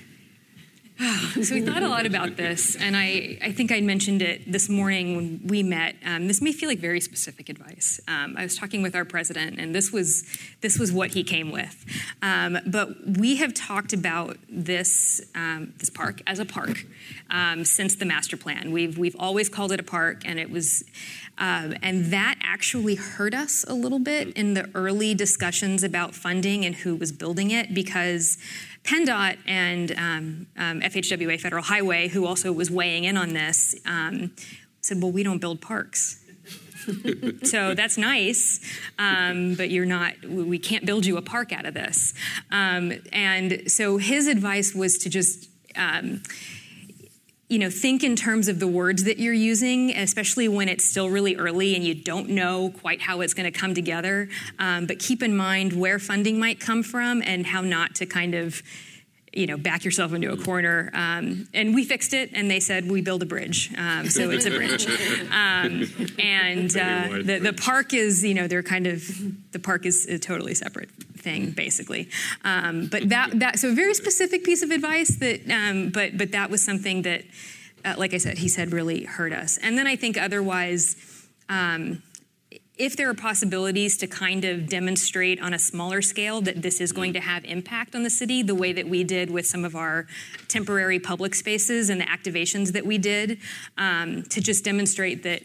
so 1.41 1.55
we 1.55 1.61
thought 1.61 1.81
a 1.81 1.87
lot 1.87 2.05
about 2.05 2.35
this, 2.35 2.75
and 2.75 2.93
I, 2.97 3.37
I 3.41 3.53
think 3.53 3.71
I 3.71 3.79
mentioned 3.79 4.21
it 4.21 4.51
this 4.51 4.67
morning 4.67 5.15
when 5.15 5.41
we 5.45 5.63
met. 5.63 5.95
Um, 6.05 6.27
this 6.27 6.41
may 6.41 6.51
feel 6.51 6.67
like 6.67 6.79
very 6.79 6.99
specific 6.99 7.47
advice. 7.47 8.01
Um, 8.09 8.35
I 8.37 8.43
was 8.43 8.57
talking 8.57 8.81
with 8.81 8.95
our 8.95 9.05
president, 9.05 9.59
and 9.59 9.73
this 9.73 9.93
was 9.93 10.25
this 10.59 10.77
was 10.77 10.91
what 10.91 11.11
he 11.11 11.23
came 11.23 11.51
with. 11.51 11.85
Um, 12.21 12.57
but 12.67 12.89
we 13.17 13.37
have 13.37 13.53
talked 13.53 13.93
about 13.93 14.37
this 14.49 15.21
um, 15.35 15.73
this 15.77 15.89
park 15.89 16.21
as 16.27 16.39
a 16.39 16.45
park 16.45 16.85
um, 17.29 17.63
since 17.63 17.95
the 17.95 18.05
master 18.05 18.35
plan. 18.35 18.73
We've 18.73 18.97
we've 18.97 19.15
always 19.17 19.47
called 19.47 19.71
it 19.71 19.79
a 19.79 19.83
park, 19.83 20.23
and 20.25 20.37
it 20.37 20.51
was. 20.51 20.83
Um, 21.39 21.73
and 21.81 22.05
that 22.07 22.35
actually 22.43 22.95
hurt 22.95 23.33
us 23.33 23.63
a 23.67 23.73
little 23.73 23.99
bit 23.99 24.29
in 24.33 24.53
the 24.53 24.69
early 24.75 25.15
discussions 25.15 25.83
about 25.83 26.13
funding 26.13 26.65
and 26.65 26.75
who 26.75 26.95
was 26.95 27.11
building 27.13 27.51
it 27.51 27.73
because 27.73 28.37
PennDOT 28.83 29.37
and 29.47 29.91
um, 29.93 30.47
um, 30.57 30.81
FHWA 30.81 31.39
Federal 31.39 31.63
Highway, 31.63 32.09
who 32.09 32.25
also 32.25 32.51
was 32.51 32.69
weighing 32.69 33.05
in 33.05 33.17
on 33.17 33.33
this, 33.33 33.75
um, 33.85 34.31
said, 34.81 35.01
"Well, 35.01 35.11
we 35.11 35.23
don't 35.23 35.39
build 35.39 35.61
parks." 35.61 36.23
so 37.43 37.73
that's 37.73 37.97
nice, 37.97 38.59
um, 38.97 39.55
but 39.55 39.69
you're 39.69 39.85
not. 39.85 40.13
We 40.25 40.59
can't 40.59 40.85
build 40.85 41.05
you 41.05 41.17
a 41.17 41.21
park 41.21 41.51
out 41.51 41.65
of 41.65 41.73
this. 41.73 42.13
Um, 42.51 42.93
and 43.11 43.63
so 43.71 43.97
his 43.97 44.27
advice 44.27 44.73
was 44.73 44.97
to 44.99 45.09
just 45.09 45.49
um, 45.75 46.23
you 47.49 47.57
know, 47.57 47.71
think 47.71 48.03
in 48.03 48.15
terms 48.15 48.47
of 48.47 48.59
the 48.59 48.67
words 48.67 49.05
that 49.05 49.17
you're 49.17 49.33
using, 49.33 49.89
especially 49.97 50.47
when 50.47 50.69
it's 50.69 50.85
still 50.85 51.09
really 51.09 51.35
early 51.35 51.75
and 51.75 51.83
you 51.83 51.95
don't 51.95 52.29
know 52.29 52.69
quite 52.81 53.01
how 53.01 53.21
it's 53.21 53.33
going 53.33 53.51
to 53.51 53.59
come 53.59 53.73
together. 53.73 54.29
Um, 54.59 54.85
but 54.85 54.99
keep 54.99 55.23
in 55.23 55.35
mind 55.35 55.73
where 55.73 55.97
funding 55.97 56.39
might 56.39 56.59
come 56.59 56.83
from 56.83 57.23
and 57.25 57.47
how 57.47 57.61
not 57.61 57.95
to 57.95 58.05
kind 58.05 58.35
of 58.35 58.61
you 59.33 59.45
know, 59.47 59.57
back 59.57 59.85
yourself 59.85 60.13
into 60.13 60.31
a 60.31 60.37
corner. 60.37 60.89
Um, 60.93 61.47
and 61.53 61.75
we 61.75 61.83
fixed 61.83 62.13
it, 62.13 62.31
and 62.33 62.49
they 62.49 62.59
said 62.59 62.89
we 62.89 63.01
build 63.01 63.21
a 63.23 63.25
bridge, 63.25 63.71
um, 63.77 64.09
so 64.09 64.29
it's 64.29 64.45
a 64.45 64.51
bridge. 64.51 64.87
Um, 65.29 65.85
and 66.17 66.75
uh, 66.75 67.07
the 67.23 67.39
the 67.41 67.53
park 67.53 67.93
is, 67.93 68.23
you 68.23 68.33
know, 68.33 68.47
they're 68.47 68.63
kind 68.63 68.87
of 68.87 69.03
the 69.51 69.59
park 69.59 69.85
is 69.85 70.05
a 70.07 70.17
totally 70.17 70.53
separate 70.53 70.89
thing, 71.17 71.51
basically. 71.51 72.09
Um, 72.43 72.87
but 72.87 73.09
that 73.09 73.39
that 73.39 73.59
so 73.59 73.69
a 73.69 73.73
very 73.73 73.93
specific 73.93 74.43
piece 74.43 74.63
of 74.63 74.71
advice 74.71 75.15
that, 75.17 75.49
um, 75.49 75.89
but 75.89 76.17
but 76.17 76.31
that 76.31 76.49
was 76.49 76.63
something 76.63 77.03
that, 77.03 77.23
uh, 77.85 77.95
like 77.97 78.13
I 78.13 78.17
said, 78.17 78.39
he 78.39 78.47
said 78.47 78.73
really 78.73 79.03
hurt 79.03 79.33
us. 79.33 79.57
And 79.61 79.77
then 79.77 79.87
I 79.87 79.95
think 79.95 80.17
otherwise. 80.17 80.95
Um, 81.47 82.03
if 82.79 82.95
there 82.95 83.09
are 83.09 83.13
possibilities 83.13 83.97
to 83.97 84.07
kind 84.07 84.45
of 84.45 84.69
demonstrate 84.69 85.41
on 85.41 85.53
a 85.53 85.59
smaller 85.59 86.01
scale 86.01 86.39
that 86.39 86.61
this 86.61 86.79
is 86.79 86.93
going 86.93 87.11
to 87.13 87.19
have 87.19 87.43
impact 87.43 87.93
on 87.93 88.03
the 88.03 88.09
city, 88.09 88.41
the 88.41 88.55
way 88.55 88.71
that 88.71 88.87
we 88.87 89.03
did 89.03 89.29
with 89.29 89.45
some 89.45 89.65
of 89.65 89.75
our 89.75 90.07
temporary 90.47 90.97
public 90.97 91.35
spaces 91.35 91.89
and 91.89 91.99
the 91.99 92.05
activations 92.05 92.71
that 92.71 92.85
we 92.85 92.97
did, 92.97 93.37
um, 93.77 94.23
to 94.23 94.39
just 94.39 94.63
demonstrate 94.63 95.23
that, 95.23 95.43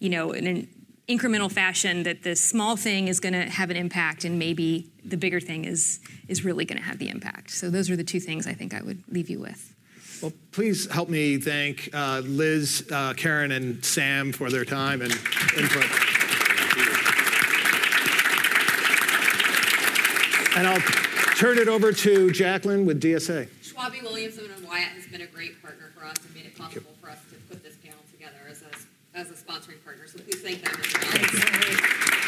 you 0.00 0.10
know, 0.10 0.32
in 0.32 0.48
an 0.48 0.68
incremental 1.08 1.50
fashion, 1.50 2.02
that 2.02 2.24
the 2.24 2.34
small 2.34 2.76
thing 2.76 3.06
is 3.06 3.20
going 3.20 3.34
to 3.34 3.44
have 3.44 3.70
an 3.70 3.76
impact, 3.76 4.24
and 4.24 4.36
maybe 4.36 4.90
the 5.04 5.16
bigger 5.16 5.38
thing 5.38 5.64
is 5.64 6.00
is 6.26 6.44
really 6.44 6.64
going 6.64 6.78
to 6.78 6.84
have 6.84 6.98
the 6.98 7.08
impact. 7.08 7.52
So 7.52 7.70
those 7.70 7.88
are 7.88 7.96
the 7.96 8.04
two 8.04 8.20
things 8.20 8.48
I 8.48 8.54
think 8.54 8.74
I 8.74 8.82
would 8.82 9.04
leave 9.08 9.30
you 9.30 9.38
with. 9.38 9.74
Well, 10.22 10.32
please 10.50 10.90
help 10.90 11.08
me 11.08 11.36
thank 11.36 11.90
uh, 11.92 12.22
Liz, 12.24 12.88
uh, 12.90 13.12
Karen, 13.12 13.52
and 13.52 13.84
Sam 13.84 14.32
for 14.32 14.50
their 14.50 14.64
time 14.64 15.02
and 15.02 15.12
input. 15.56 16.23
And 20.56 20.68
I'll 20.68 20.80
turn 21.36 21.58
it 21.58 21.66
over 21.66 21.92
to 21.92 22.30
Jacqueline 22.30 22.86
with 22.86 23.02
DSA. 23.02 23.48
Schwabe 23.62 24.02
Williamson 24.02 24.48
and 24.54 24.64
Wyatt 24.64 24.90
has 24.90 25.06
been 25.06 25.22
a 25.22 25.26
great 25.26 25.60
partner 25.60 25.90
for 25.96 26.04
us 26.04 26.16
and 26.24 26.32
made 26.34 26.46
it 26.46 26.56
possible 26.56 26.92
for 27.00 27.10
us 27.10 27.18
to 27.30 27.36
put 27.48 27.64
this 27.64 27.74
panel 27.76 27.98
together 28.12 28.38
as 28.48 28.62
a, 28.62 29.18
as 29.18 29.30
a 29.30 29.34
sponsoring 29.34 29.82
partner. 29.84 30.06
So 30.06 30.20
please 30.20 30.40
thank 30.40 30.62
them 30.62 30.72
as 30.80 32.10
well. 32.12 32.20